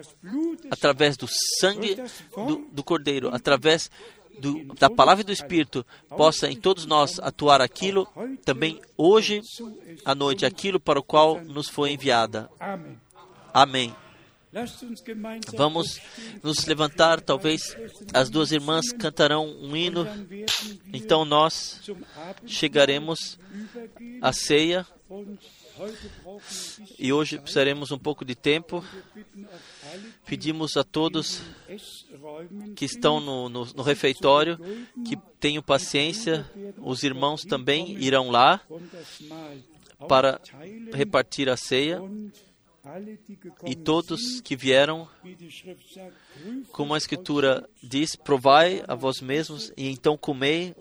através 0.71 1.17
do 1.17 1.27
sangue 1.61 1.97
do, 2.35 2.69
do 2.71 2.85
Cordeiro, 2.85 3.35
através 3.35 3.91
do, 4.39 4.75
da 4.75 4.91
palavra 4.91 5.23
e 5.23 5.27
do 5.27 5.33
Espírito, 5.33 5.85
possa 6.09 6.49
em 6.49 6.57
todos 6.57 6.87
nós 6.87 7.19
atuar 7.21 7.61
aquilo 7.61 8.07
também 8.45 8.81
hoje 8.97 9.41
à 10.05 10.15
noite, 10.15 10.47
aquilo 10.47 10.79
para 10.81 10.99
o 10.99 11.03
qual 11.03 11.43
nos 11.43 11.69
foi 11.69 11.93
enviada. 11.93 12.51
Amém. 13.53 13.95
Vamos 15.55 16.01
nos 16.43 16.65
levantar, 16.65 17.21
talvez 17.21 17.77
as 18.15 18.31
duas 18.31 18.53
irmãs 18.53 18.91
cantarão 18.93 19.47
um 19.47 19.77
hino, 19.77 20.07
então 20.93 21.25
nós 21.27 21.83
chegaremos 22.47 23.39
à 24.23 24.33
ceia 24.33 24.87
e 26.99 27.13
hoje 27.13 27.39
precisaremos 27.39 27.91
um 27.91 27.99
pouco 27.99 28.25
de 28.25 28.35
tempo. 28.35 28.85
Pedimos 30.25 30.77
a 30.77 30.85
todos 30.85 31.43
que 32.75 32.85
estão 32.85 33.21
no, 33.21 33.49
no, 33.49 33.65
no 33.65 33.83
refeitório 33.83 34.59
que 35.07 35.17
tenham 35.39 35.63
paciência, 35.63 36.51
os 36.79 37.03
irmãos 37.03 37.45
também 37.45 37.97
irão 37.99 38.31
lá 38.31 38.61
para 40.09 40.41
repartir 40.93 41.49
a 41.49 41.57
ceia 41.57 42.01
e 43.65 43.75
todos 43.75 44.41
que 44.41 44.55
vieram, 44.55 45.09
como 46.73 46.95
a 46.95 46.99
Escritura 46.99 47.69
diz, 47.83 48.15
provai 48.15 48.83
a 48.87 48.95
vós 48.95 49.21
mesmos 49.21 49.73
e 49.77 49.89
então 49.89 50.17
comei 50.17 50.75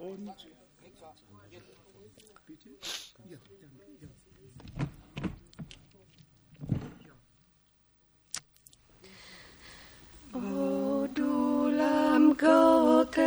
Du 11.14 11.68
Lamm 11.68 12.36
Gottes, 12.36 13.20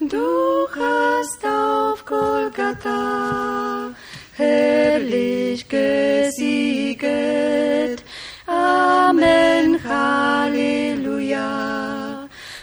du 0.00 0.66
hast 0.74 1.44
auf 1.44 2.04
Golgatha 2.04 3.90
herrlich 4.34 5.68
gesieget. 5.68 7.08
Amen, 8.46 9.78
Halleluja. 9.84 11.48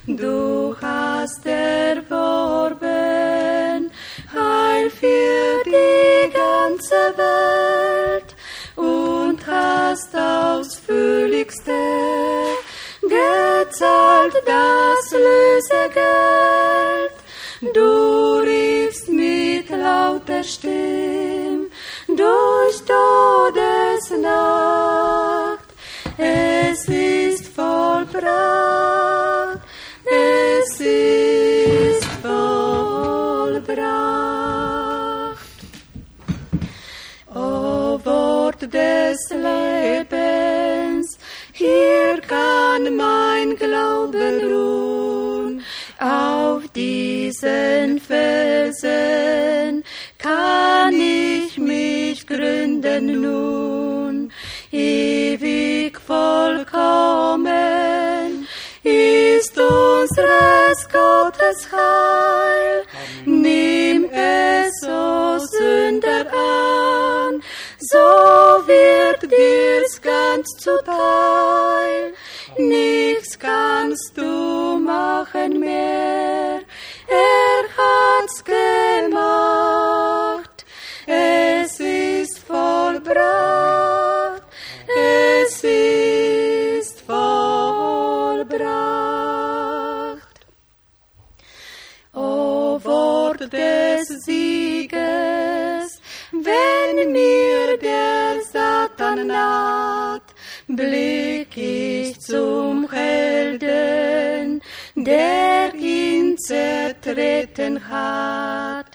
Du 0.08 0.76
hast 0.82 1.46
erworben 1.46 2.86
Heil 4.34 4.90
für 4.90 5.64
die 5.66 6.32
ganze 6.32 7.14
Welt 7.18 8.36
und 8.76 9.46
hast 9.48 10.16
ausführlichste 10.16 11.72
gezahlt 13.76 14.36
das 14.46 15.12
Lösegeld. 15.12 17.12
Du 17.74 18.38
riefst 18.38 19.10
mit 19.10 19.70
lauter 19.70 20.44
Stimm 20.44 21.72
durch 22.08 22.82
Todesnacht. 22.86 23.66
Es 26.18 26.88
ist 26.88 27.50
vollbracht. 27.50 29.60
Es 30.06 30.80
ist 30.80 32.06
vollbracht. 32.22 33.76
O 37.34 38.00
Wort 38.06 38.62
des 38.62 39.30
Lebens, 39.32 40.05
kann 42.36 42.84
mein 42.96 43.56
Glaube 43.56 44.24
ruhen. 44.44 45.64
Auf 46.00 46.64
diesen 46.76 48.00
Felsen 48.00 49.84
kann 50.18 50.94
ich 50.94 51.58
mich 51.58 52.28
gründen 52.28 53.22
nun. 53.22 54.32
Ewig 54.72 56.00
vollkommen 56.00 57.46
ist 58.84 59.58
unseres 59.58 60.80
Gottes 60.92 61.70
Heil. 61.72 62.84
Nimm 63.26 64.10
es, 64.12 64.84
o 64.84 65.40
Sünder, 65.40 66.26
an, 66.34 67.42
so 67.80 67.98
wird 68.68 69.22
dir's 69.32 69.55
ganz 70.36 70.50
zuteil. 70.58 72.14
Nichts 72.58 73.40
kannst 73.40 74.18
du 74.18 74.80
machen 74.80 75.60
mehr, 75.60 76.62
er 77.08 77.64
hat's 77.78 78.44
gemacht. 78.44 78.66
Es 81.08 81.80
ist 81.80 82.40
vollbracht, 82.40 84.42
es 84.88 85.64
ist 85.64 87.02
vollbracht. 87.02 87.20
O 92.14 92.80
Wort 92.84 93.54
des 93.54 94.08
Sieges, 94.26 96.02
wenn 96.32 97.12
mir 97.12 97.78
der 97.78 98.42
Satan 98.52 99.30
ich 99.30 100.05
zum 102.26 102.90
Helden, 102.92 104.62
der 104.96 105.74
ihn 105.76 106.38
zertreten 106.38 107.90
hat. 107.90 108.88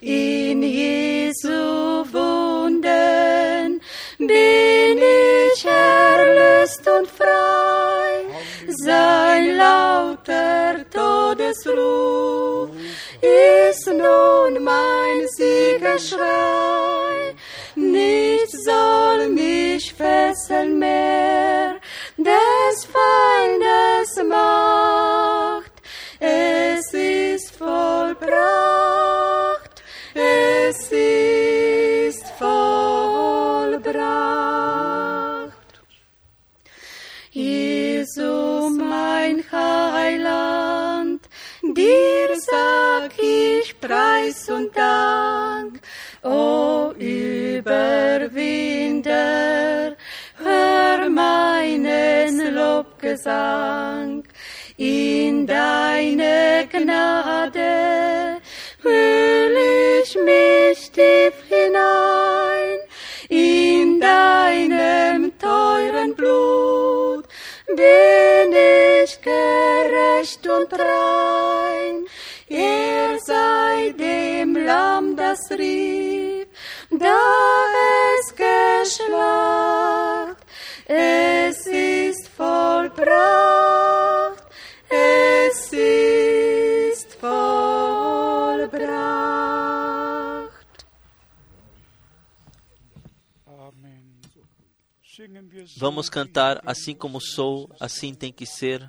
In 0.00 0.62
Jesu 0.62 2.04
Wunden 2.12 3.80
bin 4.18 4.98
ich 4.98 5.64
erlöst 5.64 6.86
und 6.88 7.08
frei. 7.10 8.26
Sein 8.68 9.56
lauter 9.56 10.84
Todesruf 10.90 12.70
ist 13.20 13.86
nun 13.86 14.62
mein 14.62 15.26
Siegerschrei. 15.36 17.34
Nichts 17.74 18.64
soll 18.64 19.28
mich 19.28 19.92
fesseln 19.94 20.78
mehr, 20.78 21.75
des 22.26 22.76
Feindes 22.94 24.10
Macht. 24.28 25.74
Es 26.18 26.92
ist 26.92 27.56
vollbracht, 27.56 28.24
es 30.14 30.90
ist 30.90 32.26
vollbracht. 32.38 33.86
Jesu, 37.30 38.70
mein 38.70 39.44
Heiland, 39.52 41.20
dir 41.62 42.28
sag 42.50 43.12
ich 43.18 43.78
Preis 43.80 44.48
und 44.48 44.76
Dank. 44.76 45.80
O 46.22 46.92
Überwinder, 46.98 48.36
meinen 52.26 52.54
Lobgesang. 52.54 54.24
In 54.76 55.46
deine 55.46 56.68
Gnade 56.70 58.36
hüll 58.82 59.56
ich 60.02 60.14
mich 60.16 60.90
tief 60.90 61.34
hinein. 61.48 62.78
In 63.28 64.00
deinem 64.00 65.38
teuren 65.38 66.14
Blut 66.14 67.26
bin 67.68 68.52
ich 68.52 69.18
gerecht 69.20 70.46
und 70.46 70.72
rein. 70.72 72.06
Er 72.48 73.18
sei 73.24 73.94
dem 73.98 74.56
Lamm 74.56 75.16
das 75.16 75.50
rief, 75.50 76.46
da 76.90 77.18
es 78.18 78.34
geschlacht. 78.36 80.35
Es 80.88 81.66
ist 81.66 82.28
vollbracht, 82.28 82.94
es 84.88 85.72
ist 85.72 87.12
vollbracht. 87.14 87.66
Amen. 93.46 94.20
Singen 95.02 95.50
wir 95.50 95.66
so 95.66 95.80
Vamos 95.80 96.08
cantar 96.08 96.62
assim 96.64 96.94
como 96.94 97.20
sou, 97.20 97.68
assim 97.80 98.14
tem 98.14 98.32
que 98.32 98.46
ser. 98.46 98.88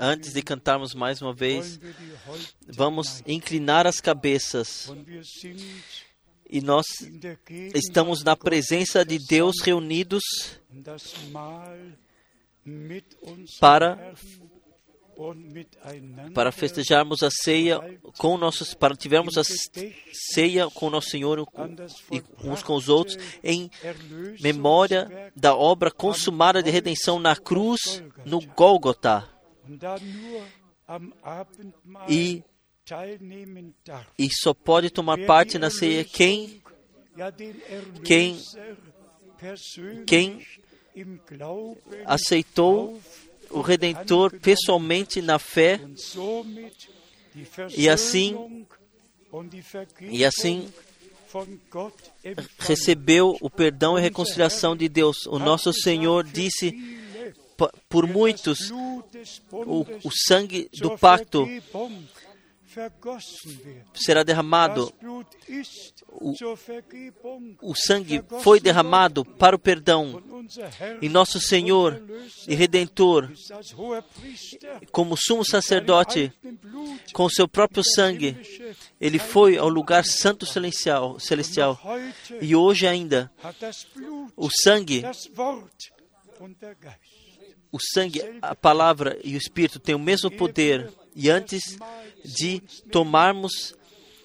Antes 0.00 0.32
de 0.32 0.42
cantarmos 0.42 0.94
mais 0.94 1.20
uma 1.22 1.32
vez, 1.34 1.78
vamos 2.68 3.22
inclinar 3.26 3.86
as 3.86 4.00
cabeças. 4.00 4.88
E 6.48 6.60
nós 6.60 6.86
estamos 7.74 8.22
na 8.22 8.36
presença 8.36 9.04
de 9.04 9.18
Deus 9.18 9.56
reunidos 9.62 10.22
Para- 13.60 14.14
para 16.34 16.52
festejarmos 16.52 17.22
a 17.22 17.30
ceia 17.30 17.80
com 18.18 18.36
nossos, 18.36 18.74
para 18.74 18.94
tivermos 18.94 19.38
a 19.38 19.42
ceia 20.34 20.68
com 20.68 20.90
nosso 20.90 21.08
Senhor 21.08 21.38
e 22.12 22.22
uns 22.44 22.62
com 22.62 22.74
os 22.74 22.88
outros 22.90 23.16
em 23.42 23.70
memória 24.42 25.32
da 25.34 25.56
obra 25.56 25.90
consumada 25.90 26.62
de 26.62 26.70
redenção 26.70 27.18
na 27.18 27.34
cruz 27.34 28.02
no 28.26 28.40
Gólgota 28.48 29.26
e, 32.08 32.42
e 34.18 34.28
só 34.32 34.54
pode 34.54 34.90
tomar 34.90 35.18
parte 35.26 35.58
na 35.58 35.70
ceia 35.70 36.04
quem, 36.04 36.62
quem, 38.04 38.38
quem 40.06 40.46
aceitou 42.04 43.00
o 43.50 43.60
Redentor 43.60 44.38
pessoalmente 44.38 45.20
na 45.20 45.38
fé 45.38 45.80
e 47.76 47.88
assim 47.88 48.66
e 50.00 50.24
assim 50.24 50.72
recebeu 52.58 53.36
o 53.40 53.50
perdão 53.50 53.98
e 53.98 54.00
reconciliação 54.00 54.74
de 54.76 54.88
Deus. 54.88 55.26
O 55.26 55.38
nosso 55.38 55.72
Senhor 55.72 56.24
disse 56.24 56.72
por 57.88 58.06
muitos 58.06 58.70
o, 59.52 59.86
o 60.04 60.10
sangue 60.26 60.68
do 60.80 60.96
pacto 60.98 61.46
será 63.94 64.22
derramado. 64.22 64.92
O- 66.10 66.34
O 67.62 67.74
sangue 67.74 68.22
foi 68.42 68.60
derramado 68.60 69.24
para 69.24 69.56
o 69.56 69.58
perdão. 69.58 70.22
E 71.00 71.08
nosso 71.08 71.40
Senhor 71.40 72.02
e 72.46 72.54
Redentor, 72.54 73.30
como 74.92 75.16
sumo 75.16 75.42
sacerdote, 75.44 76.30
com 77.14 77.28
seu 77.30 77.48
próprio 77.48 77.82
sangue, 77.82 78.36
ele 79.00 79.18
foi 79.18 79.56
ao 79.56 79.68
lugar 79.70 80.04
santo 80.04 80.44
celestial, 80.44 81.18
celestial. 81.18 81.80
E 82.42 82.54
hoje 82.54 82.86
ainda, 82.86 83.32
o 84.36 84.48
sangue, 84.62 85.02
o 87.72 87.78
sangue, 87.80 88.22
a 88.40 88.54
palavra 88.54 89.18
e 89.22 89.34
o 89.34 89.38
Espírito 89.38 89.78
têm 89.78 89.94
o 89.94 89.98
mesmo 89.98 90.30
poder. 90.30 90.90
E 91.14 91.30
antes 91.30 91.78
de 92.24 92.60
tomarmos 92.90 93.74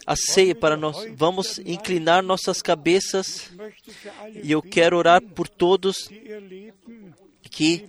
a 0.05 0.15
ceia 0.15 0.55
para 0.55 0.75
nós, 0.75 1.07
vamos 1.15 1.59
inclinar 1.59 2.23
nossas 2.23 2.61
cabeças 2.61 3.51
e 4.43 4.51
eu 4.51 4.61
quero 4.61 4.97
orar 4.97 5.21
por 5.21 5.47
todos 5.47 6.09
que, 7.49 7.87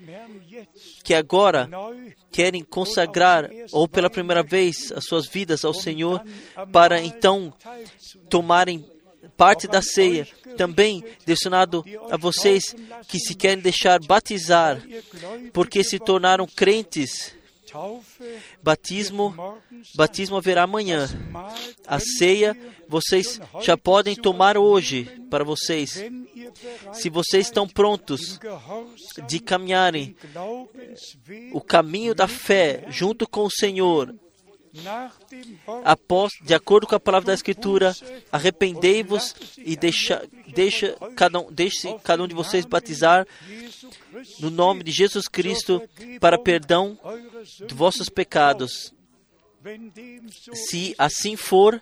que 1.03 1.15
agora 1.15 1.71
querem 2.31 2.63
consagrar 2.63 3.49
ou 3.71 3.89
pela 3.89 4.11
primeira 4.11 4.43
vez 4.43 4.93
as 4.93 5.05
suas 5.05 5.27
vidas 5.27 5.65
ao 5.65 5.73
Senhor 5.73 6.23
para 6.71 7.01
então 7.01 7.53
tomarem 8.29 8.85
parte 9.37 9.67
da 9.67 9.83
ceia. 9.83 10.27
Também 10.57 11.05
direcionado 11.25 11.85
a 12.11 12.17
vocês 12.17 12.75
que 13.09 13.19
se 13.19 13.35
querem 13.35 13.63
deixar 13.63 13.99
batizar 14.01 14.83
porque 15.53 15.83
se 15.83 15.99
tornaram 15.99 16.47
crentes. 16.47 17.35
Batismo, 18.63 19.35
batismo 19.97 20.37
haverá 20.37 20.65
amanhã. 20.65 21.09
A 21.87 21.99
ceia 21.99 22.57
vocês 22.87 23.41
já 23.63 23.77
podem 23.77 24.15
tomar 24.15 24.59
hoje 24.59 25.05
para 25.31 25.43
vocês. 25.43 26.05
Se 26.93 27.09
vocês 27.09 27.47
estão 27.47 27.67
prontos 27.67 28.39
de 29.27 29.41
caminharem 29.41 30.15
o 31.53 31.61
caminho 31.63 32.15
da 32.15 32.29
fé 32.29 32.85
junto 32.89 33.27
com 33.27 33.45
o 33.45 33.51
Senhor, 33.51 34.15
após, 35.85 36.33
de 36.43 36.55
acordo 36.55 36.87
com 36.87 36.95
a 36.95 37.01
palavra 37.01 37.27
da 37.29 37.35
Escritura, 37.35 37.95
arrependei-vos 38.31 39.35
e 39.59 39.77
deixa, 39.77 40.27
deixa 40.49 40.97
cada 41.15 41.41
um, 41.41 41.53
deixe 41.53 41.95
cada 42.03 42.23
um 42.23 42.29
de 42.29 42.35
vocês 42.35 42.65
batizar 42.65 43.27
no 44.41 44.51
nome 44.51 44.83
de 44.83 44.91
Jesus 44.91 45.29
Cristo 45.29 45.83
para 46.21 46.39
perdão 46.39 46.99
de 47.67 47.75
vossos 47.75 48.09
pecados. 48.09 48.93
Se 50.55 50.95
assim 50.99 51.37
for, 51.37 51.81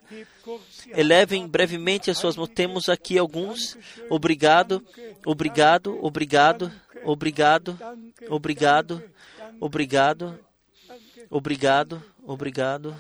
elevem 0.89 1.47
brevemente 1.47 2.11
as 2.11 2.19
suas 2.19 2.37
mãos. 2.37 2.51
Temos 2.55 2.89
aqui 2.89 3.17
alguns. 3.17 3.79
Obrigado, 4.11 4.85
obrigado, 5.25 5.99
obrigado, 6.05 6.71
obrigado, 7.05 7.79
obrigado, 8.29 9.03
obrigado, 9.59 10.39
obrigado, 11.31 12.03
obrigado, 12.25 12.95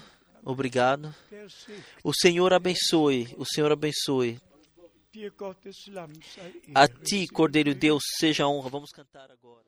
obrigado. 0.44 1.14
O 2.02 2.12
Senhor 2.14 2.52
abençoe, 2.52 3.34
o 3.36 3.44
Senhor 3.44 3.72
abençoe. 3.72 4.40
A 6.74 6.86
ti, 6.86 7.26
Cordeiro 7.26 7.74
Deus, 7.74 8.02
seja 8.18 8.46
honra. 8.46 8.70
Vamos 8.70 8.90
cantar 8.90 9.28
agora. 9.30 9.60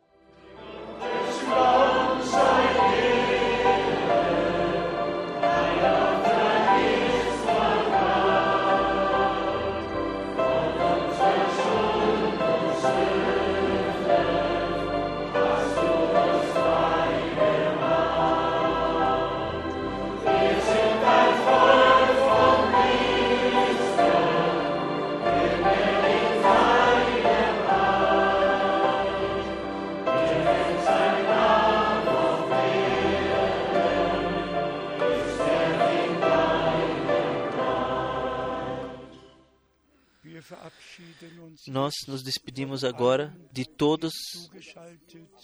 Nós 41.66 41.94
nos 42.06 42.22
despedimos 42.22 42.84
agora 42.84 43.34
de 43.52 43.64
todos 43.64 44.12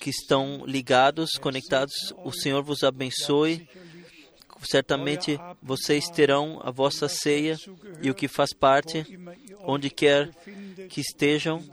que 0.00 0.10
estão 0.10 0.64
ligados, 0.66 1.30
conectados. 1.40 1.94
O 2.24 2.32
Senhor 2.32 2.62
vos 2.62 2.82
abençoe. 2.82 3.68
Certamente 4.62 5.38
vocês 5.62 6.08
terão 6.08 6.60
a 6.64 6.70
vossa 6.70 7.08
ceia 7.08 7.56
e 8.02 8.10
o 8.10 8.14
que 8.14 8.26
faz 8.26 8.52
parte, 8.52 9.04
onde 9.60 9.88
quer 9.88 10.34
que 10.88 11.00
estejam, 11.00 11.64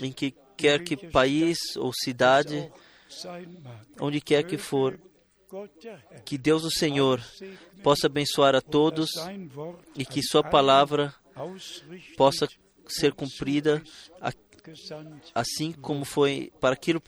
em 0.00 0.12
que 0.12 0.32
quer 0.56 0.82
que 0.82 0.96
país 0.96 1.58
ou 1.76 1.92
cidade, 1.92 2.70
onde 4.00 4.20
quer 4.20 4.44
que 4.44 4.56
for, 4.56 4.98
que 6.24 6.38
Deus 6.38 6.62
o 6.64 6.70
Senhor 6.70 7.20
possa 7.82 8.06
abençoar 8.06 8.54
a 8.54 8.60
todos 8.60 9.10
e 9.96 10.04
que 10.04 10.22
Sua 10.22 10.42
palavra 10.42 11.12
possa 12.16 12.48
ser 12.92 13.12
cumprida 13.12 13.82
assim 15.34 15.72
como 15.72 16.04
foi 16.04 16.52
para 16.60 16.74
aquilo 16.74 17.02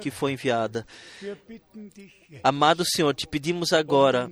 que 0.00 0.10
foi 0.10 0.32
enviada. 0.32 0.86
Amado 2.42 2.84
Senhor, 2.84 3.14
te 3.14 3.26
pedimos 3.26 3.72
agora, 3.72 4.30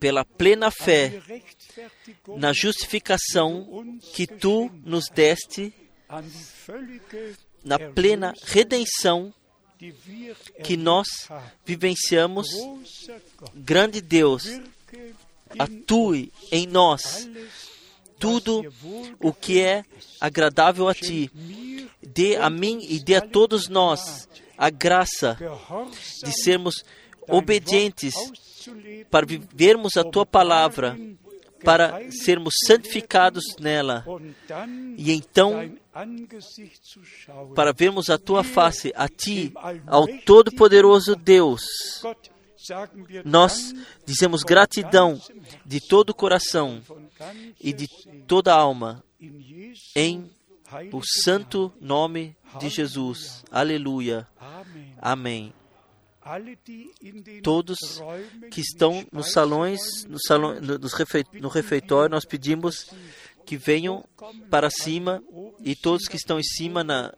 pela 0.00 0.24
plena 0.24 0.70
fé, 0.70 1.22
na 2.36 2.52
justificação 2.52 3.98
que 4.14 4.26
tu 4.26 4.70
nos 4.84 5.08
deste, 5.08 5.72
na 7.64 7.78
plena 7.78 8.34
redenção 8.44 9.32
que 10.64 10.76
nós 10.76 11.06
vivenciamos, 11.64 12.48
grande 13.54 14.00
Deus, 14.00 14.44
atue 15.58 16.32
em 16.50 16.66
nós 16.66 17.28
tudo 18.22 18.64
o 19.18 19.32
que 19.32 19.60
é 19.60 19.84
agradável 20.20 20.88
a 20.88 20.94
ti. 20.94 21.28
Dê 22.00 22.36
a 22.36 22.48
mim 22.48 22.78
e 22.88 23.00
dê 23.00 23.16
a 23.16 23.20
todos 23.20 23.68
nós 23.68 24.28
a 24.56 24.70
graça 24.70 25.36
de 26.22 26.32
sermos 26.32 26.84
obedientes 27.28 28.14
para 29.10 29.26
vivermos 29.26 29.96
a 29.96 30.04
tua 30.04 30.24
palavra, 30.24 30.96
para 31.64 32.00
sermos 32.12 32.54
santificados 32.64 33.42
nela 33.58 34.04
e 34.96 35.10
então 35.10 35.72
para 37.56 37.72
vermos 37.72 38.08
a 38.08 38.18
tua 38.18 38.44
face, 38.44 38.92
a 38.94 39.08
ti, 39.08 39.52
ao 39.86 40.06
Todo-Poderoso 40.24 41.16
Deus. 41.16 41.62
Nós 43.24 43.72
dizemos 44.04 44.42
gratidão 44.42 45.20
de 45.64 45.80
todo 45.80 46.10
o 46.10 46.14
coração 46.14 46.82
e 47.60 47.72
de 47.72 47.86
toda 48.26 48.52
a 48.52 48.58
alma 48.58 49.02
em 49.94 50.30
o 50.92 51.02
santo 51.02 51.72
nome 51.80 52.36
de 52.58 52.68
Jesus. 52.68 53.44
Aleluia. 53.50 54.26
Amém. 55.00 55.52
Todos 57.42 57.78
que 58.50 58.60
estão 58.60 59.04
nos 59.12 59.32
salões, 59.32 60.04
no, 60.04 60.18
salão, 60.20 60.54
no 60.60 61.48
refeitório, 61.48 62.10
nós 62.10 62.24
pedimos 62.24 62.90
que 63.44 63.56
venham 63.56 64.04
para 64.48 64.70
cima 64.70 65.22
e 65.60 65.74
todos 65.74 66.06
que 66.06 66.16
estão 66.16 66.38
em 66.38 66.44
cima 66.44 66.84
na, 66.84 67.12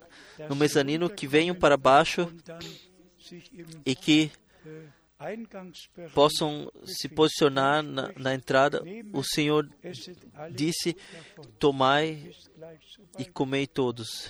no 0.49 0.57
mezanino 0.57 1.11
que 1.11 1.27
venham 1.27 1.55
para 1.55 1.77
baixo 1.77 2.33
e 3.85 3.95
que 3.95 4.33
possam 6.13 6.71
se 6.85 7.09
posicionar 7.09 7.83
na, 7.83 8.13
na, 8.17 8.35
entrada. 8.35 8.83
O 9.13 9.23
Senhor 9.23 9.69
disse: 10.51 10.97
Tomai 11.59 12.31
e 13.19 13.25
comei 13.25 13.67
todos. 13.67 14.23